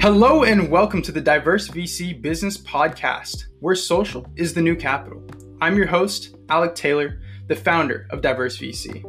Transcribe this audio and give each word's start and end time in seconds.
Hello 0.00 0.44
and 0.44 0.70
welcome 0.70 1.02
to 1.02 1.12
the 1.12 1.20
Diverse 1.20 1.68
VC 1.68 2.22
Business 2.22 2.56
Podcast, 2.56 3.44
where 3.58 3.74
social 3.74 4.26
is 4.34 4.54
the 4.54 4.62
new 4.62 4.74
capital. 4.74 5.22
I'm 5.60 5.76
your 5.76 5.88
host, 5.88 6.36
Alec 6.48 6.74
Taylor, 6.74 7.20
the 7.48 7.54
founder 7.54 8.06
of 8.08 8.22
Diverse 8.22 8.56
VC. 8.56 9.04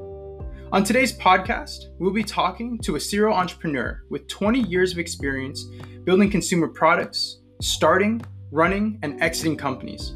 On 0.74 0.84
today's 0.84 1.18
podcast, 1.18 1.86
we'll 1.98 2.12
be 2.12 2.26
talking 2.26 2.78
to 2.79 2.97
a 2.97 3.00
serial 3.00 3.33
entrepreneur 3.33 4.04
with 4.10 4.28
20 4.28 4.60
years 4.64 4.92
of 4.92 5.00
experience 5.00 5.64
building 6.04 6.29
consumer 6.29 6.68
products, 6.68 7.40
starting, 7.62 8.22
running, 8.51 9.00
and 9.01 9.23
exiting 9.23 9.55
companies. 9.55 10.15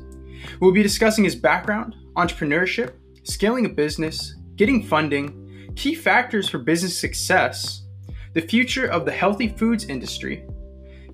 We'll 0.59 0.73
be 0.73 0.83
discussing 0.83 1.23
his 1.23 1.37
background, 1.37 1.95
entrepreneurship, 2.17 2.95
scaling 3.23 3.65
a 3.65 3.69
business, 3.69 4.35
getting 4.57 4.83
funding, 4.83 5.71
key 5.77 5.95
factors 5.95 6.49
for 6.49 6.57
business 6.57 6.99
success, 6.99 7.85
the 8.33 8.41
future 8.41 8.87
of 8.87 9.05
the 9.05 9.13
healthy 9.13 9.47
foods 9.47 9.85
industry, 9.85 10.45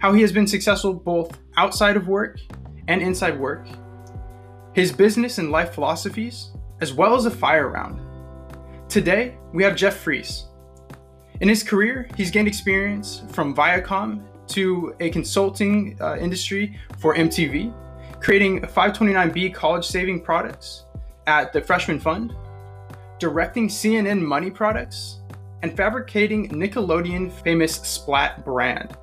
how 0.01 0.11
he 0.11 0.21
has 0.21 0.31
been 0.31 0.47
successful 0.47 0.93
both 0.93 1.37
outside 1.57 1.95
of 1.95 2.07
work 2.07 2.39
and 2.87 3.01
inside 3.01 3.39
work, 3.39 3.67
his 4.73 4.91
business 4.91 5.37
and 5.37 5.51
life 5.51 5.75
philosophies, 5.75 6.49
as 6.81 6.91
well 6.91 7.15
as 7.15 7.25
a 7.25 7.31
fire 7.31 7.69
round. 7.69 8.01
Today, 8.89 9.37
we 9.53 9.63
have 9.63 9.75
Jeff 9.75 9.97
Fries. 9.97 10.45
In 11.39 11.47
his 11.47 11.61
career, 11.61 12.09
he's 12.17 12.31
gained 12.31 12.47
experience 12.47 13.21
from 13.29 13.55
Viacom 13.55 14.23
to 14.47 14.95
a 14.99 15.11
consulting 15.11 15.95
uh, 16.01 16.17
industry 16.17 16.79
for 16.97 17.15
MTV, 17.15 17.71
creating 18.19 18.61
529B 18.61 19.53
college 19.53 19.85
saving 19.85 20.21
products 20.21 20.85
at 21.27 21.53
the 21.53 21.61
Freshman 21.61 21.99
Fund, 21.99 22.33
directing 23.19 23.67
CNN 23.67 24.19
money 24.19 24.49
products, 24.49 25.19
and 25.61 25.77
fabricating 25.77 26.49
Nickelodeon 26.49 27.31
famous 27.43 27.75
Splat 27.75 28.43
brand. 28.43 28.97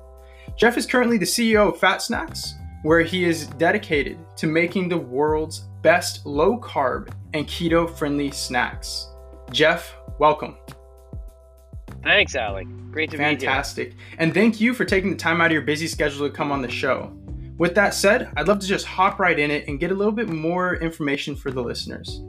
Jeff 0.59 0.75
is 0.75 0.85
currently 0.85 1.17
the 1.17 1.25
CEO 1.25 1.69
of 1.69 1.79
Fat 1.79 1.99
Snax, 1.99 2.55
where 2.83 2.99
he 2.99 3.23
is 3.23 3.47
dedicated 3.47 4.19
to 4.35 4.45
making 4.45 4.89
the 4.89 4.97
world's 4.97 5.59
best 5.81 6.25
low 6.25 6.59
carb 6.59 7.13
and 7.33 7.47
keto 7.47 7.89
friendly 7.89 8.29
snacks. 8.29 9.07
Jeff, 9.53 9.95
welcome. 10.19 10.57
Thanks, 12.03 12.35
Alec. 12.35 12.67
Great 12.91 13.09
to 13.11 13.15
Fantastic. 13.15 13.37
be 13.39 13.45
here. 13.45 13.51
Fantastic. 13.51 13.93
And 14.17 14.33
thank 14.33 14.59
you 14.59 14.73
for 14.73 14.83
taking 14.83 15.11
the 15.11 15.15
time 15.15 15.39
out 15.39 15.45
of 15.45 15.53
your 15.53 15.61
busy 15.61 15.87
schedule 15.87 16.27
to 16.27 16.35
come 16.35 16.51
on 16.51 16.61
the 16.61 16.69
show. 16.69 17.17
With 17.57 17.73
that 17.75 17.93
said, 17.93 18.29
I'd 18.35 18.49
love 18.49 18.59
to 18.59 18.67
just 18.67 18.85
hop 18.85 19.17
right 19.17 19.39
in 19.39 19.51
it 19.51 19.65
and 19.69 19.79
get 19.79 19.91
a 19.91 19.95
little 19.95 20.11
bit 20.11 20.27
more 20.27 20.75
information 20.75 21.37
for 21.37 21.51
the 21.51 21.63
listeners. 21.63 22.19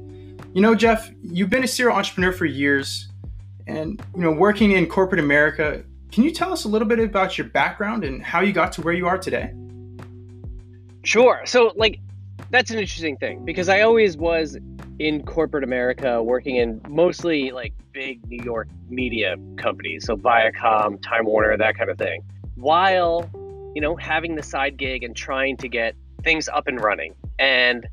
You 0.54 0.62
know, 0.62 0.76
Jeff, 0.76 1.10
you've 1.20 1.50
been 1.50 1.64
a 1.64 1.68
serial 1.68 1.96
entrepreneur 1.96 2.30
for 2.30 2.46
years 2.46 3.08
and, 3.66 4.00
you 4.14 4.22
know, 4.22 4.30
working 4.30 4.70
in 4.70 4.86
corporate 4.86 5.20
America, 5.20 5.82
can 6.10 6.24
you 6.24 6.32
tell 6.32 6.52
us 6.52 6.64
a 6.64 6.68
little 6.68 6.88
bit 6.88 6.98
about 6.98 7.38
your 7.38 7.46
background 7.48 8.04
and 8.04 8.22
how 8.22 8.40
you 8.40 8.52
got 8.52 8.72
to 8.72 8.82
where 8.82 8.94
you 8.94 9.06
are 9.06 9.18
today? 9.18 9.54
Sure. 11.04 11.42
So, 11.44 11.72
like, 11.76 12.00
that's 12.50 12.70
an 12.70 12.78
interesting 12.78 13.16
thing 13.16 13.44
because 13.44 13.68
I 13.68 13.82
always 13.82 14.16
was 14.16 14.58
in 14.98 15.22
corporate 15.24 15.64
America 15.64 16.22
working 16.22 16.56
in 16.56 16.80
mostly 16.88 17.52
like 17.52 17.72
big 17.92 18.26
New 18.28 18.42
York 18.44 18.68
media 18.88 19.36
companies, 19.56 20.04
so 20.04 20.16
Viacom, 20.16 21.00
Time 21.02 21.24
Warner, 21.24 21.56
that 21.56 21.76
kind 21.76 21.90
of 21.90 21.96
thing, 21.96 22.22
while, 22.56 23.30
you 23.74 23.80
know, 23.80 23.96
having 23.96 24.34
the 24.34 24.42
side 24.42 24.76
gig 24.76 25.02
and 25.02 25.16
trying 25.16 25.56
to 25.58 25.68
get 25.68 25.94
things 26.22 26.48
up 26.48 26.66
and 26.66 26.80
running. 26.82 27.14
And 27.38 27.88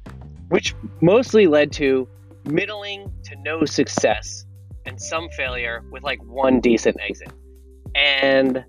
which 0.49 0.75
mostly 1.01 1.47
led 1.47 1.71
to 1.73 2.07
middling 2.45 3.11
to 3.23 3.35
no 3.37 3.65
success 3.65 4.45
and 4.85 5.01
some 5.01 5.29
failure 5.29 5.83
with 5.91 6.03
like 6.03 6.21
one 6.23 6.59
decent 6.59 6.97
exit. 7.01 7.31
And 7.97 8.63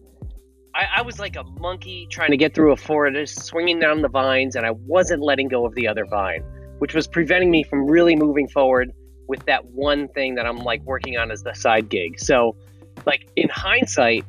I, 0.75 0.87
I, 0.97 1.03
was 1.03 1.19
like 1.19 1.37
a 1.37 1.45
monkey 1.45 2.07
trying 2.11 2.31
to 2.31 2.37
get 2.37 2.55
through 2.55 2.73
a 2.73 2.77
forest, 2.77 3.45
swinging 3.45 3.79
down 3.79 4.01
the 4.01 4.09
vines, 4.09 4.57
and 4.57 4.65
I 4.65 4.71
wasn't 4.71 5.23
letting 5.23 5.49
go 5.49 5.67
of 5.67 5.75
the 5.75 5.87
other 5.87 6.07
vine, 6.07 6.43
which 6.79 6.95
was 6.95 7.07
preventing 7.07 7.51
me 7.51 7.63
from 7.63 7.87
really 7.87 8.17
moving 8.17 8.49
forward 8.49 8.93
with 9.29 9.45
that 9.45 9.67
one 9.67 10.09
thing 10.09 10.35
that 10.37 10.47
I'm 10.47 10.57
like 10.57 10.83
working 10.85 11.19
on 11.19 11.31
as 11.31 11.43
the 11.43 11.53
side 11.53 11.91
gig. 11.91 12.19
So, 12.19 12.57
like 13.05 13.29
in 13.37 13.51
hindsight, 13.51 14.25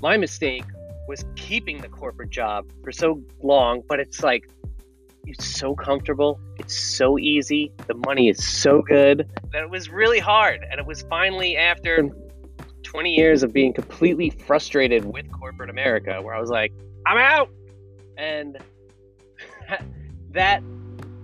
my 0.00 0.16
mistake 0.16 0.64
was 1.06 1.24
keeping 1.36 1.78
the 1.80 1.88
corporate 1.88 2.30
job 2.30 2.66
for 2.82 2.90
so 2.90 3.22
long, 3.42 3.82
but 3.88 4.00
it's 4.00 4.22
like 4.22 4.50
it's 5.26 5.46
so 5.46 5.76
comfortable, 5.76 6.40
it's 6.58 6.76
so 6.76 7.18
easy, 7.18 7.72
the 7.86 7.94
money 7.94 8.28
is 8.28 8.44
so 8.44 8.82
good 8.82 9.30
that 9.52 9.62
it 9.62 9.70
was 9.70 9.90
really 9.90 10.18
hard. 10.18 10.66
And 10.68 10.80
it 10.80 10.86
was 10.86 11.02
finally 11.02 11.56
after 11.56 12.10
20 12.90 13.14
years 13.14 13.44
of 13.44 13.52
being 13.52 13.72
completely 13.72 14.30
frustrated 14.30 15.04
with 15.04 15.30
corporate 15.30 15.70
America 15.70 16.20
where 16.20 16.34
I 16.34 16.40
was 16.40 16.50
like, 16.50 16.72
I'm 17.06 17.18
out. 17.18 17.48
And 18.18 18.58
that 20.32 20.60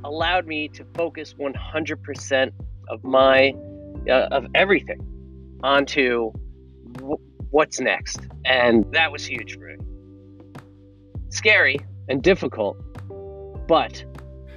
allowed 0.04 0.46
me 0.46 0.68
to 0.68 0.84
focus 0.94 1.34
100% 1.34 2.52
of 2.88 3.02
my 3.02 3.52
uh, 4.08 4.28
of 4.30 4.46
everything 4.54 5.00
onto 5.64 6.30
w- 6.92 7.18
what's 7.50 7.80
next. 7.80 8.20
And 8.44 8.84
that 8.92 9.10
was 9.10 9.26
huge 9.26 9.54
for 9.54 9.66
me. 9.66 9.76
Scary 11.30 11.80
and 12.08 12.22
difficult, 12.22 12.76
but 13.66 14.04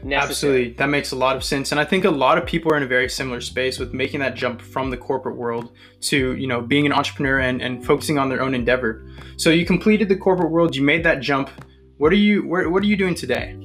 Necessary. 0.04 0.30
Absolutely. 0.30 0.74
That 0.74 0.88
makes 0.88 1.12
a 1.12 1.16
lot 1.16 1.36
of 1.36 1.44
sense. 1.44 1.72
And 1.72 1.80
I 1.80 1.86
think 1.86 2.06
a 2.06 2.10
lot 2.10 2.38
of 2.38 2.46
people 2.46 2.72
are 2.74 2.78
in 2.78 2.84
a 2.84 2.88
very 2.88 3.10
similar 3.10 3.42
space 3.42 3.80
with 3.80 3.94
making 3.94 4.22
that 4.22 4.36
jump 4.36 4.62
from 4.62 4.90
the 4.90 4.98
corporate 4.98 5.36
world 5.36 5.72
to, 6.02 6.36
you 6.36 6.48
know, 6.48 6.62
being 6.62 6.86
an 6.86 6.94
entrepreneur 6.94 7.40
and, 7.40 7.62
and 7.62 7.86
focusing 7.86 8.18
on 8.18 8.30
their 8.30 8.42
own 8.42 8.54
endeavor. 8.54 9.06
So 9.38 9.50
you 9.50 9.66
completed 9.66 10.10
the 10.10 10.16
corporate 10.16 10.52
world, 10.52 10.76
you 10.76 10.84
made 10.84 11.04
that 11.04 11.20
jump. 11.20 11.50
What 11.98 12.14
are 12.14 12.18
you 12.18 12.48
where, 12.48 12.70
what 12.70 12.82
are 12.82 12.88
you 12.88 12.96
doing 12.96 13.16
today? 13.16 13.58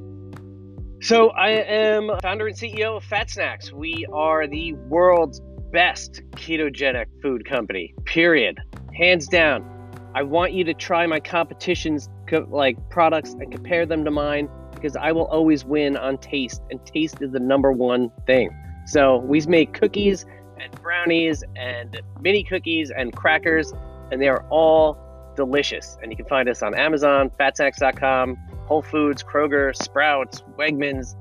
So 1.00 1.31
I 1.31 1.50
am 1.50 2.11
founder 2.22 2.47
and 2.47 2.56
CEO 2.56 2.97
of 2.97 3.05
Fat 3.05 3.28
Snax. 3.28 3.72
We 3.72 4.06
are 4.12 4.47
the 4.47 4.72
world's 4.72 5.41
best 5.71 6.22
ketogenic 6.33 7.06
food 7.21 7.45
company. 7.45 7.95
Period. 8.06 8.59
Hands 8.97 9.27
down. 9.28 9.71
I 10.15 10.22
want 10.22 10.53
you 10.53 10.65
to 10.65 10.75
try 10.75 11.06
my 11.06 11.21
competition's 11.21 12.09
like 12.49 12.77
products 12.91 13.34
and 13.34 13.53
compare 13.53 13.84
them 13.84 14.05
to 14.05 14.11
mine 14.11 14.49
because 14.84 14.97
I 14.97 15.12
will 15.12 15.25
always 15.28 15.65
win 15.65 15.97
on 15.97 16.19
taste, 16.19 16.61
and 16.71 16.84
taste 16.84 17.22
is 17.22 17.33
the 17.33 17.41
number 17.41 17.72
one 17.72 18.12
thing. 18.27 18.55
So 18.84 19.17
we 19.17 19.41
make 19.47 19.72
cookies 19.72 20.27
and 20.61 20.71
brownies 20.83 21.43
and 21.56 22.03
mini 22.21 22.45
cookies 22.45 22.91
and 22.95 23.11
crackers, 23.17 23.72
and 24.12 24.21
they 24.21 24.28
are 24.28 24.45
all 24.50 24.99
delicious. 25.37 25.97
And 26.03 26.12
you 26.12 26.19
can 26.19 26.27
find 26.27 26.50
us 26.50 26.62
on 26.62 26.75
Amazon, 26.75 27.31
fatsnax.com, 27.41 28.37
Whole 28.67 28.83
Foods, 28.83 29.22
Kroger, 29.22 29.75
Sprouts, 29.75 30.43
Wegmans, 30.59 31.16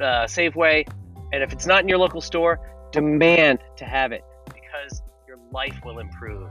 uh, 0.00 0.26
Safeway. 0.26 0.84
And 1.32 1.44
if 1.44 1.52
it's 1.52 1.66
not 1.66 1.82
in 1.84 1.88
your 1.88 1.98
local 1.98 2.20
store, 2.20 2.58
demand 2.90 3.60
to 3.76 3.84
have 3.84 4.10
it 4.10 4.24
because 4.46 5.02
your 5.28 5.38
life 5.52 5.78
will 5.84 6.00
improve 6.00 6.50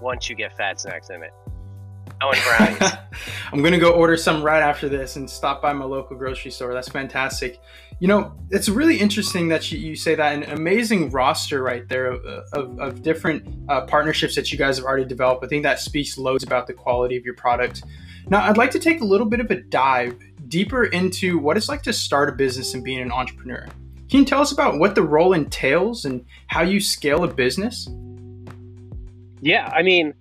once 0.00 0.28
you 0.28 0.34
get 0.34 0.56
Fat 0.56 0.78
Snax 0.78 1.08
in 1.08 1.22
it. 1.22 1.32
Oh, 2.20 2.30
and 2.30 2.78
brownies. 2.78 2.92
I'm 3.52 3.62
gonna 3.62 3.78
go 3.78 3.92
order 3.92 4.16
some 4.16 4.42
right 4.42 4.62
after 4.62 4.88
this 4.88 5.16
and 5.16 5.28
stop 5.28 5.62
by 5.62 5.72
my 5.72 5.84
local 5.84 6.16
grocery 6.16 6.50
store. 6.50 6.74
That's 6.74 6.88
fantastic. 6.88 7.60
You 8.00 8.08
know, 8.08 8.32
it's 8.50 8.68
really 8.68 8.96
interesting 8.96 9.48
that 9.48 9.70
you, 9.70 9.78
you 9.78 9.96
say 9.96 10.14
that 10.14 10.32
an 10.32 10.44
amazing 10.50 11.10
roster 11.10 11.62
right 11.62 11.88
there 11.88 12.06
of, 12.06 12.24
of, 12.52 12.78
of 12.78 13.02
different 13.02 13.46
uh, 13.68 13.82
partnerships 13.82 14.34
that 14.36 14.52
you 14.52 14.58
guys 14.58 14.76
have 14.78 14.86
already 14.86 15.04
developed. 15.04 15.44
I 15.44 15.48
think 15.48 15.62
that 15.64 15.80
speaks 15.80 16.16
loads 16.16 16.44
about 16.44 16.66
the 16.66 16.74
quality 16.74 17.16
of 17.16 17.24
your 17.24 17.34
product. 17.34 17.82
Now, 18.28 18.42
I'd 18.42 18.58
like 18.58 18.70
to 18.72 18.78
take 18.78 19.00
a 19.00 19.04
little 19.04 19.26
bit 19.26 19.40
of 19.40 19.50
a 19.50 19.56
dive 19.56 20.18
deeper 20.48 20.84
into 20.84 21.38
what 21.38 21.56
it's 21.56 21.68
like 21.68 21.82
to 21.82 21.92
start 21.92 22.28
a 22.28 22.32
business 22.32 22.74
and 22.74 22.84
being 22.84 23.00
an 23.00 23.10
entrepreneur. 23.10 23.66
Can 24.08 24.20
you 24.20 24.24
tell 24.24 24.40
us 24.40 24.52
about 24.52 24.78
what 24.78 24.94
the 24.94 25.02
role 25.02 25.34
entails 25.34 26.04
and 26.04 26.24
how 26.46 26.62
you 26.62 26.80
scale 26.80 27.24
a 27.24 27.28
business? 27.28 27.88
Yeah, 29.40 29.70
I 29.74 29.82
mean, 29.82 30.14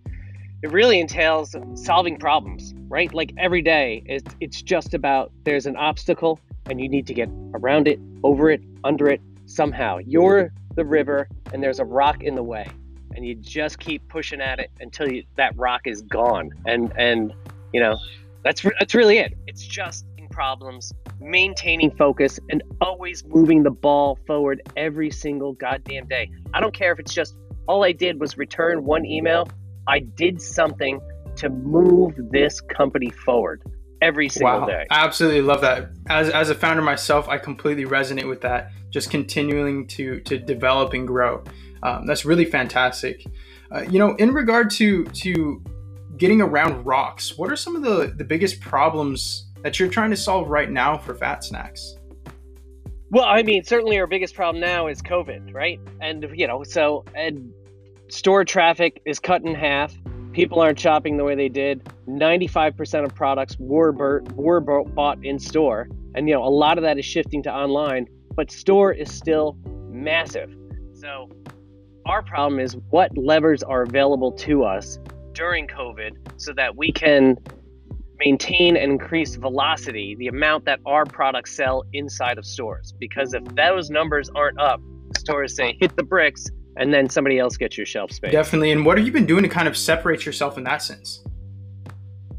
it 0.63 0.71
really 0.71 1.00
entails 1.00 1.56
solving 1.75 2.18
problems, 2.18 2.74
right? 2.88 3.13
Like 3.13 3.33
every 3.38 3.62
day, 3.62 4.04
it's, 4.06 4.36
it's 4.39 4.62
just 4.62 4.94
about 4.94 5.31
there's 5.44 5.65
an 5.65 5.75
obstacle 5.75 6.39
and 6.69 6.81
you 6.81 6.89
need 6.89 7.07
to 7.07 7.13
get 7.13 7.30
around 7.54 7.88
it, 7.88 8.00
over 8.24 8.50
it, 8.50 8.62
under 8.83 9.07
it, 9.07 9.21
somehow. 9.45 10.00
You're 10.00 10.51
the 10.75 10.86
river 10.86 11.27
and 11.54 11.62
there's 11.62 11.80
a 11.80 11.86
rock 11.86 12.24
in 12.24 12.36
the 12.36 12.44
way. 12.44 12.68
And 13.15 13.25
you 13.25 13.36
just 13.36 13.80
keep 13.80 14.07
pushing 14.09 14.42
at 14.42 14.59
it 14.59 14.69
until 14.80 15.12
you, 15.12 15.24
that 15.36 15.57
rock 15.57 15.81
is 15.86 16.01
gone. 16.04 16.51
And, 16.65 16.92
and 16.98 17.33
you 17.74 17.80
know, 17.80 17.98
that's, 18.44 18.63
that's 18.80 18.94
really 18.94 19.18
it. 19.18 19.38
It's 19.48 19.65
just 19.65 20.06
problems, 20.38 20.94
maintaining 21.19 21.89
focus, 21.89 22.39
and 22.51 22.62
always 22.80 23.25
moving 23.25 23.63
the 23.63 23.71
ball 23.71 24.19
forward 24.27 24.62
every 24.77 25.10
single 25.10 25.53
goddamn 25.53 26.06
day. 26.06 26.30
I 26.53 26.60
don't 26.60 26.75
care 26.75 26.92
if 26.92 27.00
it's 27.00 27.12
just 27.12 27.36
all 27.68 27.83
I 27.83 27.92
did 27.92 28.19
was 28.19 28.38
return 28.38 28.86
one 28.86 29.03
email 29.03 29.48
I 29.88 30.00
did 30.00 30.42
something 30.42 31.00
to 31.38 31.50
move 31.50 32.16
this 32.31 32.62
company 32.62 33.10
forward 33.10 33.62
every 34.01 34.30
single 34.30 34.62
wow. 34.62 34.66
day. 34.66 34.86
I 34.89 35.06
absolutely 35.06 35.42
love 35.42 35.62
that. 35.62 35.89
As, 36.07 36.30
as 36.30 36.50
a 36.50 36.56
founder 36.56 36.81
myself, 36.81 37.28
I 37.30 37.38
completely 37.38 37.86
resonate 37.86 38.28
with 38.28 38.42
that. 38.42 38.72
Just 38.89 39.10
continuing 39.10 39.88
to 39.88 40.22
to 40.22 40.38
develop 40.38 40.94
and 40.94 41.06
grow. 41.06 41.44
Um, 41.84 42.07
that's 42.07 42.25
really 42.25 42.45
fantastic. 42.45 43.25
Uh, 43.69 43.81
you 43.81 44.00
know, 44.00 44.16
in 44.16 44.34
regard 44.34 44.69
to 44.72 45.04
to 45.06 45.62
getting 46.18 46.42
around 46.42 46.86
rocks. 46.86 47.38
What 47.38 47.51
are 47.51 47.56
some 47.56 47.75
of 47.75 47.84
the, 47.84 48.13
the 48.16 48.24
biggest 48.24 48.60
problems 48.60 49.45
that 49.63 49.80
you're 49.80 49.89
trying 49.89 50.10
to 50.10 50.18
solve 50.18 50.50
right 50.50 50.69
now 50.69 50.98
for 50.98 51.13
fat 51.13 51.42
snax? 51.42 51.94
Well, 53.10 53.25
I 53.25 53.44
mean, 53.44 53.63
certainly 53.63 53.98
our 54.00 54.07
biggest 54.07 54.36
problem 54.36 54.60
now 54.60 54.88
is 54.88 55.01
COVID, 55.01 55.54
right? 55.54 55.80
And 56.01 56.25
you 56.34 56.48
know, 56.48 56.63
so 56.63 57.06
and 57.16 57.54
store 58.09 58.45
traffic 58.45 59.01
is 59.06 59.19
cut 59.19 59.44
in 59.44 59.56
half. 59.56 59.94
People 60.31 60.59
aren't 60.62 60.80
shopping 60.80 61.18
the 61.18 61.24
way 61.24 61.36
they 61.36 61.50
did. 61.50 61.89
Ninety-five 62.06 62.77
percent 62.77 63.06
of 63.06 63.15
products 63.15 63.56
were 63.59 63.92
were 64.36 64.62
bought 64.62 65.24
in 65.25 65.39
store, 65.39 65.89
and 66.15 66.27
you 66.30 66.36
know, 66.36 66.44
a 66.44 66.50
lot 66.50 66.77
of 66.77 66.83
that 66.83 66.98
is 66.98 67.06
shifting 67.06 67.42
to 67.44 67.54
online. 67.54 68.07
But 68.36 68.51
store 68.51 68.92
is 68.92 69.12
still 69.12 69.57
massive. 69.89 70.56
So 70.94 71.30
our 72.06 72.21
problem 72.21 72.59
is 72.59 72.77
what 72.92 73.18
levers 73.18 73.63
are 73.63 73.81
available 73.81 74.31
to 74.33 74.63
us 74.63 75.00
during 75.33 75.68
COVID 75.68 76.15
so 76.38 76.53
that 76.53 76.75
we 76.75 76.92
can 76.92 77.38
maintain 78.19 78.77
and 78.77 78.92
increase 78.92 79.36
velocity, 79.36 80.15
the 80.15 80.27
amount 80.27 80.65
that 80.65 80.80
our 80.86 81.06
products 81.06 81.56
sell 81.56 81.83
inside 81.94 82.38
of 82.38 82.45
stores. 82.45 82.94
Because 83.00 83.33
if 83.33 83.44
those 83.56 83.89
numbers 83.89 84.30
aren't 84.36 84.60
up, 84.60 84.81
stores 85.18 85.56
say 85.56 85.77
hit 85.80 85.95
the 85.95 86.03
bricks 86.03 86.48
and 86.77 86.94
then 86.94 87.09
somebody 87.09 87.39
else 87.39 87.57
gets 87.57 87.77
your 87.77 87.85
shelf 87.85 88.12
space. 88.12 88.31
Definitely. 88.31 88.71
And 88.71 88.85
what 88.85 88.97
have 88.97 89.06
you 89.06 89.12
been 89.12 89.25
doing 89.25 89.44
to 89.44 89.50
kind 89.50 89.68
of 89.68 89.77
separate 89.77 90.25
yourself 90.25 90.57
in 90.57 90.63
that 90.65 90.81
sense? 90.81 91.24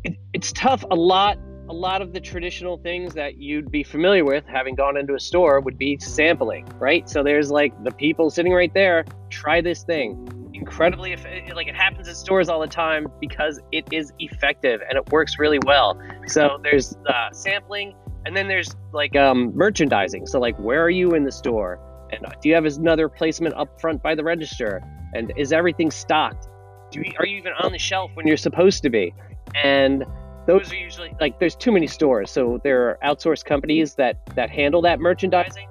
It, 0.05 0.17
it's 0.33 0.53
tough. 0.53 0.85
A 0.91 0.95
lot 0.95 1.39
a 1.71 1.75
lot 1.75 2.01
of 2.01 2.15
the 2.15 2.21
traditional 2.21 2.79
things 2.79 3.13
that 3.13 3.37
you'd 3.37 3.71
be 3.71 3.83
familiar 3.83 4.25
with 4.25 4.43
having 4.47 4.75
gone 4.75 4.97
into 4.97 5.15
a 5.15 5.21
store 5.21 5.61
would 5.61 5.77
be 5.77 5.99
sampling, 5.99 6.67
right? 6.79 7.07
So 7.11 7.23
there's 7.23 7.51
like 7.51 7.75
the 7.85 7.91
people 7.91 8.31
sitting 8.31 8.55
right 8.55 8.73
there, 8.73 9.05
try 9.29 9.61
this 9.61 9.83
thing 9.83 10.39
incredibly 10.59 11.17
like 11.55 11.69
it 11.69 11.75
happens 11.75 12.09
in 12.09 12.15
stores 12.15 12.49
all 12.49 12.61
the 12.61 12.67
time 12.67 13.07
because 13.21 13.61
it 13.73 13.87
is 13.93 14.13
effective 14.19 14.81
and 14.89 14.99
it 14.99 15.11
works 15.11 15.39
really 15.39 15.59
well. 15.65 16.01
So 16.27 16.59
there's 16.63 16.97
uh, 17.09 17.31
sampling, 17.33 17.95
and 18.27 18.37
then 18.37 18.49
there's 18.49 18.75
like 18.93 19.17
um, 19.17 19.55
merchandising. 19.55 20.27
So 20.27 20.39
like, 20.41 20.59
where 20.59 20.83
are 20.83 20.91
you 20.91 21.15
in 21.15 21.25
the 21.25 21.33
store? 21.33 21.81
And 22.13 22.27
do 22.41 22.49
you 22.49 22.55
have 22.55 22.65
another 22.65 23.09
placement 23.09 23.55
up 23.55 23.81
front 23.81 24.03
by 24.03 24.15
the 24.15 24.25
register? 24.25 24.83
And 25.15 25.33
is 25.37 25.53
everything 25.53 25.91
stocked? 25.91 26.49
Do 26.91 27.01
you, 27.01 27.13
are 27.19 27.27
you 27.27 27.37
even 27.39 27.53
on 27.61 27.73
the 27.73 27.79
shelf 27.79 28.11
when 28.15 28.27
you're 28.27 28.37
supposed 28.37 28.83
to 28.83 28.91
be? 28.91 29.15
And 29.55 30.05
those 30.47 30.73
are 30.73 30.77
usually 30.77 31.15
like 31.21 31.39
there's 31.39 31.57
too 31.57 31.73
many 31.73 31.87
stores, 31.87 32.31
so 32.31 32.59
there 32.65 32.89
are 32.89 32.99
outsourced 33.05 33.45
companies 33.45 33.95
that 33.97 34.19
that 34.35 34.49
handle 34.49 34.81
that 34.83 34.99
merchandising. 34.99 35.69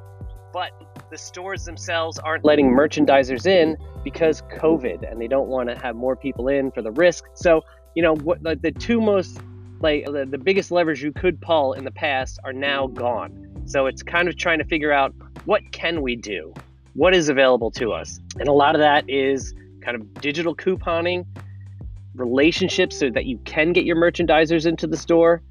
But 0.54 0.72
the 1.10 1.18
stores 1.18 1.66
themselves 1.66 2.20
aren't 2.20 2.46
letting 2.46 2.70
merchandisers 2.70 3.48
in 3.48 3.78
because 4.04 4.44
COVID, 4.60 5.10
and 5.10 5.20
they 5.20 5.28
don't 5.28 5.48
want 5.48 5.70
to 5.70 5.76
have 5.80 5.96
more 5.96 6.16
people 6.16 6.48
in 6.48 6.72
for 6.72 6.82
the 6.82 6.92
risk. 6.92 7.26
So, 7.34 7.64
you 7.96 8.04
know, 8.04 8.16
what 8.16 8.44
the, 8.44 8.72
two 8.72 9.02
most 9.02 9.40
like 9.80 10.06
the, 10.06 10.26
the 10.30 10.38
biggest 10.38 10.72
levers 10.72 11.02
you 11.02 11.12
could 11.12 11.42
pull 11.42 11.74
in 11.74 11.84
the 11.84 11.92
past 11.92 12.40
are 12.44 12.54
now 12.54 12.88
gone. 12.88 13.64
So 13.66 13.86
it's 13.86 14.02
kind 14.02 14.28
of 14.28 14.38
trying 14.38 14.60
to 14.60 14.66
figure 14.66 14.92
out 14.92 15.14
what 15.48 15.72
can 15.72 16.02
we 16.02 16.14
do, 16.14 16.54
what 16.94 17.16
is 17.16 17.30
available 17.30 17.72
to 17.72 17.94
us, 17.94 18.20
and 18.38 18.50
a 18.50 18.52
lot 18.52 18.76
of 18.76 18.80
that 18.80 19.10
is 19.10 19.54
kind 19.82 19.96
of 19.96 20.14
digital 20.16 20.54
couponing, 20.54 21.26
relationships 22.16 23.00
so 23.00 23.10
that 23.10 23.28
you 23.28 23.38
can 23.46 23.72
get 23.72 23.86
your 23.86 23.96
merchandisers 23.96 24.66
into 24.66 24.88
the 24.88 24.98
store, 24.98 25.42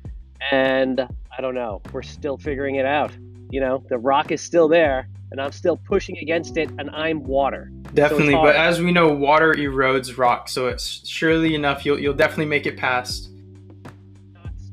and 0.51 1.01
I 1.01 1.41
don't 1.41 1.55
know, 1.55 1.81
we're 1.95 2.03
still 2.03 2.37
figuring 2.37 2.75
it 2.75 2.85
out. 2.85 3.11
You 3.49 3.61
know, 3.61 3.83
the 3.89 3.97
rock 3.97 4.31
is 4.31 4.43
still 4.43 4.69
there, 4.69 5.09
and 5.31 5.41
I'm 5.41 5.53
still 5.53 5.79
pushing 5.79 6.19
against 6.19 6.59
it, 6.59 6.69
and 6.79 6.91
I'm 6.91 7.25
water. 7.25 7.73
Definitely, 7.95 8.35
so 8.35 8.43
but 8.43 8.55
as 8.55 8.83
we 8.83 8.93
know, 8.93 9.09
water 9.15 9.55
erodes 9.55 10.19
rock, 10.19 10.51
so 10.51 10.67
it's 10.67 11.09
surely 11.09 11.55
enough 11.55 11.87
you'll 11.87 11.99
you'll 11.99 12.13
definitely 12.13 12.45
make 12.45 12.67
it 12.67 12.77
past. 12.77 13.31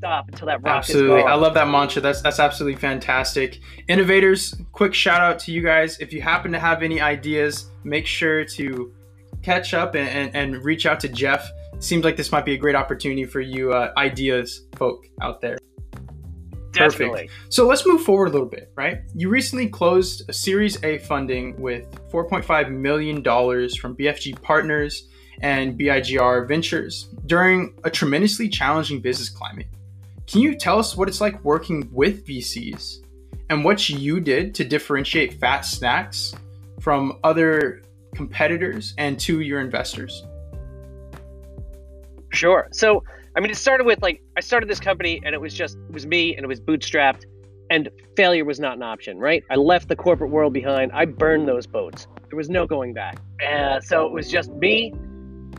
Stop 0.04 0.28
until 0.28 0.46
that 0.48 0.62
rock 0.62 0.76
absolutely. 0.76 1.22
I 1.22 1.34
love 1.34 1.54
that 1.54 1.66
mantra. 1.66 2.02
That's 2.02 2.20
that's 2.20 2.38
absolutely 2.38 2.78
fantastic. 2.78 3.60
Innovators, 3.88 4.54
quick 4.72 4.92
shout 4.92 5.22
out 5.22 5.38
to 5.40 5.52
you 5.52 5.62
guys. 5.62 5.98
If 5.98 6.12
you 6.12 6.20
happen 6.20 6.52
to 6.52 6.58
have 6.58 6.82
any 6.82 7.00
ideas, 7.00 7.70
make 7.84 8.06
sure 8.06 8.44
to 8.44 8.92
catch 9.42 9.72
up 9.72 9.94
and, 9.94 10.06
and, 10.06 10.36
and 10.36 10.62
reach 10.62 10.84
out 10.84 11.00
to 11.00 11.08
Jeff. 11.08 11.50
Seems 11.78 12.04
like 12.04 12.18
this 12.18 12.30
might 12.30 12.44
be 12.44 12.52
a 12.52 12.58
great 12.58 12.74
opportunity 12.74 13.24
for 13.24 13.40
you 13.40 13.72
uh, 13.72 13.94
ideas 13.96 14.66
folk 14.76 15.06
out 15.22 15.40
there. 15.40 15.56
Definitely. 16.72 17.28
Perfect. 17.28 17.32
So 17.48 17.66
let's 17.66 17.86
move 17.86 18.02
forward 18.02 18.28
a 18.28 18.32
little 18.32 18.48
bit, 18.48 18.72
right? 18.74 18.98
You 19.14 19.30
recently 19.30 19.68
closed 19.68 20.28
a 20.28 20.34
Series 20.34 20.84
A 20.84 20.98
funding 20.98 21.58
with 21.58 21.90
$4.5 22.10 22.70
million 22.70 23.22
from 23.22 23.96
BFG 23.96 24.42
Partners 24.42 25.08
and 25.40 25.78
BIGR 25.78 26.46
Ventures 26.46 27.08
during 27.24 27.72
a 27.84 27.90
tremendously 27.90 28.50
challenging 28.50 29.00
business 29.00 29.30
climate. 29.30 29.66
Can 30.26 30.40
you 30.40 30.54
tell 30.54 30.78
us 30.78 30.96
what 30.96 31.08
it's 31.08 31.20
like 31.20 31.42
working 31.44 31.88
with 31.92 32.26
VCs 32.26 33.04
and 33.50 33.64
what 33.64 33.88
you 33.88 34.20
did 34.20 34.54
to 34.56 34.64
differentiate 34.64 35.34
Fat 35.34 35.60
Snax 35.60 36.34
from 36.80 37.18
other 37.22 37.82
competitors 38.14 38.94
and 38.96 39.18
to 39.20 39.40
your 39.40 39.60
investors? 39.60 40.24
Sure. 42.32 42.68
So 42.72 43.04
I 43.36 43.40
mean, 43.40 43.50
it 43.50 43.56
started 43.56 43.84
with 43.84 44.00
like 44.02 44.22
I 44.36 44.40
started 44.40 44.68
this 44.68 44.80
company 44.80 45.20
and 45.24 45.34
it 45.34 45.40
was 45.40 45.52
just 45.52 45.76
it 45.88 45.92
was 45.92 46.06
me 46.06 46.36
and 46.36 46.44
it 46.44 46.48
was 46.48 46.60
bootstrapped, 46.60 47.24
and 47.70 47.88
failure 48.16 48.44
was 48.44 48.60
not 48.60 48.76
an 48.76 48.82
option, 48.82 49.18
right? 49.18 49.42
I 49.50 49.56
left 49.56 49.88
the 49.88 49.96
corporate 49.96 50.30
world 50.30 50.52
behind. 50.52 50.92
I 50.92 51.04
burned 51.04 51.48
those 51.48 51.66
boats. 51.66 52.06
There 52.28 52.36
was 52.36 52.48
no 52.48 52.66
going 52.66 52.94
back. 52.94 53.18
Uh, 53.46 53.80
so 53.80 54.06
it 54.06 54.12
was 54.12 54.30
just 54.30 54.50
me, 54.52 54.92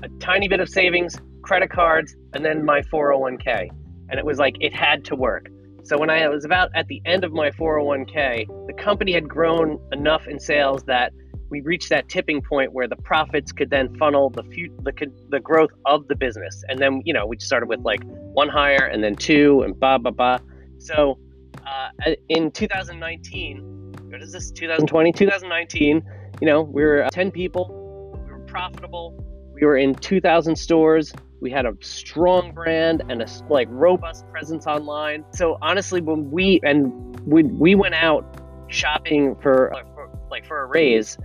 a 0.03 0.09
tiny 0.19 0.47
bit 0.47 0.59
of 0.59 0.69
savings, 0.69 1.15
credit 1.41 1.69
cards, 1.69 2.15
and 2.33 2.43
then 2.43 2.63
my 2.63 2.81
401k, 2.81 3.69
and 4.09 4.19
it 4.19 4.25
was 4.25 4.37
like 4.37 4.55
it 4.59 4.73
had 4.73 5.05
to 5.05 5.15
work. 5.15 5.49
So 5.83 5.97
when 5.99 6.09
I 6.09 6.27
was 6.29 6.45
about 6.45 6.69
at 6.73 6.87
the 6.87 7.01
end 7.05 7.23
of 7.23 7.31
my 7.31 7.51
401k, 7.51 8.67
the 8.67 8.73
company 8.73 9.11
had 9.11 9.29
grown 9.29 9.79
enough 9.91 10.27
in 10.27 10.39
sales 10.39 10.83
that 10.85 11.13
we 11.49 11.61
reached 11.61 11.89
that 11.89 12.09
tipping 12.09 12.41
point 12.41 12.73
where 12.73 12.87
the 12.87 12.95
profits 12.95 13.51
could 13.51 13.69
then 13.69 13.95
funnel 13.97 14.31
the 14.31 14.41
the 14.81 15.11
the 15.29 15.39
growth 15.39 15.69
of 15.85 16.07
the 16.07 16.15
business. 16.15 16.63
And 16.69 16.79
then 16.79 17.01
you 17.05 17.13
know 17.13 17.25
we 17.27 17.37
started 17.39 17.69
with 17.69 17.81
like 17.81 18.01
one 18.33 18.49
hire 18.49 18.85
and 18.85 19.03
then 19.03 19.15
two 19.15 19.61
and 19.61 19.79
ba 19.79 19.99
ba 19.99 20.11
ba. 20.11 20.41
So 20.79 21.19
uh, 21.67 22.15
in 22.29 22.51
2019, 22.51 23.93
what 24.09 24.21
is 24.21 24.31
this? 24.31 24.51
2020, 24.51 25.11
2019. 25.11 26.03
You 26.41 26.47
know 26.47 26.61
we 26.63 26.83
were 26.83 27.07
10 27.11 27.31
people. 27.31 28.19
We 28.25 28.31
were 28.31 28.39
profitable. 28.39 29.23
We 29.53 29.65
were 29.65 29.77
in 29.77 29.95
2,000 29.95 30.55
stores. 30.55 31.13
We 31.45 31.51
had 31.51 31.67
a 31.67 31.75
strong 31.79 32.53
brand 32.53 33.03
and 33.07 33.21
a 33.21 33.27
like 33.51 33.67
robust 33.69 34.27
presence 34.31 34.65
online. 34.65 35.23
So 35.29 35.59
honestly, 35.61 36.01
when 36.01 36.31
we 36.31 36.59
and 36.63 37.19
we 37.27 37.43
we 37.43 37.75
went 37.75 37.93
out 37.93 38.41
shopping 38.67 39.35
for, 39.43 39.71
uh, 39.71 39.83
for 39.93 40.09
like 40.31 40.43
for 40.47 40.61
a 40.61 40.65
raise 40.65 41.19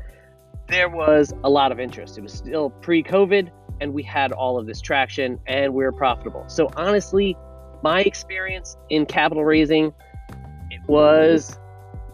there 0.68 0.90
was 0.90 1.32
a 1.42 1.48
lot 1.48 1.72
of 1.72 1.80
interest. 1.80 2.16
It 2.16 2.20
was 2.20 2.34
still 2.34 2.68
pre 2.68 3.02
COVID, 3.02 3.50
and 3.80 3.92
we 3.92 4.02
had 4.02 4.30
all 4.30 4.58
of 4.58 4.66
this 4.66 4.80
traction 4.82 5.38
and 5.46 5.72
we 5.74 5.84
were 5.84 5.92
profitable. 5.92 6.44
So, 6.48 6.68
honestly, 6.76 7.34
my 7.82 8.02
experience 8.02 8.76
in 8.90 9.06
capital 9.06 9.42
raising, 9.42 9.92
it 10.70 10.80
was 10.86 11.58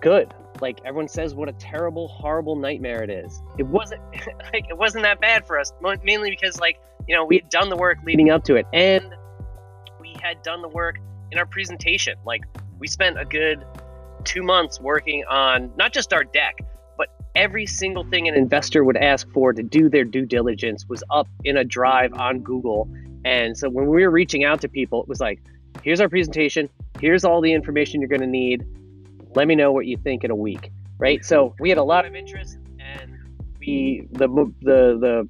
good. 0.01 0.33
Like 0.61 0.79
everyone 0.85 1.09
says, 1.09 1.35
what 1.35 1.49
a 1.49 1.53
terrible, 1.55 2.07
horrible 2.07 2.55
nightmare 2.55 3.03
it 3.03 3.11
is. 3.11 3.43
It 3.59 3.67
wasn't 3.67 4.01
like 4.53 4.67
it 4.69 4.79
wasn't 4.79 5.03
that 5.03 5.21
bad 5.21 5.47
for 5.47 5.59
us, 5.59 5.73
mainly 6.03 6.31
because 6.31 6.61
like 6.61 6.81
you 7.07 7.15
know 7.15 7.25
we 7.25 7.37
had 7.37 7.49
done 7.51 7.69
the 7.69 7.77
work 7.77 7.99
leading 8.05 8.31
up 8.31 8.45
to 8.45 8.57
it, 8.57 8.67
and 8.73 9.15
we 10.01 10.17
had 10.23 10.43
done 10.43 10.63
the 10.63 10.69
work 10.69 10.99
in 11.33 11.39
our 11.39 11.47
presentation. 11.47 12.17
Like 12.25 12.43
we 12.79 12.87
spent 12.87 13.19
a 13.19 13.25
good 13.25 13.65
two 14.25 14.43
months 14.43 14.81
working 14.81 15.25
on 15.29 15.73
not 15.77 15.93
just 15.93 16.13
our 16.13 16.25
deck, 16.25 16.59
but 16.97 17.09
every 17.35 17.67
single 17.67 18.05
thing 18.05 18.29
an 18.29 18.35
investor 18.35 18.85
would 18.85 18.97
ask 18.97 19.29
for 19.31 19.53
to 19.53 19.63
do 19.63 19.89
their 19.89 20.05
due 20.05 20.27
diligence 20.27 20.87
was 20.89 21.03
up 21.11 21.29
in 21.45 21.57
a 21.57 21.65
drive 21.65 22.13
on 22.15 22.41
Google. 22.41 22.89
And 23.25 23.57
so 23.57 23.69
when 23.69 23.87
we 23.87 24.03
were 24.03 24.11
reaching 24.11 24.45
out 24.45 24.61
to 24.63 24.69
people, 24.69 25.03
it 25.03 25.09
was 25.09 25.21
like, 25.21 25.41
here's 25.83 26.01
our 26.01 26.09
presentation, 26.09 26.69
here's 27.01 27.25
all 27.25 27.41
the 27.41 27.53
information 27.53 28.01
you're 28.01 28.09
going 28.09 28.21
to 28.21 28.27
need. 28.27 28.65
Let 29.35 29.47
me 29.47 29.55
know 29.55 29.73
what 29.73 29.87
you 29.87 29.97
think 29.97 30.25
in 30.25 30.31
a 30.31 30.37
week, 30.37 30.71
right? 30.99 31.25
So 31.25 31.55
we 31.61 31.69
had 31.69 31.79
a 31.79 31.85
lot 31.85 32.07
of 32.07 32.15
interest, 32.15 32.59
and 32.79 33.19
we 33.61 34.09
the 34.13 34.29
the 34.63 34.99
the 34.99 35.29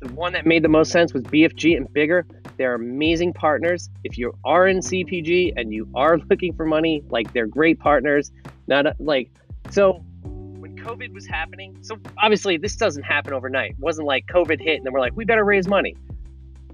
the 0.00 0.12
one 0.12 0.32
that 0.34 0.46
made 0.46 0.62
the 0.62 0.68
most 0.68 0.92
sense 0.92 1.14
was 1.14 1.22
BFG 1.22 1.76
and 1.76 1.88
BIGR. 1.88 2.24
They're 2.58 2.74
amazing 2.74 3.32
partners. 3.32 3.90
If 4.04 4.18
you 4.18 4.34
are 4.44 4.66
in 4.66 4.78
CPG 4.78 5.54
and 5.56 5.72
you 5.72 5.88
are 5.94 6.18
looking 6.30 6.54
for 6.54 6.66
money, 6.66 7.02
like 7.10 7.32
they're 7.32 7.46
great 7.46 7.78
partners. 7.78 8.30
Not 8.66 8.86
like 9.00 9.30
so 9.70 10.04
when 10.22 10.76
COVID 10.76 11.12
was 11.12 11.26
happening, 11.26 11.78
so 11.82 11.98
obviously 12.22 12.56
this 12.56 12.76
doesn't 12.76 13.04
happen 13.04 13.32
overnight. 13.32 13.72
It 13.72 13.78
wasn't 13.78 14.06
like 14.06 14.26
COVID 14.26 14.60
hit 14.60 14.76
and 14.76 14.86
then 14.86 14.92
we're 14.92 15.00
like, 15.00 15.16
we 15.16 15.24
better 15.24 15.44
raise 15.44 15.66
money. 15.66 15.96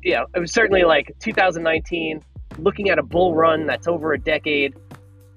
Yeah, 0.03 0.25
it 0.35 0.41
was 0.41 0.53
certainly 0.53 0.83
like 0.83 1.15
2019, 1.21 2.23
looking 2.59 2.91
at 2.91 2.99
a 2.99 3.03
bull 3.03 3.35
run 3.35 3.67
that's 3.67 3.87
over 3.87 4.13
a 4.13 4.19
decade. 4.19 4.75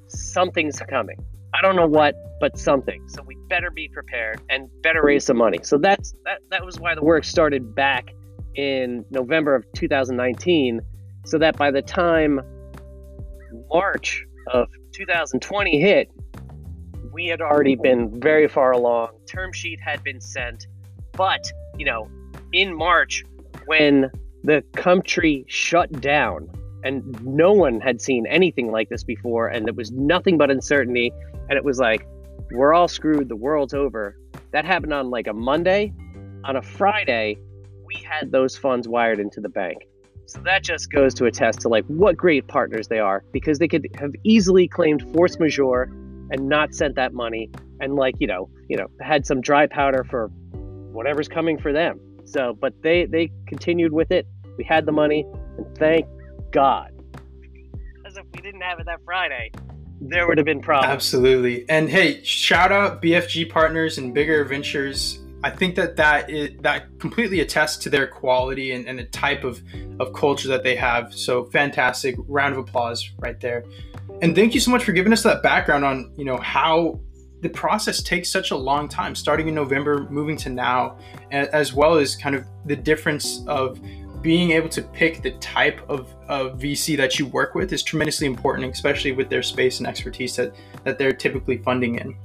Something's 0.08 0.80
coming. 0.80 1.18
I 1.56 1.62
don't 1.62 1.78
know 1.78 1.88
what, 1.88 2.16
but 2.42 2.58
something. 2.58 3.08
So 3.08 3.24
we 3.26 3.38
better 3.48 3.72
be 3.72 3.88
prepared 3.88 4.42
and 4.50 4.70
better 4.82 5.02
raise 5.02 5.26
some 5.26 5.38
money. 5.38 5.60
So 5.64 5.78
that's 5.78 6.14
that. 6.26 6.40
That 6.52 6.66
was 6.66 6.80
why 6.80 6.96
the 6.96 7.04
work 7.04 7.24
started 7.24 7.74
back 7.74 8.10
in 8.56 9.06
November 9.10 9.56
of 9.56 9.66
2019 9.74 10.82
so 11.26 11.38
that 11.38 11.58
by 11.58 11.72
the 11.72 11.82
time 11.82 12.42
March 13.70 14.26
of 14.48 14.68
2020 14.92 15.80
hit, 15.80 16.12
we 17.14 17.28
had 17.28 17.40
already 17.40 17.76
been 17.76 18.20
very 18.20 18.50
far 18.50 18.74
along. 18.74 19.10
Term 19.26 19.54
sheet 19.54 19.80
had 19.80 20.04
been 20.04 20.20
sent, 20.20 20.68
but 21.14 21.50
you 21.78 21.86
know, 21.86 22.10
in 22.52 22.76
March 22.76 23.24
when 23.66 24.12
the 24.44 24.62
country 24.76 25.46
shut 25.48 26.02
down 26.02 26.50
and 26.84 27.04
no 27.26 27.54
one 27.54 27.80
had 27.80 28.02
seen 28.02 28.28
anything 28.28 28.72
like 28.72 28.90
this 28.90 29.04
before 29.04 29.48
and 29.48 29.68
it 29.70 29.76
was 29.76 29.92
nothing 29.92 30.38
but 30.38 30.52
uncertainty 30.52 31.12
and 31.50 31.58
it 31.58 31.64
was 31.64 31.80
like 31.80 32.08
we're 32.52 32.74
all 32.74 32.88
screwed, 32.88 33.30
the 33.30 33.36
world's 33.36 33.74
over. 33.74 34.18
That 34.52 34.66
happened 34.66 34.94
on 34.94 35.10
like 35.10 35.28
a 35.28 35.34
Monday. 35.34 35.94
On 36.44 36.56
a 36.56 36.62
Friday, 36.62 37.38
we 37.86 37.96
had 37.96 38.32
those 38.32 38.56
funds 38.56 38.88
wired 38.88 39.20
into 39.20 39.42
the 39.42 39.50
bank. 39.50 39.88
So 40.28 40.40
that 40.40 40.64
just 40.64 40.92
goes 40.92 41.14
to 41.16 41.26
attest 41.26 41.62
to 41.62 41.70
like 41.70 41.86
what 41.86 42.18
great 42.18 42.48
partners 42.48 42.88
they 42.88 43.00
are 43.00 43.24
because 43.32 43.60
they 43.60 43.68
could 43.68 43.88
have 43.96 44.12
easily 44.24 44.68
claimed 44.68 45.04
force 45.14 45.40
majeure 45.40 45.84
and 46.32 46.50
not 46.50 46.74
sent 46.74 46.96
that 46.96 47.14
money 47.14 47.50
and 47.80 47.96
like, 47.96 48.16
you 48.20 48.28
know, 48.28 48.50
you 48.68 48.78
know, 48.78 48.88
had 49.02 49.26
some 49.26 49.42
dry 49.42 49.68
powder 49.68 50.04
for 50.04 50.30
whatever's 50.92 51.28
coming 51.28 51.60
for 51.60 51.72
them. 51.72 52.00
So, 52.26 52.58
but 52.60 52.74
they 52.82 53.06
they 53.06 53.32
continued 53.48 53.92
with 53.92 54.12
it. 54.12 54.26
We 54.58 54.64
had 54.64 54.86
the 54.86 54.92
money 54.92 55.26
and 55.58 55.78
thank 55.78 56.08
God. 56.52 56.92
Because 57.98 58.18
if 58.18 58.26
we 58.34 58.42
didn't 58.42 58.62
have 58.62 58.80
it 58.80 58.88
that 58.88 59.02
Friday, 59.06 59.52
there 60.02 60.28
would 60.28 60.38
have 60.38 60.46
been 60.46 60.62
problems. 60.62 60.92
Absolutely. 60.92 61.68
And 61.70 61.90
hey, 61.90 62.24
shout 62.24 62.72
out 62.72 63.02
BFG 63.02 63.50
partners 63.50 63.98
and 63.98 64.16
BIGR 64.16 64.48
Ventures. 64.48 65.20
I 65.44 65.50
think 65.52 65.76
that 65.76 65.96
that 65.98 66.30
is, 66.30 66.52
that 66.62 67.00
completely 67.00 67.40
attests 67.40 67.78
to 67.84 67.90
their 67.90 68.08
quality 68.08 68.72
and, 68.72 68.88
and 68.88 68.98
the 68.98 69.06
type 69.06 69.44
of, 69.44 69.62
of 70.00 70.14
culture 70.14 70.48
that 70.50 70.64
they 70.64 70.76
have. 70.76 71.14
So 71.14 71.46
fantastic. 71.46 72.16
Round 72.28 72.54
of 72.54 72.60
applause 72.60 73.10
right 73.20 73.40
there. 73.40 73.64
And 74.22 74.36
thank 74.36 74.54
you 74.54 74.60
so 74.60 74.72
much 74.72 74.84
for 74.84 74.92
giving 74.92 75.14
us 75.14 75.24
that 75.24 75.44
background 75.44 75.86
on, 75.86 76.14
you 76.18 76.26
know, 76.26 76.38
how 76.38 77.00
the 77.42 77.50
process 77.50 78.02
takes 78.02 78.32
such 78.32 78.52
a 78.52 78.56
long 78.56 78.88
time, 78.88 79.14
starting 79.14 79.48
in 79.48 79.54
November, 79.54 80.08
moving 80.10 80.36
to 80.38 80.50
now, 80.50 80.98
as 81.32 81.74
well 81.74 81.96
as 81.96 82.16
kind 82.16 82.36
of 82.36 82.46
the 82.66 82.76
difference 82.76 83.44
of 83.48 83.80
being 84.26 84.50
able 84.50 84.68
to 84.68 84.82
pick 84.82 85.22
the 85.22 85.34
type 85.34 85.88
of, 85.88 86.12
of 86.28 86.58
VC 86.58 86.98
that 86.98 87.20
you 87.20 87.28
work 87.28 87.54
with 87.54 87.72
is 87.72 87.84
tremendously 87.84 88.26
important, 88.26 88.74
especially 88.74 89.12
with 89.12 89.30
their 89.30 89.44
space 89.44 89.78
and 89.78 89.86
expertise 89.86 90.36
that, 90.36 90.56
that 90.84 90.98
they're 90.98 91.14
typically 91.14 91.60
funding 91.60 92.00
in. 92.00 92.18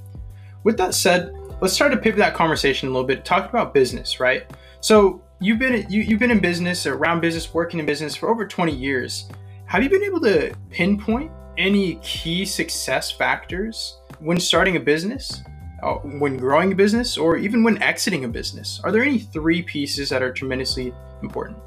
With 0.63 0.77
that 0.77 0.95
said, 0.95 1.31
let's 1.61 1.77
try 1.77 1.89
to 1.89 1.97
pivot 1.97 2.17
that 2.17 2.33
conversation 2.33 2.89
a 2.89 2.91
little 2.91 3.05
bit. 3.05 3.23
Talk 3.23 3.47
about 3.47 3.71
business, 3.71 4.19
right? 4.19 4.51
So 4.79 5.21
you've 5.39 5.59
been 5.59 5.85
you, 5.91 6.01
you've 6.01 6.17
been 6.17 6.31
in 6.31 6.39
business, 6.39 6.87
around 6.87 7.21
business, 7.21 7.53
working 7.53 7.79
in 7.79 7.85
business 7.85 8.15
for 8.15 8.29
over 8.29 8.47
20 8.47 8.75
years. 8.75 9.29
Have 9.65 9.83
you 9.83 9.89
been 9.89 10.03
able 10.03 10.21
to 10.21 10.55
pinpoint 10.71 11.31
any 11.59 11.99
key 12.01 12.45
success 12.45 13.11
factors 13.11 13.99
when 14.17 14.39
starting 14.39 14.75
a 14.75 14.79
business, 14.79 15.43
uh, 15.83 15.97
when 15.97 16.35
growing 16.35 16.71
a 16.71 16.75
business, 16.75 17.15
or 17.15 17.37
even 17.37 17.63
when 17.63 17.79
exiting 17.83 18.25
a 18.25 18.27
business? 18.27 18.81
Are 18.83 18.91
there 18.91 19.03
any 19.03 19.19
three 19.19 19.61
pieces 19.61 20.09
that 20.09 20.23
are 20.23 20.33
tremendously 20.33 20.95
important? 21.21 21.59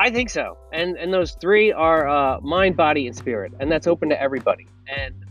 I 0.00 0.10
think 0.10 0.30
so. 0.30 0.56
And 0.72 0.96
and 0.96 1.12
those 1.12 1.32
three 1.40 1.72
are 1.72 2.08
uh, 2.08 2.40
mind, 2.40 2.76
body, 2.76 3.06
and 3.06 3.16
spirit, 3.16 3.52
and 3.58 3.70
that's 3.70 3.86
open 3.86 4.08
to 4.10 4.20
everybody. 4.20 4.66
And 4.86 5.24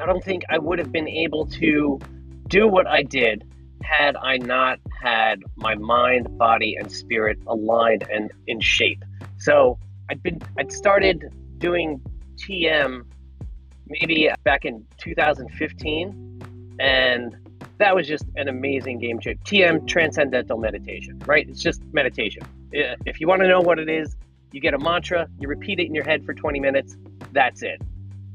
I 0.00 0.06
don't 0.06 0.24
think 0.24 0.42
I 0.50 0.58
would 0.58 0.78
have 0.78 0.90
been 0.90 1.08
able 1.08 1.46
to 1.46 2.00
do 2.48 2.66
what 2.66 2.86
I 2.86 3.02
did 3.02 3.44
had 3.82 4.16
I 4.16 4.38
not 4.38 4.80
had 5.02 5.42
my 5.56 5.74
mind, 5.74 6.36
body, 6.38 6.76
and 6.76 6.90
spirit 6.90 7.38
aligned 7.46 8.04
and 8.10 8.30
in 8.46 8.60
shape. 8.60 9.04
So 9.38 9.78
I'd 10.10 10.22
been 10.22 10.40
I'd 10.58 10.72
started 10.72 11.32
doing 11.58 12.00
TM 12.36 13.04
maybe 13.86 14.30
back 14.44 14.64
in 14.64 14.84
2015, 14.98 16.76
and 16.80 17.36
that 17.78 17.94
was 17.94 18.08
just 18.08 18.24
an 18.36 18.48
amazing 18.48 18.98
game 18.98 19.20
changer. 19.20 19.40
TM 19.44 19.86
Transcendental 19.86 20.58
Meditation, 20.58 21.20
right? 21.26 21.48
It's 21.48 21.62
just 21.62 21.82
meditation. 21.92 22.42
If 22.72 23.20
you 23.20 23.28
want 23.28 23.42
to 23.42 23.48
know 23.48 23.60
what 23.60 23.78
it 23.78 23.88
is, 23.88 24.16
you 24.52 24.60
get 24.60 24.74
a 24.74 24.78
mantra, 24.78 25.28
you 25.38 25.48
repeat 25.48 25.80
it 25.80 25.86
in 25.86 25.94
your 25.94 26.04
head 26.04 26.24
for 26.24 26.34
20 26.34 26.60
minutes. 26.60 26.96
That's 27.32 27.62
it. 27.62 27.80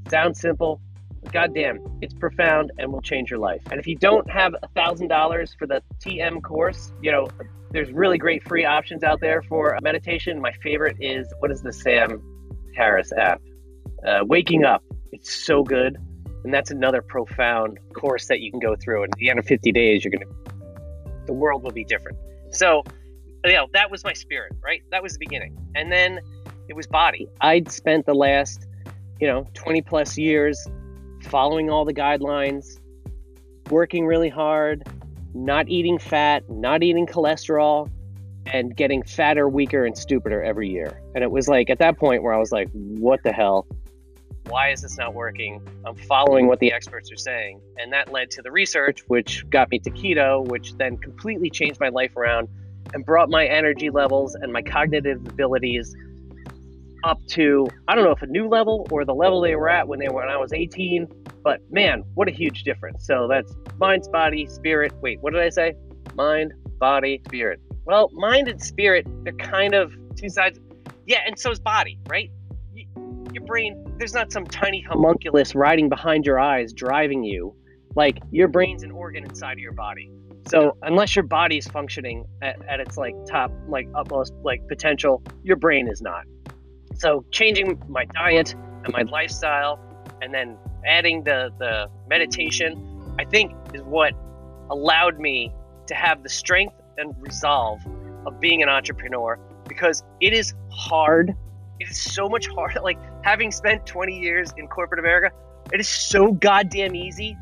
Sounds 0.10 0.40
simple. 0.40 0.82
Goddamn, 1.32 2.00
it's 2.02 2.14
profound 2.14 2.72
and 2.78 2.92
will 2.92 3.02
change 3.02 3.30
your 3.30 3.40
life. 3.40 3.62
And 3.70 3.80
if 3.80 3.88
you 3.88 3.96
don't 3.96 4.30
have 4.30 4.56
a 4.62 4.68
thousand 4.70 5.10
dollars 5.10 5.56
for 5.58 5.68
the 5.68 5.84
TM 6.00 6.42
course, 6.42 6.94
you 7.02 7.12
know, 7.12 7.28
there's 7.72 7.92
really 7.92 8.18
great 8.18 8.48
free 8.48 8.66
options 8.66 9.04
out 9.04 9.20
there 9.20 9.42
for 9.42 9.78
meditation. 9.82 10.40
My 10.40 10.54
favorite 10.64 10.98
is 11.00 11.32
what 11.40 11.52
is 11.52 11.62
the 11.62 11.74
Sam 11.74 12.22
Harris 12.76 13.12
app? 13.12 13.42
Uh, 14.06 14.20
Waking 14.24 14.64
Up. 14.64 14.84
It's 15.12 15.34
so 15.34 15.64
good. 15.64 15.98
And 16.44 16.54
that's 16.54 16.72
another 16.72 17.02
profound 17.02 17.78
course 17.94 18.28
that 18.28 18.40
you 18.40 18.52
can 18.52 18.60
go 18.60 18.76
through. 18.76 19.04
And 19.04 19.14
at 19.14 19.20
the 19.20 19.30
end 19.30 19.40
of 19.40 19.46
50 19.46 19.72
days, 19.74 20.06
you're 20.06 20.12
going 20.12 20.26
to, 20.26 20.54
the 21.26 21.34
world 21.34 21.64
will 21.64 21.72
be 21.72 21.84
different. 21.84 22.18
So, 22.52 22.84
Oh, 23.44 23.50
you 23.50 23.56
know, 23.56 23.68
that 23.74 23.92
was 23.92 24.04
my 24.04 24.14
spirit, 24.14 24.54
right? 24.62 24.82
That 24.92 25.04
was 25.04 25.14
the 25.14 25.20
beginning. 25.20 25.58
And 25.76 25.92
then 25.92 26.20
it 26.68 26.76
was 26.76 26.88
body. 26.88 27.28
I'd 27.42 27.72
spent 27.72 28.06
the 28.06 28.14
last, 28.14 28.68
you 29.20 29.28
know, 29.28 29.48
20 29.54 29.82
plus 29.82 30.18
years 30.18 30.66
following 31.24 31.70
all 31.70 31.86
the 31.86 31.94
guidelines, 31.94 32.80
working 33.70 34.06
really 34.06 34.30
hard, 34.30 34.88
not 35.34 35.70
eating 35.70 36.00
fat, 36.00 36.50
not 36.50 36.84
eating 36.84 37.06
cholesterol, 37.06 37.90
and 38.48 38.76
getting 38.76 39.04
fatter, 39.04 39.50
weaker, 39.50 39.86
and 39.86 39.98
stupider 39.98 40.42
every 40.42 40.70
year. 40.70 41.02
And 41.14 41.24
it 41.24 41.32
was 41.32 41.48
like 41.48 41.70
at 41.70 41.80
that 41.80 41.98
point 41.98 42.24
where 42.24 42.34
I 42.34 42.38
was 42.38 42.52
like, 42.52 42.70
what 42.72 43.22
the 43.24 43.32
hell? 43.32 43.68
why 44.50 44.70
is 44.72 44.82
this 44.82 44.98
not 44.98 45.14
working? 45.14 45.62
I'm 45.86 45.96
following 45.96 46.48
what 46.48 46.60
the 46.60 46.72
experts 46.72 47.12
are 47.12 47.18
saying. 47.18 47.62
And 47.78 47.92
that 47.94 48.12
led 48.12 48.32
to 48.32 48.42
the 48.42 48.52
research, 48.52 49.02
which 49.08 49.48
got 49.50 49.70
me 49.70 49.80
to 49.80 49.92
keto, 49.92 50.48
which 50.48 50.74
then 50.78 50.98
completely 50.98 51.50
changed 51.50 51.80
my 51.80 51.90
life 51.90 52.16
around 52.16 52.48
and 52.94 53.06
brought 53.06 53.30
my 53.30 53.46
energy 53.46 53.90
levels 53.90 54.36
and 54.36 54.52
my 54.52 54.62
cognitive 54.62 55.26
abilities 55.28 55.96
up 57.04 57.20
to 57.28 57.68
I 57.88 57.96
don't 57.96 58.04
know 58.04 58.12
if 58.12 58.22
a 58.22 58.28
new 58.28 58.48
level 58.48 58.88
or 58.92 59.06
the 59.06 59.14
level 59.14 59.42
they 59.42 59.56
were 59.56 59.70
at 59.70 59.88
when 59.88 60.00
they 60.00 60.08
were 60.10 60.22
when 60.22 60.30
I 60.30 60.38
was 60.38 60.52
18, 60.54 61.08
but 61.44 61.62
man, 61.72 62.04
what 62.16 62.28
a 62.28 62.32
huge 62.32 62.64
difference. 62.64 63.06
So 63.06 63.28
that's 63.28 63.54
mind, 63.78 64.08
body, 64.12 64.48
spirit. 64.48 64.94
Wait, 65.02 65.22
what 65.22 65.34
did 65.34 65.42
I 65.42 65.50
say? 65.50 65.76
Mind, 66.16 66.54
body, 66.80 67.22
spirit. 67.26 67.60
Well, 67.86 68.10
mind 68.14 68.48
and 68.48 68.62
spirit, 68.62 69.08
they're 69.24 69.34
kind 69.34 69.74
of 69.74 69.94
two 70.16 70.30
sides. 70.30 70.60
Yeah, 71.06 71.20
and 71.26 71.40
so 71.40 71.52
is 71.52 71.60
body, 71.60 72.00
right? 72.10 72.32
your 73.38 73.46
brain, 73.46 73.86
there's 73.98 74.14
not 74.14 74.32
some 74.32 74.46
tiny 74.46 74.82
homunculus 74.82 75.54
riding 75.54 75.90
behind 75.90 76.26
your 76.26 76.40
eyes 76.40 76.74
driving 76.74 77.24
you. 77.24 77.56
Like 77.96 78.20
your 78.32 78.48
brain's 78.48 78.82
an 78.84 78.92
organ 78.92 79.24
inside 79.24 79.54
of 79.54 79.60
your 79.60 79.74
body. 79.74 80.12
So 80.48 80.78
unless 80.82 81.16
your 81.16 81.24
body 81.24 81.58
is 81.58 81.68
functioning 81.68 82.26
at, 82.42 82.58
at 82.68 82.80
its 82.80 82.98
like 82.98 83.16
top, 83.26 83.52
like 83.68 83.88
utmost 83.96 84.34
like 84.44 84.66
potential, 84.68 85.22
your 85.44 85.58
brain 85.58 85.88
is 85.88 86.02
not. 86.02 86.24
So 86.96 87.26
changing 87.32 87.82
my 87.88 88.06
diet 88.06 88.56
and 88.84 88.94
my 88.94 89.02
lifestyle, 89.04 89.80
and 90.22 90.34
then 90.34 90.58
adding 90.86 91.24
the 91.24 91.52
the 91.60 91.90
meditation, 92.08 93.16
I 93.20 93.26
think 93.26 93.54
is 93.74 93.82
what 93.84 94.14
allowed 94.70 95.20
me 95.20 95.54
to 95.88 95.96
have 95.96 96.24
the 96.24 96.30
strength 96.30 96.76
and 96.98 97.14
resolve 97.20 97.80
of 98.26 98.40
being 98.40 98.64
an 98.64 98.70
entrepreneur 98.70 99.40
because 99.68 100.04
it 100.22 100.34
is 100.34 100.54
hard 100.70 101.36
it 101.80 101.90
is 101.90 101.98
so 101.98 102.28
much 102.28 102.48
harder. 102.48 102.82
Like 102.88 102.98
having 103.24 103.52
spent 103.52 103.86
20 103.86 104.18
years 104.18 104.54
in 104.58 104.68
corporate 104.68 105.00
America, 105.00 105.36
it 105.74 105.80
is 105.80 105.88
so 105.88 106.32
goddamn 106.32 106.96
easy 106.96 107.38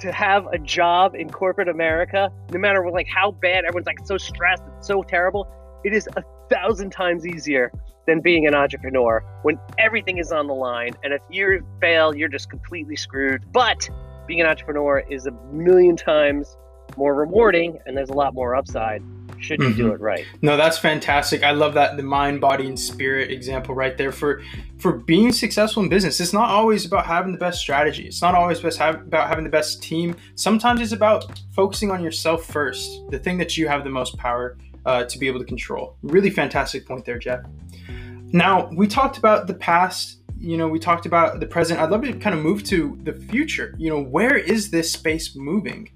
to 0.00 0.12
have 0.12 0.46
a 0.46 0.58
job 0.58 1.14
in 1.14 1.30
corporate 1.30 1.68
America, 1.68 2.30
no 2.52 2.58
matter 2.58 2.88
like 2.90 3.06
how 3.06 3.30
bad 3.30 3.64
everyone's 3.64 3.86
like 3.86 4.04
so 4.04 4.16
stressed, 4.16 4.62
it's 4.76 4.86
so 4.86 5.02
terrible. 5.02 5.48
It 5.84 5.92
is 5.92 6.08
a 6.16 6.22
thousand 6.50 6.90
times 6.90 7.26
easier 7.26 7.72
than 8.06 8.20
being 8.20 8.46
an 8.46 8.54
entrepreneur 8.54 9.22
when 9.42 9.58
everything 9.78 10.18
is 10.18 10.32
on 10.32 10.46
the 10.46 10.54
line. 10.54 10.92
And 11.04 11.12
if 11.12 11.20
you 11.30 11.64
fail, 11.80 12.14
you're 12.14 12.28
just 12.28 12.50
completely 12.50 12.96
screwed. 12.96 13.44
But 13.52 13.88
being 14.26 14.40
an 14.40 14.46
entrepreneur 14.46 15.04
is 15.10 15.26
a 15.26 15.32
million 15.52 15.96
times 15.96 16.56
more 16.96 17.14
rewarding 17.14 17.78
and 17.86 17.96
there's 17.96 18.10
a 18.10 18.14
lot 18.14 18.34
more 18.34 18.54
upside 18.56 19.02
should 19.40 19.60
you 19.60 19.68
mm-hmm. 19.68 19.76
do 19.76 19.92
it 19.92 20.00
right? 20.00 20.26
No 20.42 20.56
that's 20.56 20.78
fantastic. 20.78 21.42
I 21.42 21.52
love 21.52 21.74
that 21.74 21.96
the 21.96 22.02
mind 22.02 22.40
body 22.40 22.66
and 22.66 22.78
spirit 22.78 23.30
example 23.30 23.74
right 23.74 23.96
there 23.96 24.12
for 24.12 24.42
for 24.78 24.92
being 24.92 25.32
successful 25.32 25.82
in 25.82 25.88
business. 25.88 26.20
It's 26.20 26.32
not 26.32 26.50
always 26.50 26.84
about 26.84 27.06
having 27.06 27.32
the 27.32 27.38
best 27.38 27.60
strategy. 27.60 28.06
It's 28.06 28.22
not 28.22 28.34
always 28.34 28.60
best 28.60 28.78
have, 28.78 28.96
about 28.96 29.28
having 29.28 29.44
the 29.44 29.50
best 29.50 29.82
team. 29.82 30.16
Sometimes 30.34 30.80
it's 30.80 30.92
about 30.92 31.40
focusing 31.52 31.90
on 31.90 32.02
yourself 32.02 32.44
first 32.44 33.02
the 33.10 33.18
thing 33.18 33.38
that 33.38 33.56
you 33.56 33.68
have 33.68 33.84
the 33.84 33.90
most 33.90 34.16
power 34.16 34.56
uh, 34.86 35.04
to 35.04 35.18
be 35.18 35.26
able 35.26 35.40
to 35.40 35.46
control. 35.46 35.96
Really 36.02 36.30
fantastic 36.30 36.86
point 36.86 37.04
there 37.04 37.18
jeff. 37.18 37.40
Now 38.32 38.68
we 38.72 38.86
talked 38.86 39.18
about 39.18 39.46
the 39.46 39.54
past 39.54 40.18
you 40.38 40.56
know 40.56 40.68
we 40.68 40.78
talked 40.78 41.06
about 41.06 41.40
the 41.40 41.46
present. 41.46 41.80
I'd 41.80 41.90
love 41.90 42.02
to 42.02 42.12
kind 42.12 42.34
of 42.34 42.42
move 42.42 42.62
to 42.64 42.98
the 43.02 43.12
future. 43.12 43.74
You 43.78 43.90
know 43.90 44.02
where 44.02 44.36
is 44.36 44.70
this 44.70 44.92
space 44.92 45.34
moving 45.34 45.90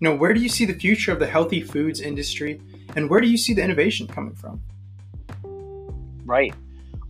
You 0.00 0.08
know, 0.08 0.16
where 0.16 0.32
do 0.32 0.40
you 0.40 0.48
see 0.48 0.64
the 0.64 0.74
future 0.74 1.12
of 1.12 1.18
the 1.18 1.26
healthy 1.26 1.60
foods 1.60 2.00
industry 2.00 2.60
and 2.96 3.08
where 3.08 3.20
do 3.20 3.28
you 3.28 3.36
see 3.36 3.54
the 3.54 3.62
innovation 3.62 4.06
coming 4.06 4.34
from? 4.34 4.60
Right. 6.24 6.54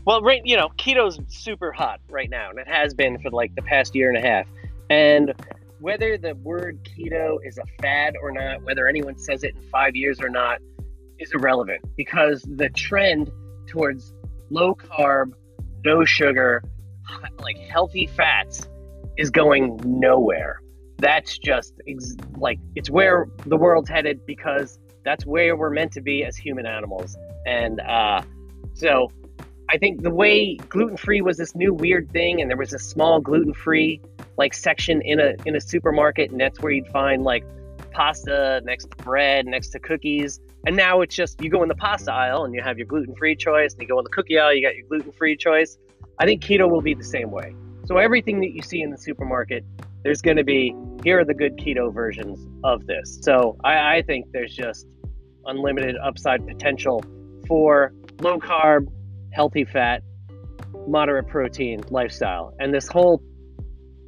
Well, 0.04 0.22
right, 0.22 0.42
you 0.44 0.56
know, 0.56 0.70
keto's 0.76 1.20
super 1.28 1.72
hot 1.72 2.00
right 2.08 2.28
now, 2.28 2.50
and 2.50 2.58
it 2.58 2.66
has 2.66 2.94
been 2.94 3.18
for 3.20 3.30
like 3.30 3.54
the 3.54 3.62
past 3.62 3.94
year 3.94 4.08
and 4.08 4.18
a 4.18 4.26
half. 4.26 4.46
And 4.88 5.34
whether 5.78 6.18
the 6.18 6.34
word 6.36 6.80
keto 6.84 7.38
is 7.44 7.58
a 7.58 7.64
fad 7.80 8.14
or 8.20 8.32
not, 8.32 8.62
whether 8.62 8.88
anyone 8.88 9.18
says 9.18 9.44
it 9.44 9.54
in 9.54 9.62
five 9.70 9.94
years 9.94 10.20
or 10.20 10.28
not, 10.28 10.58
is 11.18 11.32
irrelevant 11.32 11.82
because 11.96 12.42
the 12.42 12.70
trend 12.70 13.30
towards 13.66 14.12
low 14.50 14.74
carb, 14.74 15.32
no 15.84 16.04
sugar, 16.04 16.62
like 17.40 17.58
healthy 17.58 18.06
fats 18.06 18.68
is 19.16 19.30
going 19.30 19.78
nowhere. 19.84 20.60
That's 21.00 21.38
just 21.38 21.74
ex- 21.88 22.16
like 22.36 22.58
it's 22.74 22.90
where 22.90 23.26
the 23.46 23.56
world's 23.56 23.88
headed 23.88 24.24
because 24.26 24.78
that's 25.04 25.24
where 25.24 25.56
we're 25.56 25.70
meant 25.70 25.92
to 25.92 26.00
be 26.00 26.24
as 26.24 26.36
human 26.36 26.66
animals. 26.66 27.16
And 27.46 27.80
uh, 27.80 28.22
so 28.74 29.10
I 29.70 29.78
think 29.78 30.02
the 30.02 30.10
way 30.10 30.56
gluten 30.56 30.96
free 30.96 31.20
was 31.20 31.36
this 31.36 31.54
new 31.54 31.72
weird 31.72 32.10
thing, 32.10 32.40
and 32.40 32.50
there 32.50 32.56
was 32.56 32.72
a 32.72 32.78
small 32.78 33.20
gluten 33.20 33.54
free 33.54 34.00
like 34.36 34.52
section 34.54 35.00
in 35.02 35.20
a 35.20 35.34
in 35.46 35.56
a 35.56 35.60
supermarket, 35.60 36.30
and 36.30 36.40
that's 36.40 36.60
where 36.60 36.72
you'd 36.72 36.88
find 36.88 37.22
like 37.22 37.44
pasta 37.92 38.60
next 38.64 38.90
to 38.90 38.96
bread, 39.04 39.46
next 39.46 39.68
to 39.68 39.78
cookies. 39.78 40.40
And 40.66 40.76
now 40.76 41.00
it's 41.00 41.14
just 41.14 41.40
you 41.40 41.50
go 41.50 41.62
in 41.62 41.68
the 41.68 41.74
pasta 41.74 42.12
aisle 42.12 42.44
and 42.44 42.54
you 42.54 42.60
have 42.62 42.78
your 42.78 42.86
gluten 42.86 43.14
free 43.14 43.36
choice, 43.36 43.72
and 43.72 43.82
you 43.82 43.88
go 43.88 43.98
in 43.98 44.04
the 44.04 44.10
cookie 44.10 44.38
aisle, 44.38 44.54
you 44.54 44.62
got 44.62 44.76
your 44.76 44.86
gluten 44.88 45.12
free 45.12 45.36
choice. 45.36 45.78
I 46.18 46.26
think 46.26 46.42
keto 46.42 46.68
will 46.68 46.82
be 46.82 46.94
the 46.94 47.04
same 47.04 47.30
way. 47.30 47.54
So 47.86 47.96
everything 47.96 48.40
that 48.40 48.50
you 48.54 48.62
see 48.62 48.82
in 48.82 48.90
the 48.90 48.98
supermarket, 48.98 49.64
there's 50.02 50.20
going 50.20 50.36
to 50.36 50.44
be 50.44 50.74
here 51.04 51.20
are 51.20 51.24
the 51.24 51.34
good 51.34 51.56
keto 51.56 51.92
versions 51.92 52.46
of 52.64 52.86
this. 52.86 53.18
So 53.22 53.56
I, 53.64 53.96
I 53.96 54.02
think 54.02 54.26
there's 54.32 54.54
just 54.54 54.86
unlimited 55.46 55.96
upside 56.02 56.46
potential 56.46 57.04
for 57.46 57.92
low 58.20 58.38
carb, 58.38 58.86
healthy 59.32 59.64
fat, 59.64 60.02
moderate 60.86 61.28
protein 61.28 61.80
lifestyle. 61.90 62.54
And 62.58 62.74
this 62.74 62.88
whole 62.88 63.22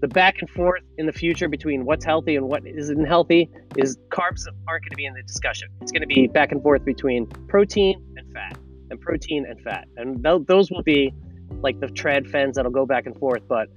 the 0.03 0.09
back 0.09 0.41
and 0.41 0.51
forth 0.51 0.83
in 0.99 1.07
the 1.07 1.13
future 1.13 1.49
between 1.49 1.85
what's 1.85 2.05
healthy 2.05 2.35
and 2.35 2.49
what 2.49 2.67
isn't 2.67 3.05
healthy 3.05 3.49
is 3.77 3.97
carbs 4.11 4.45
aren't 4.67 4.83
going 4.83 4.91
to 4.91 4.97
be 4.97 5.07
in 5.07 5.15
the 5.15 5.23
discussion. 5.23 5.69
It's 5.81 5.93
going 5.93 6.03
to 6.03 6.09
be 6.09 6.27
back 6.27 6.51
and 6.51 6.61
forth 6.61 6.85
between 6.85 7.27
protein 7.47 8.05
and 8.17 8.33
fat, 8.33 8.59
and 8.91 9.01
protein 9.01 9.47
and 9.49 9.61
fat, 9.61 9.87
and 9.97 10.23
th- 10.23 10.43
those 10.49 10.73
will 10.73 10.83
be 10.83 11.15
like 11.61 11.79
the 11.79 11.87
trad 11.87 12.29
fens 12.29 12.57
that'll 12.57 12.73
go 12.73 12.85
back 12.85 13.07
and 13.07 13.17
forth. 13.17 13.43
But 13.49 13.69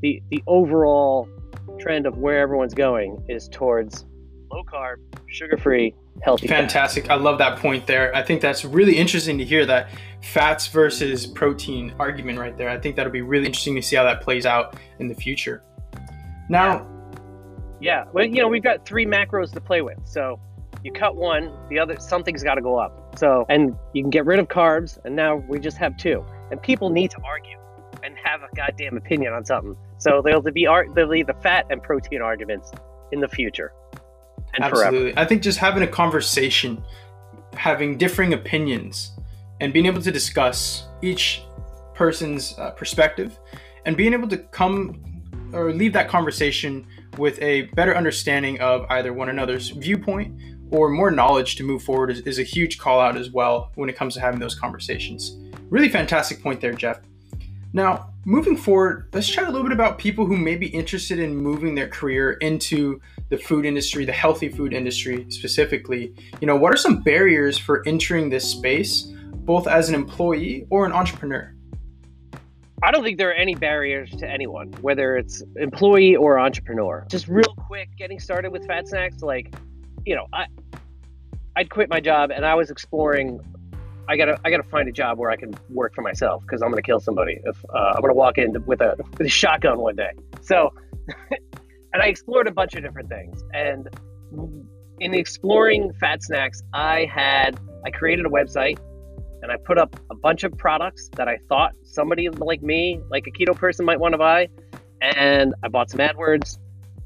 the 0.00 0.22
the 0.30 0.42
overall 0.46 1.28
trend 1.78 2.06
of 2.06 2.18
where 2.18 2.40
everyone's 2.40 2.74
going 2.74 3.24
is 3.28 3.48
towards 3.48 4.04
low 4.50 4.62
carb, 4.64 4.96
sugar 5.26 5.56
free, 5.56 5.94
healthy. 6.22 6.46
Fantastic. 6.46 7.10
I 7.10 7.14
love 7.16 7.38
that 7.38 7.58
point 7.58 7.86
there. 7.86 8.14
I 8.14 8.22
think 8.22 8.40
that's 8.40 8.64
really 8.64 8.96
interesting 8.96 9.38
to 9.38 9.44
hear 9.44 9.66
that 9.66 9.90
fats 10.22 10.66
versus 10.68 11.26
protein 11.26 11.94
argument 11.98 12.38
right 12.38 12.56
there. 12.56 12.68
I 12.68 12.78
think 12.78 12.96
that'll 12.96 13.12
be 13.12 13.22
really 13.22 13.46
interesting 13.46 13.74
to 13.76 13.82
see 13.82 13.96
how 13.96 14.04
that 14.04 14.20
plays 14.20 14.46
out 14.46 14.76
in 14.98 15.08
the 15.08 15.14
future. 15.14 15.62
Now, 16.48 16.86
yeah, 17.80 18.04
well, 18.12 18.24
you 18.24 18.40
know, 18.40 18.48
we've 18.48 18.62
got 18.62 18.86
three 18.86 19.06
macros 19.06 19.52
to 19.52 19.60
play 19.60 19.82
with. 19.82 19.98
So 20.04 20.40
you 20.82 20.92
cut 20.92 21.16
one, 21.16 21.52
the 21.68 21.78
other 21.78 21.98
something's 21.98 22.42
got 22.42 22.54
to 22.54 22.62
go 22.62 22.76
up. 22.76 23.18
So 23.18 23.44
and 23.48 23.76
you 23.92 24.02
can 24.02 24.10
get 24.10 24.26
rid 24.26 24.38
of 24.38 24.48
carbs, 24.48 24.98
and 25.04 25.14
now 25.16 25.36
we 25.36 25.58
just 25.58 25.76
have 25.78 25.96
two. 25.96 26.24
And 26.50 26.62
people 26.62 26.90
need 26.90 27.10
to 27.10 27.18
argue 27.24 27.56
and 27.56 27.58
have 27.58 27.60
a 27.60 27.63
goddamn 28.54 28.96
opinion 28.96 29.32
on 29.32 29.44
something. 29.44 29.76
So 29.98 30.22
there'll 30.22 30.42
be 30.42 30.66
there'll 30.66 31.10
be 31.10 31.22
the 31.22 31.34
fat 31.42 31.66
and 31.70 31.82
protein 31.82 32.22
arguments 32.22 32.72
in 33.12 33.20
the 33.20 33.28
future. 33.28 33.72
Absolutely, 34.60 35.10
forever. 35.10 35.18
I 35.18 35.24
think 35.24 35.42
just 35.42 35.58
having 35.58 35.82
a 35.82 35.86
conversation, 35.86 36.82
having 37.54 37.98
differing 37.98 38.34
opinions, 38.34 39.12
and 39.60 39.72
being 39.72 39.86
able 39.86 40.02
to 40.02 40.10
discuss 40.10 40.86
each 41.02 41.42
person's 41.94 42.58
uh, 42.58 42.70
perspective, 42.70 43.38
and 43.84 43.96
being 43.96 44.12
able 44.12 44.28
to 44.28 44.38
come 44.38 45.00
or 45.52 45.72
leave 45.72 45.92
that 45.92 46.08
conversation 46.08 46.86
with 47.16 47.40
a 47.40 47.62
better 47.76 47.96
understanding 47.96 48.60
of 48.60 48.86
either 48.90 49.12
one 49.12 49.28
another's 49.28 49.70
viewpoint 49.70 50.34
or 50.70 50.88
more 50.88 51.10
knowledge 51.10 51.56
to 51.56 51.62
move 51.62 51.82
forward 51.82 52.10
is, 52.10 52.20
is, 52.20 52.38
a 52.38 52.42
huge 52.42 52.78
call 52.78 52.98
out 53.00 53.16
as 53.16 53.30
well 53.30 53.70
when 53.76 53.88
it 53.88 53.94
comes 53.94 54.14
to 54.14 54.20
having 54.20 54.40
those 54.40 54.54
conversations. 54.54 55.36
Really 55.70 55.88
fantastic 55.88 56.42
point 56.42 56.60
there, 56.60 56.72
Jeff. 56.72 57.00
Now, 57.72 58.13
moving 58.24 58.56
forward, 58.56 59.08
let's 59.12 59.28
chat 59.28 59.44
a 59.44 59.50
little 59.50 59.62
bit 59.62 59.72
about 59.72 59.98
people 59.98 60.26
who 60.26 60.36
may 60.36 60.56
be 60.56 60.66
interested 60.68 61.18
in 61.18 61.36
moving 61.36 61.74
their 61.74 61.88
career 61.88 62.32
into 62.34 63.00
the 63.28 63.38
food 63.38 63.64
industry, 63.64 64.04
the 64.04 64.12
healthy 64.12 64.48
food 64.48 64.72
industry 64.72 65.26
specifically. 65.28 66.14
You 66.40 66.46
know, 66.46 66.56
what 66.56 66.72
are 66.72 66.76
some 66.76 67.02
barriers 67.02 67.58
for 67.58 67.86
entering 67.86 68.30
this 68.30 68.48
space, 68.48 69.02
both 69.02 69.66
as 69.66 69.88
an 69.88 69.94
employee 69.94 70.66
or 70.70 70.86
an 70.86 70.92
entrepreneur? 70.92 71.54
I 72.82 72.90
don't 72.90 73.02
think 73.02 73.18
there 73.18 73.30
are 73.30 73.34
any 73.34 73.54
barriers 73.54 74.10
to 74.16 74.28
anyone, 74.28 74.72
whether 74.80 75.16
it's 75.16 75.42
employee 75.56 76.16
or 76.16 76.38
entrepreneur. 76.38 77.06
Just 77.08 77.28
real 77.28 77.54
quick, 77.66 77.88
getting 77.96 78.20
started 78.20 78.50
with 78.50 78.66
Fat 78.66 78.84
Snax, 78.86 79.22
like, 79.22 79.54
you 80.04 80.14
know, 80.14 80.26
I 80.32 80.46
I'd 81.56 81.70
quit 81.70 81.88
my 81.88 82.00
job 82.00 82.30
and 82.30 82.44
I 82.44 82.54
was 82.54 82.70
exploring. 82.70 83.40
I 84.08 84.16
gotta 84.16 84.38
I 84.44 84.50
gotta 84.50 84.64
find 84.64 84.88
a 84.88 84.92
job 84.92 85.18
where 85.18 85.30
I 85.30 85.36
can 85.36 85.54
work 85.70 85.94
for 85.94 86.02
myself 86.02 86.42
because 86.42 86.62
I'm 86.62 86.70
gonna 86.70 86.82
kill 86.82 87.00
somebody 87.00 87.40
if 87.44 87.64
uh, 87.74 87.92
I'm 87.94 88.00
gonna 88.00 88.14
walk 88.14 88.38
in 88.38 88.64
with 88.66 88.80
a 88.80 88.96
with 89.18 89.26
a 89.26 89.30
shotgun 89.30 89.78
one 89.78 89.96
day. 89.96 90.10
So, 90.42 90.72
and 91.92 92.02
I 92.02 92.06
explored 92.06 92.46
a 92.46 92.52
bunch 92.52 92.74
of 92.74 92.82
different 92.82 93.08
things. 93.08 93.42
And 93.52 93.88
in 95.00 95.14
exploring 95.14 95.92
Fat 96.00 96.20
Snax, 96.20 96.62
I 96.72 97.06
had 97.12 97.58
I 97.84 97.90
created 97.90 98.26
a 98.26 98.30
website 98.30 98.78
and 99.42 99.52
I 99.52 99.56
put 99.56 99.78
up 99.78 99.94
a 100.10 100.14
bunch 100.14 100.42
of 100.44 100.56
products 100.56 101.10
that 101.16 101.28
I 101.28 101.38
thought 101.48 101.72
somebody 101.82 102.28
like 102.30 102.62
me, 102.62 103.00
like 103.10 103.26
a 103.26 103.30
keto 103.30 103.54
person, 103.54 103.84
might 103.84 104.00
want 104.00 104.14
to 104.14 104.18
buy. 104.18 104.48
And 105.02 105.54
I 105.62 105.68
bought 105.68 105.90
some 105.90 106.00
AdWords. 106.00 106.58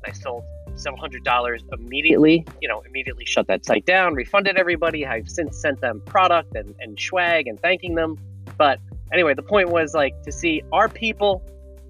I 0.07 0.13
sold 0.13 0.45
several 0.81 1.01
hundred 1.01 1.25
dollars 1.25 1.62
immediately. 1.73 2.45
You 2.61 2.69
know, 2.69 2.83
immediately 2.87 3.25
shut 3.25 3.47
that 3.49 3.64
site 3.64 3.87
down, 3.87 4.14
refunded 4.14 4.57
everybody. 4.57 5.07
I've 5.07 5.29
since 5.29 5.61
sent 5.61 5.81
them 5.81 6.03
product 6.07 6.55
and, 6.55 6.75
and 6.81 6.99
swag 6.99 7.47
and 7.47 7.59
thanking 7.61 7.95
them. 7.95 8.17
But 8.57 8.81
anyway, 9.12 9.35
the 9.35 9.43
point 9.43 9.71
was 9.71 9.95
like 9.95 10.21
to 10.23 10.33
see 10.33 10.62
are 10.73 10.88
people, 10.88 11.43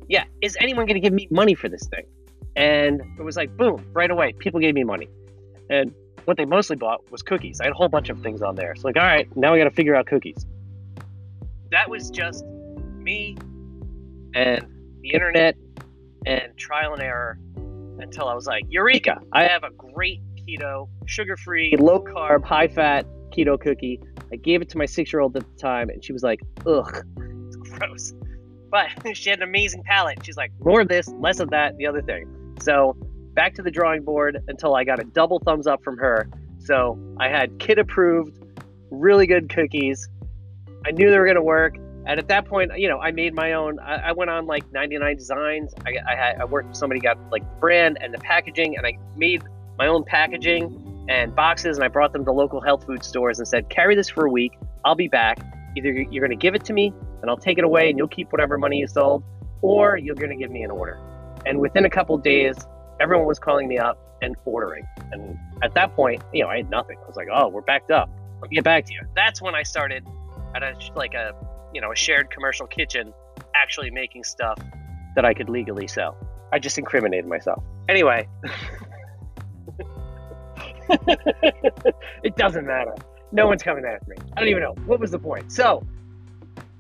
yeah, 0.09 0.25
is 0.41 0.57
anyone 0.61 0.87
going 0.87 1.01
to 1.01 1.01
give 1.01 1.13
me 1.13 1.29
money 1.31 1.55
for 1.55 1.69
this 1.69 1.87
thing? 1.89 2.05
And 2.57 3.01
it 3.19 3.23
was 3.23 3.37
like, 3.37 3.57
boom, 3.57 3.85
right 3.93 4.11
away, 4.11 4.33
people 4.33 4.61
gave 4.61 4.75
me 4.75 4.85
money. 4.85 5.09
And 5.71 5.95
what 6.25 6.37
they 6.37 6.45
mostly 6.45 6.77
bought 6.77 7.11
was 7.11 7.23
cookies. 7.23 7.61
I 7.61 7.65
had 7.65 7.73
a 7.73 7.77
whole 7.77 7.89
bunch 7.89 8.09
of 8.11 8.21
things 8.21 8.43
on 8.43 8.55
there. 8.55 8.75
So 8.75 8.89
like, 8.89 8.97
all 8.97 9.03
right, 9.03 9.35
now 9.37 9.53
we 9.53 9.59
got 9.59 9.65
to 9.65 9.71
figure 9.71 9.95
out 9.95 10.07
cookies. 10.07 10.45
That 11.71 11.89
was 11.89 12.11
just 12.11 12.45
me 12.97 13.37
and 14.35 14.67
the 15.01 15.11
internet 15.11 15.57
and 16.27 16.57
trial 16.57 16.93
and 16.93 17.03
error 17.03 17.39
until 18.01 18.29
I 18.29 18.35
was 18.35 18.47
like, 18.47 18.65
Eureka! 18.69 19.21
I 19.33 19.45
have 19.45 19.65
a 19.65 19.71
great 19.71 20.21
keto, 20.37 20.89
sugar-free, 21.07 21.77
low-carb, 21.79 22.45
high-fat 22.45 23.07
keto 23.31 23.61
cookie. 23.61 24.01
I 24.33 24.37
gave 24.37 24.63
it 24.63 24.69
to 24.71 24.79
my 24.79 24.87
six-year-old 24.87 25.37
at 25.37 25.45
the 25.45 25.59
time, 25.61 25.91
and 25.91 26.05
she 26.05 26.13
was 26.13 26.23
like, 26.23 26.41
"Ugh, 26.67 27.05
it's 27.47 27.57
gross." 27.57 28.13
But 28.71 28.89
she 29.15 29.31
had 29.31 29.41
an 29.41 29.49
amazing 29.49 29.83
palate. 29.85 30.25
She's 30.25 30.37
like, 30.37 30.53
"More 30.61 30.81
of 30.81 30.89
this, 30.89 31.09
less 31.09 31.41
of 31.41 31.51
that, 31.51 31.77
the 31.77 31.87
other 31.87 32.03
thing." 32.03 32.57
So 32.61 32.97
back 33.35 33.55
to 33.55 33.63
the 33.63 33.71
drawing 33.71 34.03
board 34.03 34.43
until 34.49 34.75
I 34.75 34.85
got 34.85 34.99
a 34.99 35.05
double 35.05 35.39
thumbs 35.39 35.67
up 35.67 35.83
from 35.83 35.97
her. 35.99 36.29
So 36.59 36.99
I 37.21 37.29
had 37.29 37.59
kid 37.59 37.79
approved, 37.79 38.37
really 38.91 39.27
good 39.27 39.49
cookies. 39.49 40.09
I 40.87 40.91
knew 40.91 41.11
they 41.11 41.19
were 41.19 41.25
going 41.25 41.37
to 41.37 41.43
work. 41.43 41.77
And 42.07 42.19
at 42.19 42.29
that 42.29 42.47
point, 42.47 42.71
you 42.77 42.89
know, 42.89 42.99
I 42.99 43.11
made 43.11 43.35
my 43.35 43.53
own. 43.53 43.79
I, 43.81 43.97
I 43.97 44.13
went 44.13 44.31
on 44.31 44.47
like 44.47 44.71
99 44.73 45.17
designs. 45.17 45.75
I, 45.87 45.97
I, 46.11 46.15
had 46.15 46.41
I 46.41 46.45
worked 46.45 46.69
with 46.69 46.77
somebody 46.77 47.01
got 47.01 47.19
like 47.31 47.43
the 47.43 47.61
brand 47.61 47.99
and 48.01 48.15
the 48.15 48.19
packaging, 48.19 48.77
and 48.77 48.87
I 48.87 48.99
made 49.17 49.43
my 49.77 49.87
own 49.87 50.05
packaging 50.05 51.07
and 51.09 51.35
boxes, 51.35 51.77
and 51.77 51.85
I 51.85 51.89
brought 51.89 52.13
them 52.13 52.25
to 52.25 52.33
local 52.33 52.61
health 52.61 52.87
food 52.87 53.05
stores 53.05 53.39
and 53.39 53.47
said, 53.47 53.69
"Carry 53.69 53.95
this 53.95 54.09
for 54.09 54.27
a 54.27 54.31
week. 54.31 54.53
I'll 54.85 54.95
be 54.95 55.09
back. 55.09 55.39
Either 55.77 55.91
you're 55.91 56.27
going 56.27 56.37
to 56.37 56.43
give 56.43 56.55
it 56.55 56.65
to 56.67 56.73
me, 56.73 56.93
and 57.21 57.31
I'll 57.31 57.37
take 57.37 57.59
it 57.59 57.65
away, 57.65 57.91
and 57.91 57.99
you'll 57.99 58.09
keep 58.09 58.33
whatever 58.33 58.57
money 58.59 58.79
you 58.79 58.87
sold, 58.87 59.23
or 59.61 59.99
you're 59.99 60.15
going 60.15 60.31
to 60.31 60.37
give 60.37 60.51
me 60.51 60.63
an 60.63 60.71
order." 60.71 60.99
And 61.47 61.61
within 61.61 61.85
a 61.85 61.91
couple 61.91 62.17
days, 62.19 62.57
everyone 63.01 63.27
was 63.27 63.39
calling 63.39 63.69
me 63.69 63.79
up 63.79 63.99
and 64.23 64.37
ordering. 64.45 64.87
And 65.13 65.39
at 65.63 65.75
that 65.75 65.95
point, 65.95 66.23
you 66.33 66.43
know, 66.43 66.49
I 66.49 66.59
had 66.59 66.71
nothing. 66.71 66.99
I 67.03 67.07
was 67.07 67.17
like, 67.17 67.29
oh, 67.33 67.49
we're 67.49 67.63
backed 67.63 67.91
up. 67.91 68.11
Let 68.41 68.51
me 68.51 68.57
get 68.57 68.65
back 68.65 68.85
to 68.87 68.93
you. 68.93 69.01
That's 69.15 69.43
when 69.43 69.55
I 69.55 69.63
started 69.63 70.07
at 70.55 70.63
a 70.63 70.75
like 70.95 71.15
a 71.15 71.33
you 71.73 71.81
know 71.81 71.93
a 71.93 71.97
shared 71.97 72.31
commercial 72.31 72.67
kitchen, 72.67 73.13
actually 73.55 73.91
making 73.91 74.25
stuff 74.25 74.59
that 75.15 75.25
I 75.25 75.35
could 75.35 75.49
legally 75.49 75.87
sell. 75.87 76.17
I 76.53 76.59
just 76.59 76.79
incriminated 76.79 77.27
myself. 77.27 77.63
Anyway, 77.89 78.29
it 82.23 82.37
doesn't 82.37 82.67
matter. 82.67 82.95
No 83.33 83.47
one's 83.47 83.63
coming 83.63 83.85
after 83.85 84.11
me. 84.11 84.17
I 84.37 84.41
don't 84.41 84.49
even 84.49 84.63
know 84.63 84.75
what 84.87 85.01
was 85.01 85.11
the 85.11 85.19
point. 85.19 85.53
So 85.53 85.87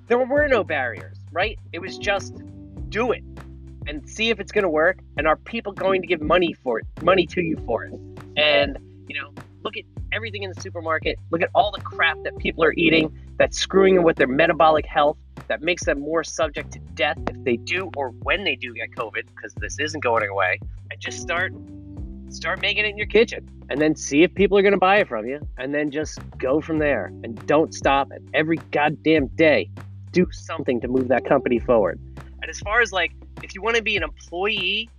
there 0.06 0.18
were 0.18 0.48
no 0.48 0.64
barriers, 0.64 1.18
right? 1.32 1.58
It 1.72 1.80
was 1.80 1.98
just 1.98 2.42
do 2.88 3.12
it 3.12 3.22
and 3.86 4.08
see 4.08 4.30
if 4.30 4.40
it's 4.40 4.52
going 4.52 4.62
to 4.62 4.70
work 4.70 4.98
and 5.16 5.26
are 5.26 5.36
people 5.36 5.72
going 5.72 6.00
to 6.00 6.06
give 6.06 6.20
money 6.20 6.52
for 6.52 6.78
it 6.78 6.86
money 7.02 7.26
to 7.26 7.40
you 7.42 7.56
for 7.66 7.84
it 7.84 7.92
And, 8.36 8.78
you 9.08 9.20
know, 9.20 9.30
look 9.62 9.76
at 9.76 9.84
everything 10.12 10.42
in 10.42 10.52
the 10.54 10.60
supermarket. 10.60 11.18
Look 11.30 11.42
at 11.42 11.50
all 11.54 11.70
the 11.70 11.80
crap 11.80 12.16
that 12.24 12.36
people 12.38 12.64
are 12.64 12.72
eating 12.74 13.12
that's 13.38 13.58
screwing 13.58 14.02
with 14.02 14.16
their 14.16 14.26
metabolic 14.26 14.84
health, 14.84 15.16
that 15.46 15.62
makes 15.62 15.84
them 15.84 16.00
more 16.00 16.24
subject 16.24 16.72
to 16.72 16.78
death 16.94 17.16
if 17.28 17.42
they 17.44 17.56
do 17.56 17.90
or 17.96 18.10
when 18.22 18.44
they 18.44 18.56
do 18.56 18.74
get 18.74 18.90
COVID, 18.92 19.26
because 19.34 19.54
this 19.54 19.78
isn't 19.78 20.00
going 20.00 20.28
away. 20.28 20.58
And 20.90 21.00
just 21.00 21.20
start 21.20 21.52
start 22.30 22.60
making 22.60 22.84
it 22.84 22.88
in 22.88 22.98
your 22.98 23.06
kitchen 23.06 23.48
and 23.70 23.80
then 23.80 23.96
see 23.96 24.22
if 24.22 24.34
people 24.34 24.58
are 24.58 24.62
going 24.62 24.72
to 24.72 24.78
buy 24.78 24.98
it 24.98 25.08
from 25.08 25.26
you 25.26 25.40
and 25.56 25.74
then 25.74 25.90
just 25.90 26.18
go 26.36 26.60
from 26.60 26.78
there 26.78 27.06
and 27.24 27.46
don't 27.46 27.72
stop 27.72 28.10
and 28.10 28.28
every 28.34 28.58
goddamn 28.70 29.26
day 29.28 29.70
do 30.12 30.26
something 30.30 30.80
to 30.80 30.88
move 30.88 31.08
that 31.08 31.24
company 31.24 31.58
forward 31.58 31.98
and 32.42 32.50
as 32.50 32.58
far 32.60 32.82
as 32.82 32.92
like 32.92 33.12
if 33.42 33.54
you 33.54 33.62
want 33.62 33.76
to 33.76 33.82
be 33.82 33.96
an 33.96 34.02
employee 34.02 34.90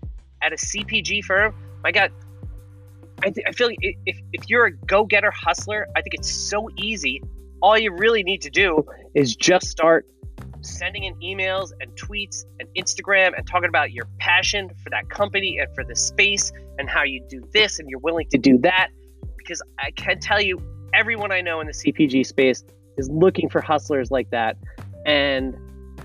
at 0.41 0.52
a 0.52 0.56
cpg 0.56 1.23
firm 1.23 1.54
my 1.84 1.91
god 1.91 2.12
I, 3.21 3.30
th- 3.30 3.45
I 3.47 3.52
feel 3.52 3.67
like 3.67 3.78
if, 3.82 4.17
if 4.34 4.49
you're 4.49 4.65
a 4.65 4.71
go-getter 4.71 5.32
hustler 5.32 5.88
i 5.95 6.02
think 6.02 6.15
it's 6.15 6.32
so 6.32 6.67
easy 6.78 7.21
all 7.62 7.78
you 7.78 7.91
really 7.91 8.24
need 8.24 8.41
to 8.41 8.50
do 8.50 8.86
is 9.13 9.36
just 9.36 9.67
start 9.67 10.06
sending 10.62 11.04
in 11.04 11.15
emails 11.15 11.72
and 11.80 11.91
tweets 11.95 12.45
and 12.60 12.67
Instagram 12.78 13.32
and 13.38 13.48
talking 13.48 13.69
about 13.69 13.91
your 13.91 14.06
passion 14.19 14.69
for 14.84 14.89
that 14.89 15.10
company 15.10 15.58
and 15.60 15.74
for 15.74 15.84
the 15.84 15.95
space 15.95 16.52
and 16.78 16.89
how 16.89 17.04
you 17.04 17.22
do 17.30 17.41
this 17.54 17.80
and 17.80 17.89
you're 17.89 18.00
willing 18.00 18.28
to 18.30 18.38
do 18.38 18.58
that. 18.60 18.89
Because 19.38 19.62
I 19.80 19.91
can 19.91 20.19
tell 20.19 20.41
you, 20.41 20.62
everyone 20.93 21.32
I 21.32 21.41
know 21.41 21.60
in 21.62 21.67
the 21.67 21.74
CPG 21.74 22.26
space 22.26 22.63
is 22.98 23.10
looking 23.10 23.50
for 23.50 23.62
hustlers 23.62 24.12
like 24.12 24.30
that. 24.32 24.58
And 25.06 25.56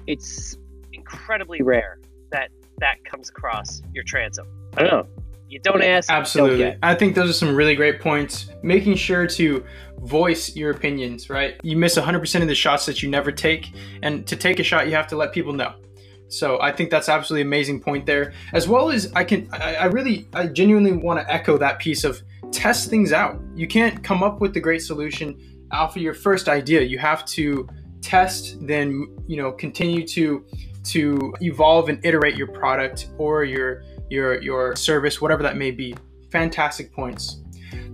it's 0.06 0.56
incredibly 0.92 1.62
rare 1.62 1.98
that 2.30 2.50
that 2.78 3.04
comes 3.04 3.28
across 3.28 3.82
your 3.92 4.04
transom. 4.04 4.46
I 4.76 4.82
don't 4.82 4.90
know. 4.90 5.23
You 5.48 5.60
don't 5.60 5.82
ask. 5.82 6.10
Absolutely. 6.10 6.64
Don't 6.64 6.78
I 6.82 6.94
think 6.94 7.14
those 7.14 7.30
are 7.30 7.34
some 7.34 7.54
really 7.54 7.74
great 7.74 8.00
points. 8.00 8.50
Making 8.62 8.96
sure 8.96 9.26
to 9.26 9.64
voice 9.98 10.56
your 10.56 10.70
opinions, 10.70 11.30
right? 11.30 11.56
You 11.62 11.76
miss 11.76 11.96
100% 11.96 12.42
of 12.42 12.48
the 12.48 12.54
shots 12.54 12.86
that 12.86 13.02
you 13.02 13.10
never 13.10 13.30
take. 13.30 13.72
And 14.02 14.26
to 14.26 14.36
take 14.36 14.58
a 14.58 14.62
shot, 14.62 14.86
you 14.86 14.94
have 14.94 15.06
to 15.08 15.16
let 15.16 15.32
people 15.32 15.52
know. 15.52 15.74
So 16.28 16.60
I 16.60 16.72
think 16.72 16.90
that's 16.90 17.08
absolutely 17.08 17.42
amazing 17.42 17.80
point 17.80 18.06
there. 18.06 18.32
As 18.52 18.66
well 18.66 18.90
as 18.90 19.12
I 19.14 19.24
can, 19.24 19.48
I, 19.52 19.74
I 19.76 19.84
really, 19.86 20.26
I 20.32 20.46
genuinely 20.46 20.92
want 20.92 21.20
to 21.20 21.32
echo 21.32 21.58
that 21.58 21.78
piece 21.78 22.04
of 22.04 22.22
test 22.50 22.90
things 22.90 23.12
out. 23.12 23.40
You 23.54 23.66
can't 23.66 24.02
come 24.02 24.22
up 24.22 24.40
with 24.40 24.54
the 24.54 24.60
great 24.60 24.82
solution 24.82 25.38
off 25.70 25.96
of 25.96 26.02
your 26.02 26.14
first 26.14 26.48
idea. 26.48 26.82
You 26.82 26.98
have 26.98 27.24
to 27.26 27.68
test, 28.00 28.56
then 28.66 29.06
you 29.26 29.36
know, 29.36 29.52
continue 29.52 30.06
to 30.08 30.44
to 30.84 31.34
evolve 31.40 31.88
and 31.88 32.04
iterate 32.04 32.36
your 32.36 32.46
product 32.46 33.08
or 33.16 33.44
your 33.44 33.82
your 34.14 34.40
your 34.40 34.76
service, 34.76 35.20
whatever 35.20 35.42
that 35.42 35.56
may 35.56 35.70
be. 35.70 35.94
Fantastic 36.30 36.92
points. 36.92 37.40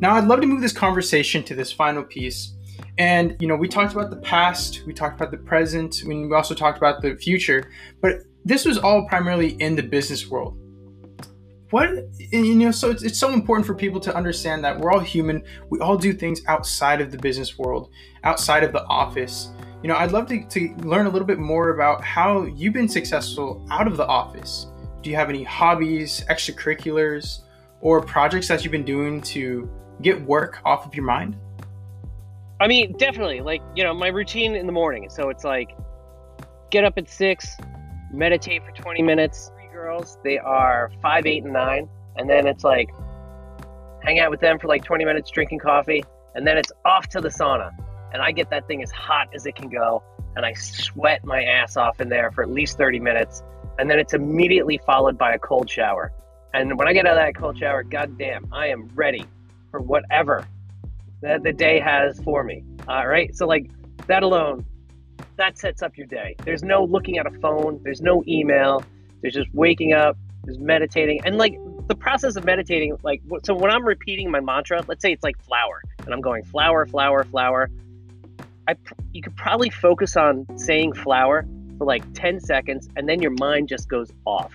Now, 0.01 0.15
I'd 0.15 0.25
love 0.25 0.41
to 0.41 0.47
move 0.47 0.61
this 0.61 0.73
conversation 0.73 1.43
to 1.45 1.55
this 1.55 1.73
final 1.73 2.03
piece. 2.03 2.55
And 2.99 3.37
you 3.41 3.49
know, 3.49 3.57
we 3.57 3.69
talked 3.69 3.93
about 3.93 4.11
the 4.11 4.17
past, 4.17 4.83
we 4.87 4.93
talked 4.93 5.17
about 5.21 5.31
the 5.31 5.39
present, 5.39 6.03
we 6.07 6.33
also 6.35 6.55
talked 6.55 6.79
about 6.79 7.03
the 7.03 7.17
future, 7.17 7.71
but 8.01 8.25
this 8.45 8.65
was 8.65 8.79
all 8.79 9.07
primarily 9.07 9.53
in 9.61 9.77
the 9.77 9.83
business 9.83 10.29
world. 10.29 10.57
What 11.71 11.91
you 12.19 12.57
know, 12.57 12.73
so 12.73 12.91
it's, 12.91 13.03
it's 13.03 13.19
so 13.19 13.31
important 13.31 13.67
for 13.67 13.75
people 13.75 14.01
to 14.01 14.15
understand 14.15 14.65
that 14.65 14.79
we're 14.79 14.91
all 14.91 15.01
human. 15.01 15.45
We 15.69 15.79
all 15.79 15.97
do 15.97 16.13
things 16.13 16.43
outside 16.49 17.01
of 17.01 17.13
the 17.13 17.19
business 17.19 17.59
world, 17.59 17.91
outside 18.25 18.65
of 18.65 18.73
the 18.73 18.85
office. 18.87 19.51
You 19.83 19.89
know, 19.89 19.97
I'd 19.97 20.13
love 20.13 20.27
to, 20.29 20.45
to 20.45 20.75
learn 20.79 21.07
a 21.07 21.11
little 21.11 21.27
bit 21.27 21.39
more 21.39 21.71
about 21.71 22.03
how 22.03 22.43
you've 22.45 22.75
been 22.75 22.89
successful 22.89 23.65
out 23.71 23.87
of 23.87 23.97
the 23.97 24.07
office 24.07 24.67
do 25.03 25.11
you 25.11 25.17
have 25.17 25.29
any 25.31 25.43
hobbies, 25.43 26.25
extracurriculars, 26.29 27.41
or 27.81 28.03
projects 28.03 28.49
that 28.49 28.65
you've 28.65 28.73
been 28.73 28.85
doing 28.85 29.21
to 29.23 29.69
get 30.03 30.21
work 30.23 30.61
off 30.65 30.87
of 30.87 30.95
your 30.95 31.05
mind? 31.05 31.37
I 32.61 32.69
mean, 32.69 32.97
definitely. 32.99 33.41
Like, 33.41 33.63
you 33.75 33.83
know, 33.83 33.95
my 33.95 34.09
routine 34.09 34.55
in 34.55 34.67
the 34.67 34.73
morning. 34.73 35.09
So 35.09 35.31
it's 35.31 35.45
like 35.45 35.75
get 36.71 36.85
up 36.85 36.99
at 36.99 37.09
six, 37.09 37.57
meditate 38.13 38.63
for 38.65 38.73
20 38.73 39.03
minutes. 39.03 39.51
Three 39.57 39.73
girls, 39.73 40.19
they 40.23 40.39
are 40.39 40.91
five, 41.01 41.27
eight, 41.27 41.45
and 41.45 41.53
nine. 41.53 41.89
And 42.17 42.29
then 42.29 42.47
it's 42.47 42.65
like 42.65 42.91
hang 44.03 44.19
out 44.21 44.31
with 44.31 44.41
them 44.41 44.59
for 44.59 44.69
like 44.69 44.85
20 44.85 45.05
minutes, 45.05 45.31
drinking 45.31 45.61
coffee. 45.61 46.05
And 46.35 46.47
then 46.47 46.59
it's 46.59 46.73
off 46.85 47.09
to 47.09 47.21
the 47.21 47.29
sauna. 47.29 47.71
And 48.13 48.21
I 48.21 48.33
get 48.33 48.51
that 48.51 48.67
thing 48.67 48.83
as 48.83 48.91
hot 48.91 49.29
as 49.35 49.47
it 49.47 49.55
can 49.55 49.71
go. 49.71 50.03
And 50.37 50.45
I 50.45 50.53
sweat 50.53 51.25
my 51.25 51.43
ass 51.43 51.77
off 51.77 52.01
in 52.01 52.09
there 52.09 52.31
for 52.33 52.43
at 52.43 52.51
least 52.51 52.77
30 52.77 53.01
minutes 53.01 53.43
and 53.81 53.91
then 53.91 53.99
it's 53.99 54.13
immediately 54.13 54.79
followed 54.85 55.17
by 55.17 55.33
a 55.33 55.39
cold 55.39 55.69
shower. 55.71 56.13
And 56.53 56.79
when 56.79 56.87
I 56.87 56.93
get 56.93 57.07
out 57.07 57.17
of 57.17 57.25
that 57.25 57.35
cold 57.35 57.59
shower, 57.59 57.83
goddamn, 57.83 58.47
I 58.53 58.67
am 58.67 58.91
ready 58.95 59.25
for 59.71 59.81
whatever 59.81 60.47
the 61.23 61.53
day 61.53 61.81
has 61.81 62.21
for 62.21 62.45
me. 62.45 62.63
All 62.87 63.07
right, 63.07 63.35
so 63.35 63.47
like 63.47 63.71
that 64.07 64.23
alone, 64.23 64.67
that 65.37 65.59
sets 65.59 65.81
up 65.81 65.97
your 65.97 66.07
day. 66.07 66.37
There's 66.45 66.63
no 66.63 66.85
looking 66.85 67.17
at 67.17 67.27
a 67.27 67.31
phone. 67.31 67.81
There's 67.83 68.03
no 68.03 68.23
email. 68.29 68.83
There's 69.23 69.35
just 69.35 69.49
waking 69.55 69.95
up. 69.95 70.19
There's 70.45 70.59
meditating, 70.59 71.21
and 71.25 71.37
like 71.37 71.59
the 71.87 71.95
process 71.95 72.37
of 72.37 72.45
meditating, 72.45 72.97
like 73.03 73.23
so 73.45 73.55
when 73.55 73.71
I'm 73.71 73.85
repeating 73.85 74.31
my 74.31 74.41
mantra, 74.41 74.83
let's 74.89 75.03
say 75.03 75.13
it's 75.13 75.23
like 75.23 75.43
flower, 75.43 75.83
and 76.05 76.13
I'm 76.13 76.21
going 76.21 76.45
flower, 76.45 76.87
flower, 76.87 77.25
flower. 77.25 77.71
I 78.69 78.77
you 79.13 79.23
could 79.23 79.37
probably 79.37 79.71
focus 79.71 80.17
on 80.17 80.47
saying 80.59 80.95
flower 80.95 81.47
for 81.81 81.87
like 81.87 82.05
10 82.13 82.41
seconds 82.41 82.91
and 82.97 83.09
then 83.09 83.23
your 83.23 83.31
mind 83.41 83.67
just 83.67 83.89
goes 83.89 84.13
off 84.27 84.53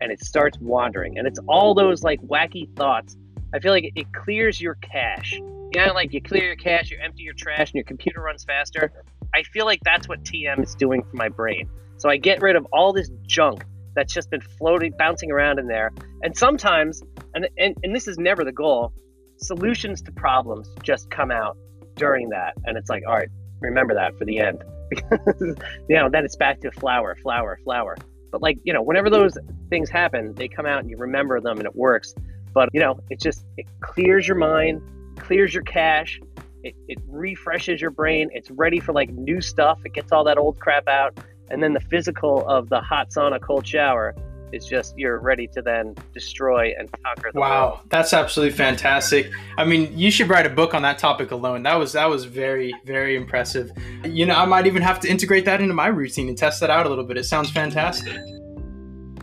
and 0.00 0.10
it 0.10 0.20
starts 0.24 0.58
wandering 0.58 1.16
and 1.16 1.24
it's 1.24 1.38
all 1.46 1.72
those 1.72 2.02
like 2.02 2.20
wacky 2.22 2.68
thoughts. 2.74 3.16
I 3.54 3.60
feel 3.60 3.70
like 3.70 3.92
it 3.94 4.12
clears 4.12 4.60
your 4.60 4.74
cache. 4.74 5.34
You 5.34 5.86
know 5.86 5.92
like 5.92 6.12
you 6.12 6.20
clear 6.20 6.42
your 6.46 6.56
cache 6.56 6.90
you 6.90 6.98
empty 7.00 7.22
your 7.22 7.34
trash 7.34 7.68
and 7.70 7.74
your 7.74 7.84
computer 7.84 8.20
runs 8.20 8.42
faster. 8.42 8.90
I 9.32 9.44
feel 9.44 9.66
like 9.66 9.78
that's 9.84 10.08
what 10.08 10.24
tm 10.24 10.60
is 10.64 10.74
doing 10.74 11.04
for 11.04 11.16
my 11.16 11.28
brain. 11.28 11.70
So 11.98 12.10
i 12.10 12.16
get 12.16 12.42
rid 12.42 12.56
of 12.56 12.66
all 12.72 12.92
this 12.92 13.08
junk 13.22 13.64
that's 13.94 14.12
just 14.12 14.28
been 14.28 14.40
floating 14.40 14.92
bouncing 14.98 15.30
around 15.30 15.60
in 15.60 15.68
there 15.68 15.92
and 16.24 16.36
sometimes 16.36 17.04
and, 17.34 17.48
and, 17.56 17.76
and 17.84 17.94
this 17.94 18.08
is 18.08 18.18
never 18.18 18.42
the 18.44 18.52
goal 18.52 18.92
solutions 19.36 20.02
to 20.02 20.10
problems 20.10 20.68
just 20.82 21.08
come 21.08 21.30
out 21.30 21.56
during 21.94 22.30
that 22.30 22.54
and 22.64 22.76
it's 22.76 22.90
like 22.90 23.04
all 23.06 23.14
right 23.14 23.30
remember 23.60 23.94
that 23.94 24.16
for 24.18 24.24
the 24.24 24.40
end 24.40 24.64
because 24.90 25.40
you 25.88 25.96
know 25.96 26.08
then 26.08 26.24
it's 26.24 26.36
back 26.36 26.60
to 26.60 26.70
flower, 26.72 27.16
flower, 27.22 27.58
flower. 27.64 27.96
But 28.30 28.42
like 28.42 28.58
you 28.64 28.72
know, 28.72 28.82
whenever 28.82 29.10
those 29.10 29.36
things 29.70 29.90
happen, 29.90 30.34
they 30.34 30.48
come 30.48 30.66
out 30.66 30.80
and 30.80 30.90
you 30.90 30.96
remember 30.96 31.40
them 31.40 31.58
and 31.58 31.66
it 31.66 31.76
works. 31.76 32.14
But 32.52 32.70
you 32.72 32.80
know, 32.80 33.00
it 33.10 33.20
just 33.20 33.44
it 33.56 33.66
clears 33.80 34.26
your 34.26 34.36
mind, 34.36 34.82
clears 35.16 35.54
your 35.54 35.62
cache, 35.62 36.20
it, 36.64 36.74
it 36.88 36.98
refreshes 37.08 37.80
your 37.80 37.90
brain. 37.90 38.30
It's 38.32 38.50
ready 38.50 38.80
for 38.80 38.92
like 38.92 39.10
new 39.10 39.40
stuff. 39.40 39.78
It 39.84 39.94
gets 39.94 40.12
all 40.12 40.24
that 40.24 40.38
old 40.38 40.58
crap 40.58 40.88
out, 40.88 41.18
and 41.50 41.62
then 41.62 41.72
the 41.72 41.80
physical 41.80 42.46
of 42.48 42.68
the 42.68 42.80
hot 42.80 43.10
sauna, 43.10 43.40
cold 43.40 43.66
shower 43.66 44.14
it's 44.52 44.66
just 44.66 44.96
you're 44.98 45.18
ready 45.18 45.46
to 45.48 45.62
then 45.62 45.94
destroy 46.12 46.74
and 46.78 46.90
conquer 47.04 47.30
the 47.32 47.40
wow 47.40 47.68
world. 47.68 47.80
that's 47.88 48.12
absolutely 48.12 48.56
fantastic. 48.56 49.30
I 49.56 49.64
mean 49.64 49.96
you 49.96 50.10
should 50.10 50.28
write 50.28 50.46
a 50.46 50.50
book 50.50 50.74
on 50.74 50.82
that 50.82 50.98
topic 50.98 51.30
alone. 51.30 51.62
That 51.62 51.78
was 51.78 51.92
that 51.92 52.08
was 52.08 52.24
very 52.24 52.74
very 52.84 53.16
impressive. 53.16 53.70
You 54.04 54.26
know 54.26 54.34
i 54.34 54.44
might 54.44 54.66
even 54.66 54.82
have 54.82 55.00
to 55.00 55.08
integrate 55.08 55.44
that 55.44 55.60
into 55.60 55.74
my 55.74 55.88
routine 55.88 56.28
and 56.28 56.36
test 56.36 56.60
that 56.60 56.70
out 56.70 56.86
a 56.86 56.88
little 56.88 57.04
bit. 57.04 57.16
It 57.16 57.24
sounds 57.24 57.50
fantastic. 57.50 58.16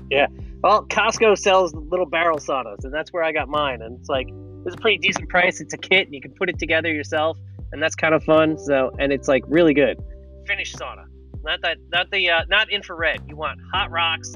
Yeah. 0.09 0.27
Well 0.61 0.85
costco 0.85 1.38
sells 1.38 1.73
little 1.73 2.05
barrel 2.05 2.39
saunas 2.39 2.83
and 2.83 2.93
that's 2.93 3.11
where 3.11 3.23
i 3.23 3.31
got 3.31 3.47
mine 3.47 3.81
and 3.81 3.99
it's 3.99 4.09
like 4.09 4.27
it's 4.65 4.75
a 4.75 4.79
pretty 4.79 4.97
decent 4.97 5.29
price. 5.29 5.61
It's 5.61 5.75
a 5.75 5.77
kit 5.77 6.07
and 6.07 6.15
you 6.15 6.21
can 6.21 6.33
put 6.33 6.49
it 6.49 6.57
together 6.57 6.91
yourself 6.91 7.38
and 7.71 7.81
that's 7.81 7.95
kind 7.95 8.15
of 8.15 8.23
fun 8.23 8.57
so 8.57 8.91
and 8.99 9.11
it's 9.11 9.27
like 9.27 9.43
really 9.47 9.73
good. 9.73 10.01
Finnish 10.47 10.73
sauna. 10.73 11.05
Not 11.43 11.61
that 11.61 11.77
not 11.91 12.09
the 12.09 12.29
uh, 12.31 12.45
not 12.49 12.71
infrared. 12.71 13.21
You 13.27 13.35
want 13.35 13.59
hot 13.71 13.91
rocks 13.91 14.33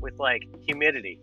with 0.00 0.18
like 0.18 0.42
humidity. 0.66 1.20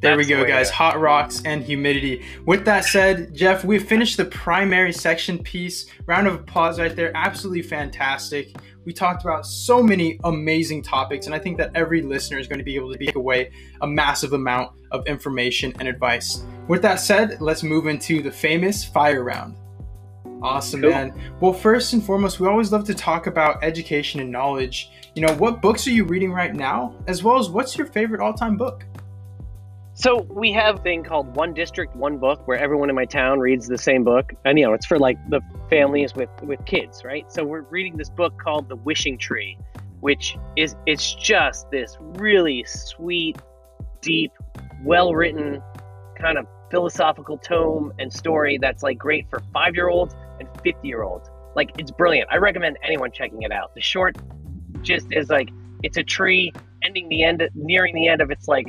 There 0.00 0.14
That's 0.14 0.28
we 0.28 0.34
go, 0.34 0.44
guys. 0.44 0.68
Hot 0.68 1.00
rocks 1.00 1.40
and 1.46 1.62
humidity. 1.62 2.22
With 2.44 2.66
that 2.66 2.84
said, 2.84 3.32
Jeff, 3.32 3.64
we've 3.64 3.86
finished 3.86 4.18
the 4.18 4.26
primary 4.26 4.92
section 4.92 5.42
piece. 5.42 5.86
Round 6.04 6.26
of 6.26 6.34
applause 6.34 6.78
right 6.78 6.94
there. 6.94 7.12
Absolutely 7.16 7.62
fantastic. 7.62 8.54
We 8.84 8.92
talked 8.92 9.24
about 9.24 9.46
so 9.46 9.82
many 9.82 10.20
amazing 10.24 10.82
topics, 10.82 11.24
and 11.26 11.34
I 11.34 11.38
think 11.38 11.56
that 11.56 11.70
every 11.74 12.02
listener 12.02 12.38
is 12.38 12.46
going 12.46 12.58
to 12.58 12.64
be 12.64 12.76
able 12.76 12.92
to 12.92 12.98
take 12.98 13.16
away 13.16 13.50
a 13.80 13.86
massive 13.86 14.34
amount 14.34 14.72
of 14.90 15.06
information 15.06 15.72
and 15.80 15.88
advice. 15.88 16.44
With 16.68 16.82
that 16.82 17.00
said, 17.00 17.40
let's 17.40 17.62
move 17.62 17.86
into 17.86 18.22
the 18.22 18.30
famous 18.30 18.84
fire 18.84 19.24
round. 19.24 19.56
Awesome, 20.42 20.82
cool. 20.82 20.90
man. 20.90 21.14
Well, 21.40 21.52
first 21.52 21.92
and 21.92 22.02
foremost, 22.02 22.40
we 22.40 22.46
always 22.46 22.72
love 22.72 22.84
to 22.84 22.94
talk 22.94 23.26
about 23.26 23.62
education 23.62 24.20
and 24.20 24.30
knowledge. 24.30 24.90
You 25.14 25.22
know, 25.22 25.34
what 25.34 25.62
books 25.62 25.86
are 25.86 25.92
you 25.92 26.04
reading 26.04 26.32
right 26.32 26.54
now, 26.54 26.94
as 27.06 27.22
well 27.22 27.38
as 27.38 27.48
what's 27.48 27.76
your 27.76 27.86
favorite 27.86 28.20
all 28.20 28.34
time 28.34 28.56
book? 28.56 28.84
So 29.94 30.26
we 30.28 30.52
have 30.52 30.80
a 30.80 30.82
thing 30.82 31.02
called 31.02 31.34
One 31.36 31.54
District, 31.54 31.96
One 31.96 32.18
Book, 32.18 32.46
where 32.46 32.58
everyone 32.58 32.90
in 32.90 32.94
my 32.94 33.06
town 33.06 33.40
reads 33.40 33.66
the 33.66 33.78
same 33.78 34.04
book, 34.04 34.34
and 34.44 34.58
you 34.58 34.66
know, 34.66 34.74
it's 34.74 34.84
for 34.84 34.98
like 34.98 35.16
the 35.30 35.40
families 35.70 36.14
with 36.14 36.28
with 36.42 36.62
kids, 36.66 37.02
right? 37.02 37.30
So 37.32 37.44
we're 37.44 37.62
reading 37.62 37.96
this 37.96 38.10
book 38.10 38.38
called 38.38 38.68
The 38.68 38.76
Wishing 38.76 39.16
Tree, 39.16 39.56
which 40.00 40.36
is 40.54 40.76
it's 40.84 41.14
just 41.14 41.70
this 41.70 41.96
really 42.00 42.62
sweet, 42.64 43.38
deep, 44.02 44.32
well 44.84 45.14
written 45.14 45.62
kind 46.18 46.36
of 46.36 46.46
philosophical 46.70 47.38
tome 47.38 47.92
and 47.98 48.12
story 48.12 48.58
that's 48.58 48.82
like 48.82 48.98
great 48.98 49.28
for 49.30 49.40
five 49.52 49.74
year 49.74 49.88
olds 49.88 50.14
and 50.40 50.48
50 50.62 50.86
year 50.86 51.02
olds. 51.02 51.28
Like 51.54 51.70
it's 51.78 51.90
brilliant. 51.90 52.28
I 52.30 52.36
recommend 52.36 52.78
anyone 52.82 53.10
checking 53.12 53.42
it 53.42 53.52
out. 53.52 53.74
The 53.74 53.80
short 53.80 54.16
just 54.82 55.12
is 55.12 55.30
like 55.30 55.50
it's 55.82 55.96
a 55.96 56.02
tree 56.02 56.52
ending 56.82 57.08
the 57.08 57.22
end, 57.22 57.48
nearing 57.54 57.94
the 57.94 58.08
end 58.08 58.20
of 58.20 58.30
its 58.30 58.48
like 58.48 58.66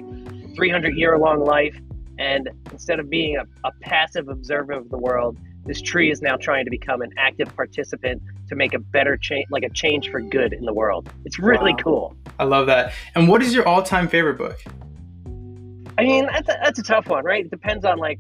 300 0.56 0.96
year 0.96 1.18
long 1.18 1.44
life. 1.44 1.78
And 2.20 2.50
instead 2.72 3.00
of 3.00 3.10
being 3.10 3.38
a, 3.38 3.44
a 3.68 3.72
passive 3.82 4.28
observer 4.28 4.74
of 4.74 4.90
the 4.90 4.98
world, 4.98 5.38
this 5.66 5.82
tree 5.82 6.10
is 6.10 6.22
now 6.22 6.38
trying 6.38 6.64
to 6.64 6.72
become 6.72 7.02
an 7.02 7.12
active 7.18 7.54
participant 7.56 8.22
to 8.48 8.56
make 8.56 8.74
a 8.74 8.80
better 8.80 9.18
change, 9.18 9.46
like 9.52 9.64
a 9.64 9.70
change 9.70 10.10
for 10.10 10.22
good 10.22 10.54
in 10.54 10.64
the 10.64 10.74
world. 10.74 11.10
It's 11.26 11.38
really 11.38 11.74
wow. 11.74 11.84
cool. 11.84 12.18
I 12.40 12.46
love 12.46 12.68
that. 12.68 12.94
And 13.16 13.28
what 13.28 13.44
is 13.44 13.54
your 13.54 13.68
all 13.68 13.84
time 13.84 14.08
favorite 14.08 14.38
book? 14.38 14.58
I 15.98 16.04
mean, 16.04 16.28
that's 16.28 16.48
a, 16.48 16.58
that's 16.64 16.80
a 16.80 16.84
tough 16.84 17.08
one, 17.08 17.26
right? 17.26 17.44
It 17.46 17.52
depends 17.52 17.84
on 17.84 17.98
like, 17.98 18.20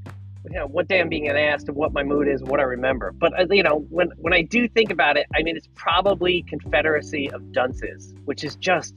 you 0.49 0.59
know, 0.59 0.67
what 0.67 0.87
day 0.87 0.99
I'm 0.99 1.09
being 1.09 1.27
asked 1.27 1.67
and 1.67 1.75
what 1.75 1.93
my 1.93 2.03
mood 2.03 2.27
is, 2.27 2.41
what 2.43 2.59
I 2.59 2.63
remember. 2.63 3.11
But 3.11 3.39
uh, 3.39 3.45
you 3.49 3.63
know, 3.63 3.85
when 3.89 4.11
when 4.17 4.33
I 4.33 4.41
do 4.41 4.67
think 4.67 4.91
about 4.91 5.17
it, 5.17 5.27
I 5.35 5.43
mean, 5.43 5.57
it's 5.57 5.67
probably 5.75 6.43
Confederacy 6.43 7.31
of 7.31 7.51
Dunces, 7.51 8.13
which 8.25 8.43
is 8.43 8.55
just 8.55 8.93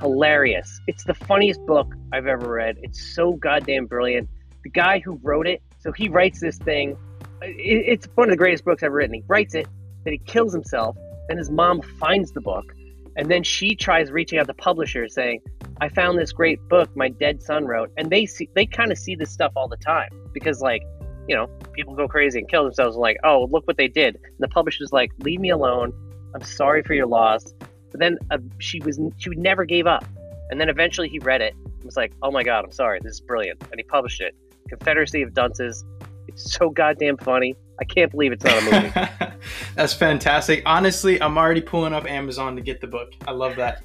hilarious. 0.00 0.80
It's 0.86 1.04
the 1.04 1.14
funniest 1.14 1.64
book 1.66 1.94
I've 2.12 2.26
ever 2.26 2.52
read. 2.52 2.78
It's 2.82 3.14
so 3.14 3.32
goddamn 3.32 3.86
brilliant. 3.86 4.28
The 4.64 4.70
guy 4.70 4.98
who 4.98 5.18
wrote 5.22 5.46
it, 5.46 5.62
so 5.78 5.92
he 5.92 6.08
writes 6.08 6.40
this 6.40 6.58
thing. 6.58 6.96
It's 7.40 8.06
one 8.14 8.28
of 8.28 8.32
the 8.32 8.36
greatest 8.36 8.64
books 8.64 8.82
I've 8.82 8.88
ever 8.88 8.96
written. 8.96 9.14
He 9.14 9.24
writes 9.26 9.54
it, 9.54 9.66
then 10.04 10.12
he 10.12 10.18
kills 10.18 10.52
himself, 10.52 10.96
then 11.28 11.38
his 11.38 11.50
mom 11.50 11.82
finds 11.82 12.32
the 12.32 12.40
book, 12.40 12.72
and 13.16 13.30
then 13.30 13.42
she 13.42 13.74
tries 13.74 14.10
reaching 14.10 14.38
out 14.38 14.46
to 14.46 14.54
publishers 14.54 15.14
saying, 15.14 15.40
I 15.82 15.88
found 15.88 16.16
this 16.16 16.30
great 16.30 16.60
book 16.68 16.88
my 16.94 17.08
dead 17.08 17.42
son 17.42 17.66
wrote. 17.66 17.90
And 17.96 18.08
they 18.08 18.24
see 18.24 18.48
they 18.54 18.66
kind 18.66 18.92
of 18.92 18.98
see 18.98 19.16
this 19.16 19.32
stuff 19.32 19.50
all 19.56 19.66
the 19.66 19.76
time 19.76 20.10
because 20.32 20.60
like, 20.60 20.84
you 21.26 21.34
know, 21.34 21.48
people 21.72 21.96
go 21.96 22.06
crazy 22.06 22.38
and 22.38 22.48
kill 22.48 22.62
themselves 22.62 22.96
like, 22.96 23.16
oh, 23.24 23.48
look 23.50 23.66
what 23.66 23.76
they 23.76 23.88
did. 23.88 24.14
And 24.14 24.38
the 24.38 24.46
publisher's 24.46 24.92
like, 24.92 25.10
leave 25.18 25.40
me 25.40 25.50
alone. 25.50 25.92
I'm 26.36 26.42
sorry 26.42 26.84
for 26.84 26.94
your 26.94 27.06
loss. 27.06 27.52
But 27.90 27.98
then 27.98 28.16
uh, 28.30 28.38
she 28.58 28.78
was 28.78 29.00
she 29.18 29.30
never 29.30 29.64
gave 29.64 29.88
up. 29.88 30.04
And 30.50 30.60
then 30.60 30.68
eventually 30.68 31.08
he 31.08 31.18
read 31.18 31.40
it 31.40 31.52
and 31.64 31.84
was 31.84 31.96
like, 31.96 32.12
oh 32.22 32.30
my 32.30 32.44
god, 32.44 32.64
I'm 32.64 32.70
sorry, 32.70 33.00
this 33.02 33.14
is 33.14 33.20
brilliant. 33.20 33.60
And 33.72 33.74
he 33.76 33.82
published 33.82 34.20
it. 34.20 34.36
Confederacy 34.68 35.22
of 35.22 35.34
Dunces. 35.34 35.84
It's 36.28 36.54
so 36.54 36.70
goddamn 36.70 37.16
funny. 37.16 37.56
I 37.80 37.84
can't 37.84 38.12
believe 38.12 38.30
it's 38.30 38.44
not 38.44 38.62
a 38.62 38.70
movie. 38.70 39.32
That's 39.74 39.94
fantastic. 39.94 40.62
Honestly, 40.64 41.20
I'm 41.20 41.36
already 41.36 41.60
pulling 41.60 41.92
up 41.92 42.08
Amazon 42.08 42.54
to 42.54 42.62
get 42.62 42.80
the 42.80 42.86
book. 42.86 43.14
I 43.26 43.32
love 43.32 43.56
that. 43.56 43.82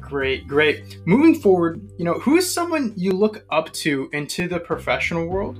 Great, 0.00 0.46
great. 0.46 0.98
Moving 1.06 1.34
forward, 1.34 1.80
you 1.98 2.04
know, 2.04 2.14
who 2.14 2.36
is 2.36 2.52
someone 2.52 2.92
you 2.96 3.12
look 3.12 3.44
up 3.50 3.72
to 3.72 4.08
into 4.12 4.48
the 4.48 4.60
professional 4.60 5.26
world 5.26 5.58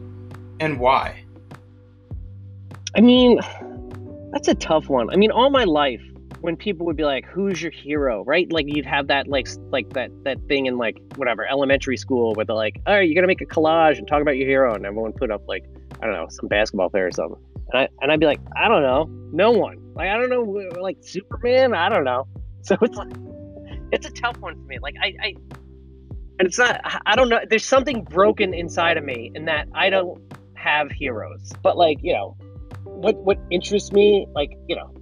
and 0.60 0.78
why? 0.78 1.24
I 2.94 3.00
mean, 3.00 3.40
that's 4.32 4.48
a 4.48 4.54
tough 4.54 4.88
one. 4.88 5.10
I 5.10 5.16
mean, 5.16 5.30
all 5.30 5.50
my 5.50 5.64
life, 5.64 6.02
when 6.40 6.56
people 6.56 6.84
would 6.86 6.96
be 6.96 7.04
like, 7.04 7.24
"Who's 7.26 7.62
your 7.62 7.70
hero?" 7.70 8.24
Right? 8.24 8.52
Like 8.52 8.66
you'd 8.68 8.84
have 8.84 9.06
that 9.06 9.28
like 9.28 9.48
like 9.70 9.90
that 9.90 10.10
that 10.24 10.38
thing 10.48 10.66
in 10.66 10.76
like 10.76 11.00
whatever 11.16 11.46
elementary 11.46 11.96
school 11.96 12.34
where 12.34 12.44
they're 12.44 12.56
like, 12.56 12.80
"All 12.86 12.94
right, 12.94 13.08
you're 13.08 13.14
gonna 13.14 13.28
make 13.28 13.40
a 13.40 13.46
collage 13.46 13.98
and 13.98 14.06
talk 14.06 14.20
about 14.20 14.36
your 14.36 14.48
hero," 14.48 14.74
and 14.74 14.84
everyone 14.84 15.12
put 15.12 15.30
up 15.30 15.46
like 15.46 15.64
I 16.02 16.06
don't 16.06 16.14
know 16.14 16.26
some 16.28 16.48
basketball 16.48 16.90
player 16.90 17.06
or 17.06 17.12
something, 17.12 17.40
and 17.72 17.82
I 17.82 17.88
and 18.00 18.10
I'd 18.10 18.20
be 18.20 18.26
like, 18.26 18.40
"I 18.56 18.68
don't 18.68 18.82
know, 18.82 19.04
no 19.32 19.52
one. 19.52 19.78
Like 19.94 20.08
I 20.08 20.16
don't 20.16 20.30
know, 20.30 20.42
like 20.80 20.98
Superman. 21.00 21.74
I 21.74 21.88
don't 21.88 22.04
know." 22.04 22.26
So 22.64 22.76
it's 22.80 22.96
like 22.96 23.12
it's 23.92 24.06
a 24.06 24.10
tough 24.10 24.38
one 24.38 24.54
for 24.54 24.66
me. 24.66 24.78
Like 24.80 24.94
I, 25.00 25.14
I 25.22 25.34
and 26.38 26.48
it's 26.48 26.58
not. 26.58 26.80
I 27.06 27.14
don't 27.14 27.28
know. 27.28 27.40
There's 27.48 27.64
something 27.64 28.02
broken 28.02 28.54
inside 28.54 28.96
of 28.96 29.04
me 29.04 29.30
in 29.34 29.44
that 29.44 29.68
I 29.74 29.90
don't 29.90 30.20
have 30.54 30.90
heroes. 30.90 31.52
But 31.62 31.76
like 31.76 31.98
you 32.02 32.14
know, 32.14 32.36
what 32.84 33.16
what 33.18 33.38
interests 33.50 33.92
me, 33.92 34.26
like 34.34 34.50
you 34.66 34.74
know, 34.74 34.92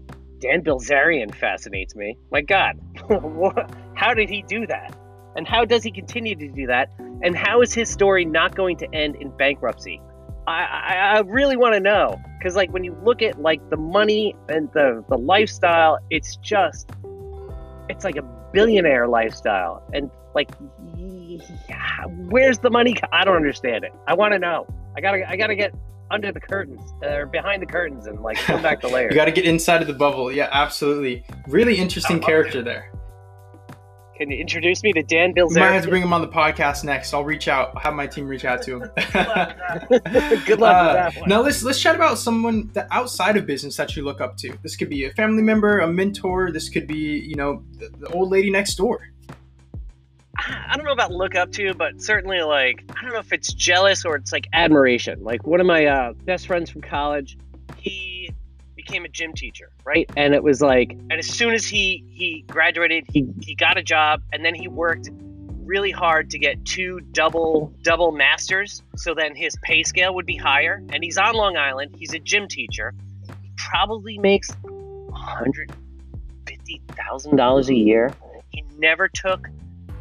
Dan 0.40 0.62
Bilzerian 0.62 1.34
fascinates 1.34 1.94
me. 1.94 2.18
My 2.30 2.42
God, 2.42 2.78
how 3.94 4.12
did 4.12 4.28
he 4.28 4.42
do 4.42 4.66
that? 4.66 4.96
And 5.36 5.46
how 5.46 5.64
does 5.64 5.84
he 5.84 5.92
continue 5.92 6.34
to 6.34 6.48
do 6.48 6.66
that? 6.66 6.90
And 7.22 7.36
how 7.36 7.62
is 7.62 7.72
his 7.72 7.88
story 7.88 8.24
not 8.24 8.56
going 8.56 8.76
to 8.78 8.92
end 8.92 9.16
in 9.16 9.30
bankruptcy? 9.36 10.00
I, 10.48 10.64
I, 10.64 10.94
I 11.16 11.20
really 11.20 11.56
want 11.56 11.74
to 11.74 11.80
know 11.80 12.20
because 12.38 12.56
like 12.56 12.72
when 12.72 12.82
you 12.82 12.96
look 13.04 13.22
at 13.22 13.40
like 13.40 13.60
the 13.70 13.76
money 13.76 14.34
and 14.48 14.68
the 14.72 15.04
the 15.08 15.16
lifestyle, 15.16 15.98
it's 16.10 16.36
just 16.36 16.90
it's 17.88 18.04
like 18.04 18.16
a 18.16 18.39
billionaire 18.52 19.06
lifestyle. 19.08 19.82
And 19.92 20.10
like 20.34 20.50
where's 22.28 22.58
the 22.58 22.70
money? 22.70 22.96
I 23.12 23.24
don't 23.24 23.36
understand 23.36 23.84
it. 23.84 23.92
I 24.06 24.14
want 24.14 24.32
to 24.32 24.38
know. 24.38 24.66
I 24.96 25.00
gotta 25.00 25.28
i 25.30 25.36
gotta 25.36 25.54
get 25.54 25.74
under 26.10 26.32
the 26.32 26.40
curtains 26.40 26.82
or 27.02 27.26
behind 27.26 27.62
the 27.62 27.66
curtains 27.66 28.06
and 28.06 28.20
like 28.20 28.36
come 28.38 28.60
back 28.62 28.80
to 28.80 28.88
layers. 28.92 29.10
you 29.12 29.16
gotta 29.16 29.30
get 29.30 29.44
inside 29.44 29.80
of 29.80 29.86
the 29.86 29.94
bubble. 29.94 30.32
Yeah 30.32 30.48
absolutely. 30.52 31.24
Really 31.48 31.76
interesting 31.76 32.20
character 32.20 32.62
there 32.62 32.90
can 34.20 34.30
you 34.30 34.36
introduce 34.36 34.82
me 34.82 34.92
to 34.92 35.02
Dan 35.02 35.32
Bilzerian? 35.32 35.54
You 35.54 35.60
might 35.60 35.72
have 35.72 35.84
to 35.84 35.88
bring 35.88 36.02
him 36.02 36.12
on 36.12 36.20
the 36.20 36.28
podcast 36.28 36.84
next. 36.84 37.14
I'll 37.14 37.24
reach 37.24 37.48
out. 37.48 37.72
I'll 37.74 37.80
have 37.80 37.94
my 37.94 38.06
team 38.06 38.28
reach 38.28 38.44
out 38.44 38.60
to 38.64 38.76
him. 38.76 38.90
Good 40.44 40.60
luck 40.60 40.76
uh, 40.76 41.10
with 41.14 41.14
that 41.14 41.14
Now 41.26 41.40
let's 41.40 41.62
let's 41.62 41.80
chat 41.80 41.96
about 41.96 42.18
someone 42.18 42.68
that 42.74 42.86
outside 42.90 43.38
of 43.38 43.46
business 43.46 43.76
that 43.76 43.96
you 43.96 44.04
look 44.04 44.20
up 44.20 44.36
to. 44.38 44.54
This 44.62 44.76
could 44.76 44.90
be 44.90 45.06
a 45.06 45.10
family 45.12 45.42
member, 45.42 45.78
a 45.78 45.86
mentor. 45.86 46.52
This 46.52 46.68
could 46.68 46.86
be 46.86 47.18
you 47.20 47.34
know 47.34 47.64
the, 47.78 47.88
the 47.98 48.08
old 48.08 48.30
lady 48.30 48.50
next 48.50 48.74
door. 48.74 49.08
I 50.36 50.76
don't 50.76 50.84
know 50.84 50.92
about 50.92 51.12
look 51.12 51.34
up 51.34 51.50
to, 51.52 51.72
but 51.72 52.02
certainly 52.02 52.42
like 52.42 52.84
I 52.90 53.02
don't 53.02 53.14
know 53.14 53.20
if 53.20 53.32
it's 53.32 53.54
jealous 53.54 54.04
or 54.04 54.16
it's 54.16 54.34
like 54.34 54.48
admiration. 54.52 55.24
Like 55.24 55.46
one 55.46 55.60
of 55.62 55.66
my 55.66 55.86
uh, 55.86 56.12
best 56.12 56.46
friends 56.46 56.68
from 56.68 56.82
college, 56.82 57.38
he 57.49 57.49
became 58.82 59.04
a 59.04 59.08
gym 59.08 59.32
teacher, 59.32 59.70
right? 59.84 60.10
And 60.16 60.34
it 60.34 60.42
was 60.42 60.60
like, 60.60 60.92
and 60.92 61.12
as 61.12 61.26
soon 61.26 61.54
as 61.54 61.66
he 61.66 62.04
he 62.10 62.44
graduated, 62.48 63.04
he 63.12 63.28
he 63.40 63.54
got 63.54 63.76
a 63.76 63.82
job, 63.82 64.22
and 64.32 64.44
then 64.44 64.54
he 64.54 64.68
worked 64.68 65.10
really 65.64 65.90
hard 65.90 66.30
to 66.30 66.38
get 66.38 66.64
two 66.64 67.00
double 67.12 67.72
double 67.82 68.12
masters, 68.12 68.82
so 68.96 69.14
then 69.14 69.34
his 69.34 69.54
pay 69.62 69.82
scale 69.82 70.14
would 70.14 70.26
be 70.26 70.36
higher. 70.36 70.82
And 70.92 71.04
he's 71.04 71.18
on 71.18 71.34
Long 71.34 71.56
Island. 71.56 71.94
He's 71.98 72.14
a 72.14 72.18
gym 72.18 72.48
teacher. 72.48 72.94
He 73.42 73.52
probably 73.56 74.18
makes 74.18 74.50
hundred 75.12 75.72
fifty 76.46 76.80
thousand 76.88 77.36
dollars 77.36 77.68
a 77.68 77.74
year. 77.74 78.12
He 78.50 78.64
never 78.78 79.08
took 79.08 79.46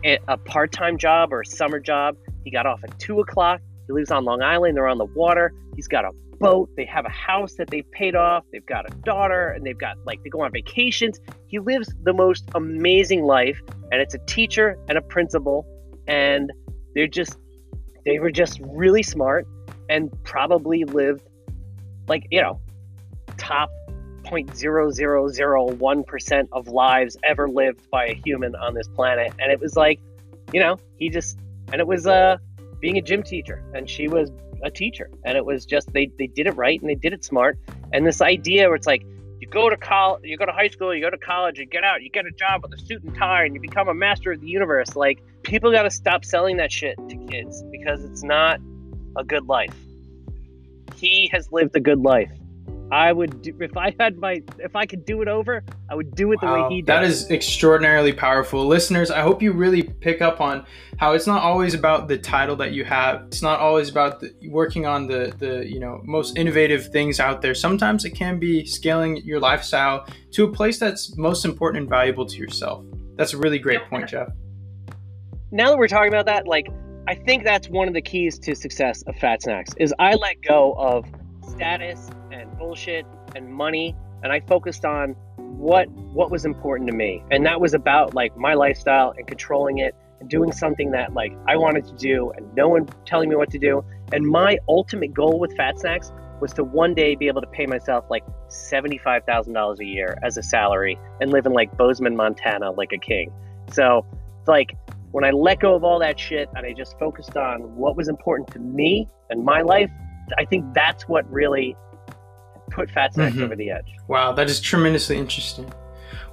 a 0.05 0.37
part 0.37 0.71
time 0.71 0.97
job 0.97 1.33
or 1.33 1.41
a 1.41 1.45
summer 1.45 1.79
job. 1.79 2.15
He 2.45 2.51
got 2.51 2.65
off 2.65 2.83
at 2.83 2.97
two 2.99 3.19
o'clock. 3.19 3.61
He 3.87 3.93
lives 3.93 4.11
on 4.11 4.23
Long 4.23 4.41
Island. 4.41 4.77
They're 4.77 4.87
on 4.87 4.97
the 4.97 5.05
water. 5.05 5.53
He's 5.75 5.87
got 5.87 6.05
a 6.05 6.11
boat. 6.39 6.69
They 6.75 6.85
have 6.85 7.05
a 7.05 7.09
house 7.09 7.53
that 7.55 7.69
they've 7.69 7.89
paid 7.91 8.15
off. 8.15 8.45
They've 8.51 8.65
got 8.65 8.91
a 8.91 8.95
daughter 8.97 9.49
and 9.49 9.65
they've 9.65 9.77
got 9.77 9.97
like 10.05 10.23
they 10.23 10.29
go 10.29 10.41
on 10.41 10.51
vacations. 10.51 11.19
He 11.47 11.59
lives 11.59 11.93
the 12.03 12.13
most 12.13 12.49
amazing 12.55 13.23
life 13.23 13.61
and 13.91 14.01
it's 14.01 14.15
a 14.15 14.19
teacher 14.19 14.77
and 14.87 14.97
a 14.97 15.01
principal 15.01 15.67
and 16.07 16.51
they're 16.95 17.07
just 17.07 17.37
they 18.05 18.19
were 18.19 18.31
just 18.31 18.61
really 18.63 19.03
smart 19.03 19.45
and 19.89 20.09
probably 20.23 20.85
lived 20.85 21.27
like, 22.07 22.25
you 22.31 22.41
know, 22.41 22.61
top 23.37 23.69
0.0001% 24.23 26.47
of 26.51 26.67
lives 26.67 27.15
ever 27.23 27.47
lived 27.47 27.87
by 27.89 28.05
a 28.05 28.13
human 28.25 28.53
on 28.55 28.73
this 28.73 28.87
planet 28.89 29.33
and 29.39 29.51
it 29.51 29.59
was 29.59 29.75
like, 29.75 29.99
you 30.53 30.59
know, 30.59 30.77
he 30.97 31.09
just 31.09 31.39
and 31.71 31.81
it 31.81 31.87
was 31.87 32.07
uh 32.07 32.37
being 32.79 32.97
a 32.97 33.01
gym 33.01 33.21
teacher 33.21 33.63
and 33.73 33.89
she 33.89 34.07
was 34.07 34.31
a 34.63 34.71
teacher. 34.71 35.09
And 35.25 35.37
it 35.37 35.45
was 35.45 35.65
just 35.65 35.91
they 35.93 36.11
they 36.17 36.27
did 36.27 36.47
it 36.47 36.55
right 36.55 36.79
and 36.79 36.89
they 36.89 36.95
did 36.95 37.13
it 37.13 37.23
smart. 37.23 37.57
And 37.93 38.05
this 38.05 38.21
idea 38.21 38.67
where 38.67 38.75
it's 38.75 38.87
like 38.87 39.03
you 39.39 39.47
go 39.47 39.69
to 39.69 39.77
college, 39.77 40.21
you 40.23 40.37
go 40.37 40.45
to 40.45 40.51
high 40.51 40.67
school, 40.67 40.93
you 40.93 41.01
go 41.01 41.09
to 41.09 41.17
college, 41.17 41.59
you 41.59 41.65
get 41.65 41.83
out, 41.83 42.01
you 42.03 42.09
get 42.09 42.25
a 42.25 42.31
job 42.31 42.61
with 42.63 42.73
a 42.73 42.85
suit 42.85 43.03
and 43.03 43.15
tie, 43.15 43.45
and 43.45 43.55
you 43.55 43.61
become 43.61 43.87
a 43.87 43.93
master 43.93 44.31
of 44.31 44.41
the 44.41 44.47
universe. 44.47 44.95
Like 44.95 45.23
people 45.43 45.71
got 45.71 45.83
to 45.83 45.91
stop 45.91 46.25
selling 46.25 46.57
that 46.57 46.71
shit 46.71 46.97
to 47.09 47.17
kids 47.27 47.63
because 47.71 48.03
it's 48.03 48.23
not 48.23 48.59
a 49.17 49.23
good 49.23 49.47
life. 49.47 49.73
He 50.95 51.29
has 51.31 51.51
lived 51.51 51.75
a 51.75 51.79
good 51.79 51.99
life. 51.99 52.31
I 52.91 53.11
would 53.11 53.41
do, 53.41 53.55
if 53.59 53.77
I 53.77 53.93
had 53.99 54.17
my 54.17 54.41
if 54.57 54.75
I 54.75 54.85
could 54.85 55.05
do 55.05 55.21
it 55.21 55.27
over, 55.27 55.63
I 55.89 55.95
would 55.95 56.15
do 56.15 56.31
it 56.31 56.39
the 56.39 56.47
wow, 56.47 56.67
way 56.69 56.75
he 56.75 56.81
did. 56.81 56.87
That 56.87 57.03
is 57.03 57.29
extraordinarily 57.29 58.13
powerful. 58.13 58.65
Listeners, 58.65 59.11
I 59.11 59.21
hope 59.21 59.41
you 59.41 59.51
really 59.51 59.83
pick 59.83 60.21
up 60.21 60.41
on 60.41 60.65
how 60.97 61.13
it's 61.13 61.27
not 61.27 61.43
always 61.43 61.73
about 61.73 62.07
the 62.07 62.17
title 62.17 62.55
that 62.57 62.71
you 62.71 62.83
have. 62.85 63.23
It's 63.27 63.41
not 63.41 63.59
always 63.59 63.89
about 63.89 64.19
the, 64.19 64.33
working 64.47 64.85
on 64.85 65.07
the 65.07 65.33
the, 65.37 65.65
you 65.67 65.79
know, 65.79 66.01
most 66.03 66.37
innovative 66.37 66.87
things 66.87 67.19
out 67.19 67.41
there. 67.41 67.53
Sometimes 67.53 68.05
it 68.05 68.11
can 68.11 68.39
be 68.39 68.65
scaling 68.65 69.17
your 69.17 69.39
lifestyle 69.39 70.07
to 70.31 70.45
a 70.45 70.51
place 70.51 70.79
that's 70.79 71.15
most 71.17 71.45
important 71.45 71.81
and 71.81 71.89
valuable 71.89 72.25
to 72.25 72.37
yourself. 72.37 72.83
That's 73.15 73.33
a 73.33 73.37
really 73.37 73.59
great 73.59 73.83
point, 73.89 74.09
Jeff. 74.09 74.29
Now 75.51 75.69
that 75.69 75.77
we're 75.77 75.87
talking 75.87 76.09
about 76.09 76.25
that, 76.25 76.47
like 76.47 76.67
I 77.07 77.15
think 77.15 77.43
that's 77.43 77.69
one 77.69 77.87
of 77.87 77.93
the 77.93 78.01
keys 78.01 78.37
to 78.39 78.55
success 78.55 79.01
of 79.03 79.15
Fat 79.15 79.41
Snax 79.41 79.73
is 79.77 79.93
I 79.99 80.15
let 80.15 80.41
go 80.41 80.73
of 80.73 81.05
status 81.41 82.09
and 82.39 82.57
bullshit 82.57 83.05
and 83.35 83.51
money 83.53 83.95
and 84.23 84.31
I 84.31 84.39
focused 84.39 84.85
on 84.85 85.15
what 85.37 85.89
what 85.89 86.31
was 86.31 86.45
important 86.45 86.89
to 86.89 86.95
me 86.95 87.23
and 87.31 87.45
that 87.45 87.59
was 87.59 87.73
about 87.73 88.13
like 88.13 88.35
my 88.37 88.53
lifestyle 88.53 89.13
and 89.17 89.27
controlling 89.27 89.79
it 89.79 89.95
and 90.19 90.29
doing 90.29 90.51
something 90.51 90.91
that 90.91 91.13
like 91.13 91.33
I 91.47 91.55
wanted 91.57 91.85
to 91.85 91.95
do 91.95 92.31
and 92.31 92.53
no 92.55 92.69
one 92.69 92.87
telling 93.05 93.29
me 93.29 93.35
what 93.35 93.49
to 93.51 93.59
do. 93.59 93.83
And 94.11 94.25
my 94.25 94.57
ultimate 94.67 95.13
goal 95.13 95.39
with 95.39 95.55
Fat 95.55 95.75
Snax 95.75 96.11
was 96.41 96.53
to 96.53 96.63
one 96.63 96.93
day 96.93 97.15
be 97.15 97.27
able 97.27 97.41
to 97.41 97.47
pay 97.47 97.65
myself 97.65 98.05
like 98.09 98.23
$75,000 98.49 99.79
a 99.79 99.85
year 99.85 100.17
as 100.23 100.37
a 100.37 100.43
salary 100.43 100.97
and 101.21 101.31
live 101.31 101.45
in 101.45 101.53
like 101.53 101.75
Bozeman, 101.77 102.15
Montana 102.15 102.71
like 102.71 102.91
a 102.93 102.97
king. 102.97 103.31
So, 103.71 104.05
like 104.47 104.75
when 105.11 105.23
I 105.23 105.31
let 105.31 105.59
go 105.59 105.75
of 105.75 105.83
all 105.83 105.99
that 105.99 106.19
shit 106.19 106.49
and 106.55 106.65
I 106.65 106.73
just 106.73 106.97
focused 106.97 107.35
on 107.35 107.75
what 107.75 107.95
was 107.95 108.07
important 108.07 108.49
to 108.51 108.59
me 108.59 109.07
and 109.29 109.43
my 109.43 109.61
life, 109.61 109.91
I 110.37 110.45
think 110.45 110.73
that's 110.73 111.07
what 111.07 111.29
really 111.31 111.75
put 112.79 112.89
Fat 112.91 113.13
Snax 113.13 113.31
mm-hmm. 113.31 113.43
over 113.43 113.55
the 113.55 113.69
edge. 113.71 113.91
Wow, 114.07 114.31
that 114.33 114.49
is 114.49 114.61
tremendously 114.61 115.17
interesting. 115.17 115.71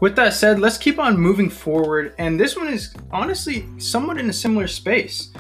With 0.01 0.15
that 0.17 0.33
said, 0.35 0.61
let's 0.61 0.79
keep 0.79 0.99
on 0.99 1.19
moving 1.19 1.51
forward. 1.51 2.15
And 2.19 2.39
this 2.39 2.57
one 2.57 2.69
is 2.69 2.95
honestly 3.11 3.67
somewhat 3.79 4.19
in 4.19 4.31
a 4.31 4.33
similar 4.33 4.69
space. 4.69 5.33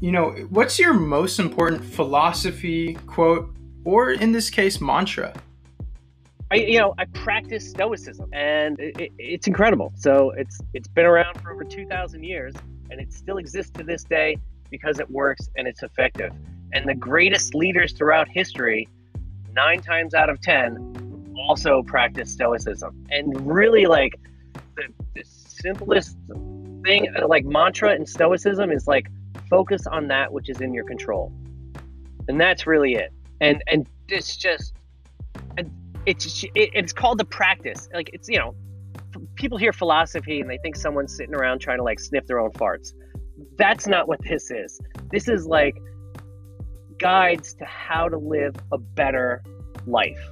You 0.00 0.12
know, 0.12 0.30
what's 0.50 0.78
your 0.78 0.92
most 0.92 1.40
important 1.40 1.82
philosophy, 1.82 2.94
quote, 3.06 3.56
or 3.84 4.12
in 4.12 4.32
this 4.32 4.50
case, 4.50 4.80
mantra? 4.80 5.32
I, 6.52 6.56
you 6.56 6.78
know, 6.78 6.94
I 6.96 7.06
practice 7.06 7.68
stoicism, 7.68 8.28
and 8.32 8.78
it, 8.78 9.00
it, 9.00 9.12
it's 9.18 9.46
incredible. 9.48 9.92
So 9.96 10.30
it's 10.36 10.60
it's 10.74 10.86
been 10.86 11.06
around 11.06 11.40
for 11.40 11.52
over 11.52 11.64
two 11.64 11.86
thousand 11.86 12.22
years, 12.22 12.54
and 12.90 13.00
it 13.00 13.12
still 13.12 13.38
exists 13.38 13.72
to 13.78 13.82
this 13.82 14.04
day 14.04 14.36
because 14.70 15.00
it 15.00 15.10
works 15.10 15.48
and 15.56 15.66
it's 15.66 15.82
effective. 15.82 16.32
And 16.72 16.88
the 16.88 16.94
greatest 16.94 17.54
leaders 17.54 17.94
throughout 17.94 18.28
history, 18.28 18.86
nine 19.56 19.80
times 19.80 20.14
out 20.14 20.30
of 20.30 20.40
ten, 20.40 21.34
also 21.48 21.82
practice 21.82 22.30
stoicism. 22.30 23.04
And 23.10 23.46
really, 23.46 23.86
like 23.86 24.12
the, 24.76 24.84
the 25.14 25.24
simplest 25.24 26.16
thing, 26.84 27.12
like 27.26 27.44
mantra 27.44 27.94
in 27.96 28.06
stoicism, 28.06 28.70
is 28.70 28.86
like 28.86 29.08
focus 29.50 29.86
on 29.86 30.08
that 30.08 30.32
which 30.32 30.48
is 30.48 30.60
in 30.60 30.72
your 30.72 30.84
control, 30.84 31.32
and 32.28 32.40
that's 32.40 32.66
really 32.66 32.94
it. 32.94 33.12
And 33.40 33.62
and 33.66 33.88
it's 34.08 34.36
just 34.36 34.74
it's 36.06 36.44
it, 36.44 36.50
it's 36.54 36.92
called 36.92 37.18
the 37.18 37.24
practice. 37.24 37.88
Like 37.92 38.10
it's 38.12 38.28
you 38.28 38.38
know, 38.38 38.54
people 39.34 39.58
hear 39.58 39.72
philosophy 39.72 40.40
and 40.40 40.48
they 40.48 40.58
think 40.58 40.76
someone's 40.76 41.16
sitting 41.16 41.34
around 41.34 41.58
trying 41.60 41.78
to 41.78 41.82
like 41.82 41.98
sniff 41.98 42.26
their 42.26 42.38
own 42.38 42.52
farts. 42.52 42.92
That's 43.58 43.86
not 43.86 44.06
what 44.06 44.20
this 44.22 44.50
is. 44.50 44.80
This 45.10 45.28
is 45.28 45.46
like 45.46 45.76
guides 46.98 47.54
to 47.54 47.64
how 47.64 48.08
to 48.08 48.18
live 48.18 48.54
a 48.72 48.78
better 48.78 49.42
life 49.86 50.30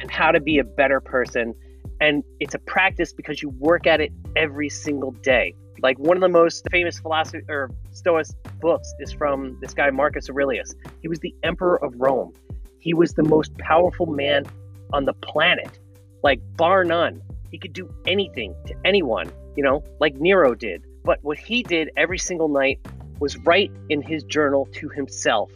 and 0.00 0.10
how 0.10 0.30
to 0.30 0.40
be 0.40 0.58
a 0.58 0.64
better 0.64 1.00
person. 1.00 1.54
And 2.00 2.22
it's 2.40 2.54
a 2.54 2.58
practice 2.58 3.12
because 3.12 3.42
you 3.42 3.50
work 3.50 3.86
at 3.86 4.00
it 4.00 4.12
every 4.36 4.68
single 4.68 5.12
day. 5.12 5.54
Like 5.82 5.98
one 5.98 6.16
of 6.16 6.20
the 6.20 6.28
most 6.28 6.66
famous 6.70 6.98
philosophy 6.98 7.42
or 7.48 7.70
Stoic 7.92 8.26
books 8.60 8.92
is 9.00 9.12
from 9.12 9.58
this 9.60 9.74
guy 9.74 9.90
Marcus 9.90 10.28
Aurelius. 10.28 10.74
He 11.02 11.08
was 11.08 11.20
the 11.20 11.34
emperor 11.42 11.82
of 11.82 11.94
Rome. 11.96 12.32
He 12.78 12.94
was 12.94 13.12
the 13.14 13.22
most 13.22 13.56
powerful 13.58 14.06
man 14.06 14.44
on 14.92 15.04
the 15.04 15.12
planet, 15.14 15.78
like 16.22 16.40
bar 16.56 16.84
none. 16.84 17.22
He 17.50 17.58
could 17.58 17.72
do 17.72 17.92
anything 18.06 18.54
to 18.66 18.74
anyone, 18.84 19.30
you 19.56 19.62
know, 19.62 19.82
like 20.00 20.16
Nero 20.16 20.54
did. 20.54 20.84
But 21.04 21.18
what 21.22 21.38
he 21.38 21.62
did 21.62 21.90
every 21.96 22.18
single 22.18 22.48
night 22.48 22.80
was 23.18 23.36
write 23.38 23.70
in 23.88 24.02
his 24.02 24.24
journal 24.24 24.68
to 24.72 24.88
himself 24.88 25.50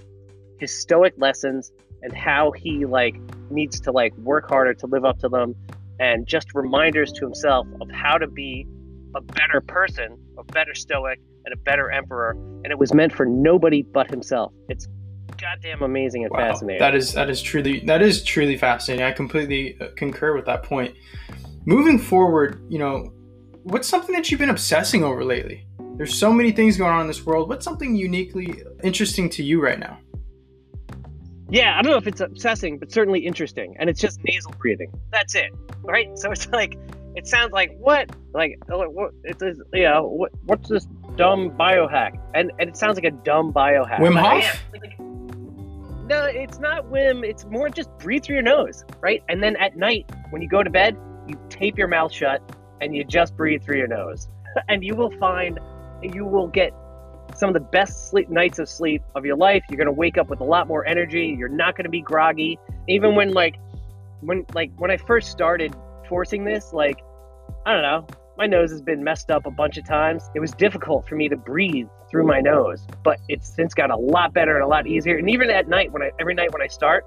his 0.60 0.78
stoic 0.78 1.14
lessons 1.16 1.72
and 2.02 2.12
how 2.12 2.52
he 2.52 2.84
like 2.84 3.16
needs 3.50 3.80
to 3.80 3.90
like 3.90 4.16
work 4.18 4.48
harder 4.48 4.74
to 4.74 4.86
live 4.86 5.04
up 5.04 5.18
to 5.18 5.28
them 5.28 5.54
and 5.98 6.26
just 6.26 6.54
reminders 6.54 7.12
to 7.12 7.24
himself 7.24 7.66
of 7.80 7.90
how 7.90 8.16
to 8.16 8.26
be 8.26 8.66
a 9.14 9.20
better 9.20 9.60
person, 9.60 10.16
a 10.38 10.44
better 10.44 10.74
stoic 10.74 11.18
and 11.44 11.52
a 11.52 11.56
better 11.56 11.90
emperor 11.90 12.32
and 12.62 12.66
it 12.66 12.78
was 12.78 12.94
meant 12.94 13.12
for 13.12 13.26
nobody 13.26 13.82
but 13.82 14.08
himself. 14.10 14.52
It's 14.68 14.86
goddamn 15.38 15.82
amazing 15.82 16.24
and 16.24 16.30
wow. 16.30 16.38
fascinating. 16.38 16.80
That 16.80 16.94
is 16.94 17.14
that 17.14 17.30
is 17.30 17.40
truly 17.40 17.80
that 17.80 18.02
is 18.02 18.22
truly 18.22 18.56
fascinating. 18.56 19.04
I 19.04 19.12
completely 19.12 19.80
uh, 19.80 19.88
concur 19.96 20.34
with 20.34 20.44
that 20.46 20.62
point. 20.62 20.94
Moving 21.64 21.98
forward, 21.98 22.64
you 22.68 22.78
know, 22.78 23.12
what's 23.62 23.88
something 23.88 24.14
that 24.14 24.30
you've 24.30 24.40
been 24.40 24.50
obsessing 24.50 25.04
over 25.04 25.24
lately? 25.24 25.66
There's 25.96 26.18
so 26.18 26.32
many 26.32 26.52
things 26.52 26.76
going 26.76 26.92
on 26.92 27.02
in 27.02 27.06
this 27.06 27.26
world. 27.26 27.48
What's 27.48 27.64
something 27.64 27.94
uniquely 27.94 28.62
interesting 28.82 29.28
to 29.30 29.42
you 29.42 29.62
right 29.62 29.78
now? 29.78 29.98
Yeah, 31.50 31.76
I 31.76 31.82
don't 31.82 31.90
know 31.90 31.98
if 31.98 32.06
it's 32.06 32.20
obsessing, 32.20 32.78
but 32.78 32.92
certainly 32.92 33.20
interesting. 33.20 33.74
And 33.78 33.90
it's 33.90 34.00
just 34.00 34.20
nasal 34.24 34.52
breathing. 34.58 34.92
That's 35.10 35.34
it, 35.34 35.50
right? 35.82 36.08
So 36.16 36.30
it's 36.30 36.48
like, 36.48 36.78
it 37.16 37.26
sounds 37.26 37.52
like 37.52 37.76
what? 37.78 38.10
Like, 38.32 38.58
uh, 38.70 38.78
what? 38.84 39.12
It's 39.24 39.42
you 39.42 39.82
know, 39.82 40.06
what? 40.06 40.32
What's 40.44 40.68
this 40.68 40.86
dumb 41.16 41.50
biohack? 41.50 42.20
And 42.34 42.52
and 42.58 42.68
it 42.68 42.76
sounds 42.76 42.96
like 42.96 43.04
a 43.04 43.10
dumb 43.10 43.52
biohack. 43.52 43.98
Wim 43.98 44.18
Hof. 44.18 44.62
Like, 44.72 44.98
no, 46.08 46.24
it's 46.24 46.58
not 46.58 46.90
Wim. 46.90 47.24
It's 47.24 47.44
more 47.46 47.68
just 47.68 47.90
breathe 47.98 48.24
through 48.24 48.36
your 48.36 48.42
nose, 48.42 48.84
right? 49.00 49.22
And 49.28 49.42
then 49.42 49.56
at 49.56 49.76
night, 49.76 50.10
when 50.30 50.42
you 50.42 50.48
go 50.48 50.62
to 50.62 50.70
bed, 50.70 50.96
you 51.26 51.38
tape 51.48 51.78
your 51.78 51.88
mouth 51.88 52.12
shut 52.12 52.42
and 52.80 52.94
you 52.94 53.04
just 53.04 53.36
breathe 53.36 53.62
through 53.62 53.78
your 53.78 53.88
nose. 53.88 54.28
and 54.68 54.84
you 54.84 54.94
will 54.94 55.12
find 55.18 55.58
you 56.02 56.24
will 56.24 56.48
get 56.48 56.72
some 57.40 57.48
of 57.48 57.54
the 57.54 57.60
best 57.60 58.10
sleep 58.10 58.28
nights 58.28 58.58
of 58.58 58.68
sleep 58.68 59.02
of 59.14 59.24
your 59.24 59.36
life. 59.36 59.64
You're 59.70 59.78
gonna 59.78 59.90
wake 59.90 60.18
up 60.18 60.28
with 60.28 60.40
a 60.40 60.44
lot 60.44 60.68
more 60.68 60.86
energy. 60.86 61.34
You're 61.36 61.48
not 61.48 61.74
gonna 61.74 61.88
be 61.88 62.02
groggy. 62.02 62.58
Even 62.86 63.14
when 63.14 63.32
like 63.32 63.56
when 64.20 64.44
like 64.54 64.70
when 64.76 64.90
I 64.90 64.98
first 64.98 65.30
started 65.30 65.74
forcing 66.08 66.44
this, 66.44 66.72
like 66.74 67.02
I 67.64 67.72
don't 67.72 67.82
know, 67.82 68.06
my 68.36 68.46
nose 68.46 68.70
has 68.70 68.82
been 68.82 69.02
messed 69.02 69.30
up 69.30 69.46
a 69.46 69.50
bunch 69.50 69.78
of 69.78 69.86
times. 69.86 70.22
It 70.34 70.40
was 70.40 70.52
difficult 70.52 71.08
for 71.08 71.16
me 71.16 71.28
to 71.30 71.36
breathe 71.36 71.88
through 72.10 72.26
my 72.26 72.40
nose, 72.40 72.86
but 73.02 73.18
it's 73.28 73.52
since 73.54 73.72
got 73.72 73.90
a 73.90 73.96
lot 73.96 74.34
better 74.34 74.54
and 74.54 74.62
a 74.62 74.68
lot 74.68 74.86
easier. 74.86 75.16
And 75.16 75.30
even 75.30 75.50
at 75.50 75.66
night, 75.66 75.92
when 75.92 76.02
I 76.02 76.10
every 76.20 76.34
night 76.34 76.52
when 76.52 76.62
I 76.62 76.66
start, 76.66 77.06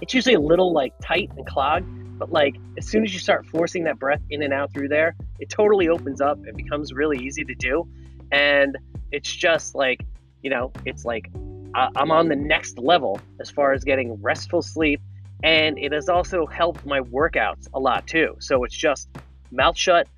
it's 0.00 0.14
usually 0.14 0.36
a 0.36 0.40
little 0.40 0.72
like 0.72 0.92
tight 1.02 1.30
and 1.36 1.44
clogged. 1.44 1.86
But 2.18 2.30
like 2.30 2.54
as 2.78 2.86
soon 2.86 3.04
as 3.04 3.12
you 3.12 3.18
start 3.18 3.44
forcing 3.46 3.82
that 3.84 3.98
breath 3.98 4.22
in 4.30 4.42
and 4.42 4.52
out 4.52 4.72
through 4.72 4.88
there, 4.88 5.16
it 5.40 5.50
totally 5.50 5.88
opens 5.88 6.20
up 6.20 6.38
and 6.46 6.56
becomes 6.56 6.92
really 6.92 7.18
easy 7.18 7.44
to 7.44 7.54
do. 7.56 7.88
And 8.30 8.76
it's 9.12 9.34
just 9.34 9.74
like, 9.74 10.00
you 10.42 10.50
know, 10.50 10.72
it's 10.84 11.04
like 11.04 11.30
I'm 11.74 12.10
on 12.10 12.28
the 12.28 12.36
next 12.36 12.78
level 12.78 13.20
as 13.40 13.50
far 13.50 13.72
as 13.72 13.84
getting 13.84 14.20
restful 14.22 14.62
sleep. 14.62 15.00
And 15.42 15.78
it 15.78 15.92
has 15.92 16.08
also 16.08 16.46
helped 16.46 16.86
my 16.86 17.00
workouts 17.00 17.68
a 17.74 17.78
lot 17.80 18.06
too. 18.06 18.36
So 18.40 18.64
it's 18.64 18.74
just 18.74 19.08
mouth 19.50 19.76
shut, 19.76 20.08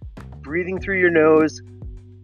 breathing 0.41 0.81
through 0.81 1.01
your 1.01 1.11
nose, 1.11 1.61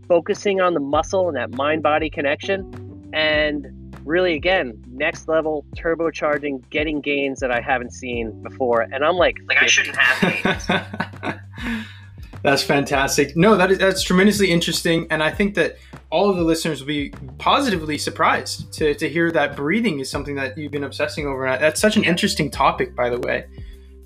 focusing 0.07 0.61
on 0.61 0.75
the 0.75 0.81
muscle 0.81 1.29
and 1.29 1.37
that 1.37 1.51
mind 1.53 1.83
body 1.83 2.09
connection. 2.09 3.11
And 3.13 3.97
really, 4.05 4.35
again, 4.35 4.81
next 4.89 5.27
level 5.27 5.65
turbocharging, 5.77 6.69
getting 6.71 7.01
gains 7.01 7.41
that 7.41 7.51
I 7.51 7.61
haven't 7.61 7.93
seen 7.93 8.31
before. 8.43 8.83
And 8.83 9.05
I'm 9.05 9.17
like, 9.17 9.37
like 9.49 9.63
I 9.63 9.67
shouldn't 9.67 9.97
have 9.97 11.41
That's 12.45 12.63
fantastic. 12.63 13.37
No, 13.37 13.57
that 13.57 13.71
is 13.71 13.79
that's 13.79 14.03
tremendously 14.03 14.51
interesting, 14.51 15.07
and 15.11 15.23
I 15.23 15.31
think 15.31 15.55
that 15.55 15.79
all 16.15 16.31
of 16.31 16.37
the 16.37 16.45
listeners 16.45 16.79
will 16.79 16.87
be 16.87 17.13
positively 17.39 17.99
surprised 17.99 18.73
to, 18.73 18.95
to 18.95 19.09
hear 19.09 19.33
that 19.33 19.57
breathing 19.57 19.99
is 19.99 20.09
something 20.09 20.37
that 20.37 20.57
you've 20.57 20.71
been 20.71 20.85
obsessing 20.85 21.27
over. 21.27 21.45
That's 21.45 21.81
such 21.81 21.97
an 21.97 22.05
interesting 22.05 22.53
topic, 22.53 22.95
by 22.95 23.11
the 23.11 23.19
way. 23.19 23.47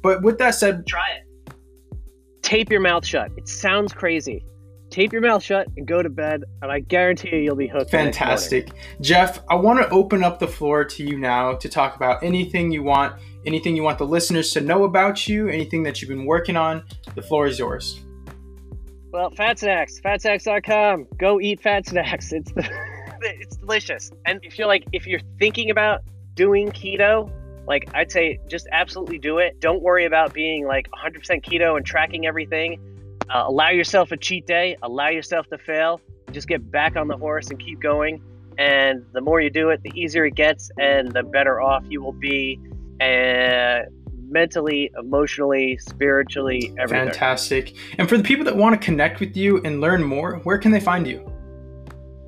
But 0.03 0.23
with 0.23 0.39
that 0.39 0.55
said, 0.55 0.87
try 0.87 1.05
it. 1.19 1.55
Tape 2.41 2.71
your 2.71 2.81
mouth 2.81 3.05
shut. 3.05 3.31
It 3.37 3.47
sounds 3.47 3.93
crazy 3.93 4.43
tape 4.91 5.13
your 5.13 5.21
mouth 5.21 5.43
shut 5.43 5.69
and 5.77 5.87
go 5.87 6.03
to 6.03 6.09
bed 6.09 6.43
and 6.63 6.73
i 6.73 6.81
guarantee 6.81 7.29
you 7.31 7.43
you'll 7.43 7.55
be 7.55 7.67
hooked 7.67 7.91
fantastic 7.91 8.71
jeff 9.03 9.41
i 9.51 9.55
want 9.55 9.79
to 9.79 9.87
open 9.91 10.25
up 10.25 10.39
the 10.39 10.49
floor 10.49 10.83
to 10.83 11.05
you 11.05 11.19
now 11.19 11.53
to 11.55 11.69
talk 11.69 11.95
about 11.95 12.23
anything 12.23 12.73
you 12.73 12.83
want 12.83 13.15
anything 13.45 13.77
you 13.77 13.83
want 13.83 13.99
the 13.99 14.07
listeners 14.07 14.51
to 14.51 14.63
know 14.63 14.85
about 14.85 15.29
you 15.29 15.47
anything 15.47 15.83
that 15.83 16.01
you've 16.01 16.09
been 16.09 16.25
working 16.25 16.57
on 16.57 16.83
the 17.15 17.21
floor 17.21 17.47
is 17.47 17.59
yours 17.59 18.01
well 19.11 19.31
fat 19.31 19.59
snax 19.59 20.01
fatsnax.com 20.01 21.07
go 21.19 21.41
eat 21.41 21.61
fat 21.61 21.87
snax. 21.87 22.33
It's 22.33 22.53
the, 22.53 22.69
it's 23.23 23.57
delicious. 23.57 24.11
And 24.27 24.41
if 24.43 24.59
you're 24.59 24.69
like 24.69 24.85
if 24.93 25.07
you're 25.07 25.21
thinking 25.39 25.71
about 25.71 26.03
doing 26.35 26.69
keto 26.69 27.31
like 27.67 27.91
i'd 27.95 28.13
say 28.13 28.39
just 28.49 28.67
absolutely 28.73 29.19
do 29.19 29.39
it. 29.39 29.61
Don't 29.61 29.83
worry 29.83 30.07
about 30.07 30.33
being 30.33 30.67
like 30.67 30.89
100% 30.91 31.45
keto 31.45 31.77
and 31.77 31.85
tracking 31.85 32.27
everything. 32.27 32.81
Uh, 33.29 33.45
allow 33.47 33.69
yourself 33.69 34.11
a 34.11 34.17
cheat 34.17 34.47
day, 34.47 34.77
allow 34.83 35.09
yourself 35.09 35.47
to 35.49 35.59
fail, 35.59 36.01
just 36.33 36.49
get 36.49 36.71
back 36.71 36.97
on 36.97 37.09
the 37.09 37.17
horse 37.17 37.51
and 37.51 37.59
keep 37.59 37.81
going. 37.81 38.23
And 38.57 39.05
the 39.13 39.21
more 39.21 39.41
you 39.41 39.51
do 39.51 39.69
it, 39.71 39.83
the 39.83 39.93
easier 39.95 40.25
it 40.25 40.35
gets, 40.35 40.71
and 40.79 41.13
the 41.13 41.23
better 41.23 41.61
off 41.61 41.85
you 41.89 42.03
will 42.03 42.13
be, 42.13 42.59
uh, 43.01 43.83
mentally, 44.29 44.91
emotionally, 44.99 45.79
spiritually, 45.79 46.75
everything. 46.79 47.07
Fantastic. 47.07 47.75
And 47.99 48.09
for 48.09 48.17
the 48.17 48.23
people 48.23 48.45
that 48.45 48.57
want 48.57 48.81
to 48.81 48.85
connect 48.85 49.21
with 49.21 49.37
you 49.37 49.61
and 49.65 49.81
learn 49.81 50.03
more, 50.03 50.37
where 50.45 50.59
can 50.59 50.71
they 50.71 50.81
find 50.81 51.07
you? 51.07 51.31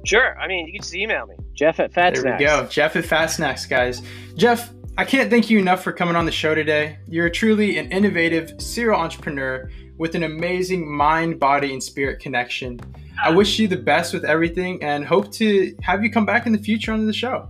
Sure. 0.04 0.38
I 0.38 0.48
mean, 0.48 0.66
you 0.66 0.72
can 0.72 0.82
just 0.82 0.94
email 0.94 1.26
me, 1.26 1.36
Jeff 1.54 1.78
at 1.78 1.92
Fat 1.92 2.14
there 2.14 2.22
Snax. 2.22 2.38
There 2.38 2.56
we 2.56 2.62
go. 2.62 2.68
Jeff 2.68 2.96
at 2.96 3.04
Fat 3.04 3.28
Snax, 3.28 3.68
guys. 3.68 4.02
Jeff, 4.34 4.72
I 4.96 5.04
can't 5.04 5.30
thank 5.30 5.50
you 5.50 5.58
enough 5.58 5.82
for 5.82 5.92
coming 5.92 6.16
on 6.16 6.26
the 6.26 6.32
show 6.32 6.54
today. 6.54 6.98
You're 7.06 7.30
truly 7.30 7.78
an 7.78 7.90
innovative 7.92 8.60
serial 8.60 8.98
entrepreneur 8.98 9.70
with 9.98 10.14
an 10.14 10.22
amazing 10.22 10.90
mind, 10.90 11.38
body, 11.38 11.72
and 11.72 11.82
spirit 11.82 12.20
connection. 12.20 12.80
I 13.22 13.30
ah. 13.30 13.34
wish 13.34 13.58
you 13.58 13.68
the 13.68 13.76
best 13.76 14.14
with 14.14 14.24
everything 14.24 14.82
and 14.82 15.04
hope 15.04 15.30
to 15.32 15.76
have 15.82 16.02
you 16.02 16.10
come 16.10 16.24
back 16.24 16.46
in 16.46 16.52
the 16.52 16.58
future 16.58 16.92
on 16.92 17.06
the 17.06 17.12
show. 17.12 17.48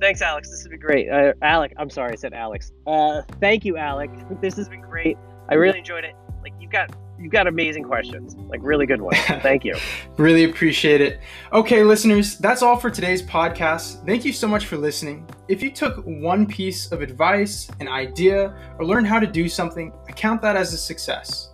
Thanks, 0.00 0.22
Alex. 0.22 0.48
This 0.48 0.60
has 0.60 0.68
been 0.68 0.80
great. 0.80 1.10
Uh, 1.10 1.34
Alec, 1.42 1.74
I'm 1.76 1.90
sorry, 1.90 2.12
I 2.12 2.16
said 2.16 2.32
Alex. 2.32 2.72
Uh, 2.86 3.22
thank 3.38 3.64
you, 3.64 3.76
Alec. 3.76 4.10
This 4.40 4.56
has 4.56 4.68
been 4.68 4.80
great. 4.80 5.18
I 5.48 5.54
really 5.54 5.78
enjoyed 5.78 6.04
it. 6.04 6.14
Like 6.42 6.54
you've 6.58 6.70
got 6.70 6.90
you've 7.18 7.32
got 7.32 7.46
amazing 7.46 7.84
questions, 7.84 8.34
like 8.48 8.60
really 8.62 8.86
good 8.86 9.02
ones. 9.02 9.18
Thank 9.42 9.64
you. 9.64 9.74
really 10.16 10.44
appreciate 10.44 11.02
it. 11.02 11.20
Okay, 11.52 11.84
listeners, 11.84 12.38
that's 12.38 12.62
all 12.62 12.76
for 12.76 12.88
today's 12.88 13.22
podcast. 13.22 14.04
Thank 14.06 14.24
you 14.24 14.32
so 14.32 14.48
much 14.48 14.64
for 14.66 14.78
listening. 14.78 15.28
If 15.48 15.62
you 15.62 15.70
took 15.70 16.02
one 16.06 16.46
piece 16.46 16.90
of 16.92 17.02
advice, 17.02 17.70
an 17.80 17.88
idea, 17.88 18.56
or 18.78 18.86
learned 18.86 19.06
how 19.06 19.20
to 19.20 19.26
do 19.26 19.48
something, 19.48 19.92
I 20.08 20.12
count 20.12 20.40
that 20.42 20.56
as 20.56 20.72
a 20.72 20.78
success. 20.78 21.50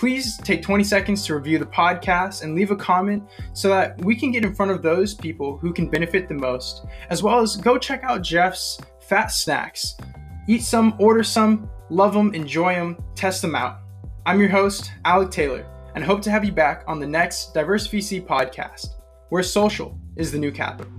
Please 0.00 0.38
take 0.38 0.62
20 0.62 0.82
seconds 0.82 1.26
to 1.26 1.34
review 1.34 1.58
the 1.58 1.66
podcast 1.66 2.42
and 2.42 2.54
leave 2.54 2.70
a 2.70 2.76
comment 2.76 3.22
so 3.52 3.68
that 3.68 4.02
we 4.02 4.16
can 4.16 4.32
get 4.32 4.46
in 4.46 4.54
front 4.54 4.70
of 4.70 4.80
those 4.80 5.12
people 5.12 5.58
who 5.58 5.74
can 5.74 5.90
benefit 5.90 6.26
the 6.26 6.32
most, 6.32 6.86
as 7.10 7.22
well 7.22 7.40
as 7.40 7.58
go 7.58 7.76
check 7.76 8.02
out 8.02 8.22
Jeff's 8.22 8.80
Fat 9.00 9.26
Snax. 9.26 10.00
Eat 10.48 10.62
some, 10.62 10.94
order 10.98 11.22
some, 11.22 11.68
love 11.90 12.14
them, 12.14 12.34
enjoy 12.34 12.74
them, 12.74 12.96
test 13.14 13.42
them 13.42 13.54
out. 13.54 13.80
I'm 14.24 14.40
your 14.40 14.48
host, 14.48 14.90
Alec 15.04 15.30
Taylor, 15.30 15.66
and 15.94 16.02
hope 16.02 16.22
to 16.22 16.30
have 16.30 16.46
you 16.46 16.52
back 16.52 16.82
on 16.86 16.98
the 16.98 17.06
next 17.06 17.52
Diverse 17.52 17.86
VC 17.86 18.26
podcast, 18.26 18.94
where 19.28 19.42
social 19.42 19.98
is 20.16 20.32
the 20.32 20.38
new 20.38 20.50
capital. 20.50 20.90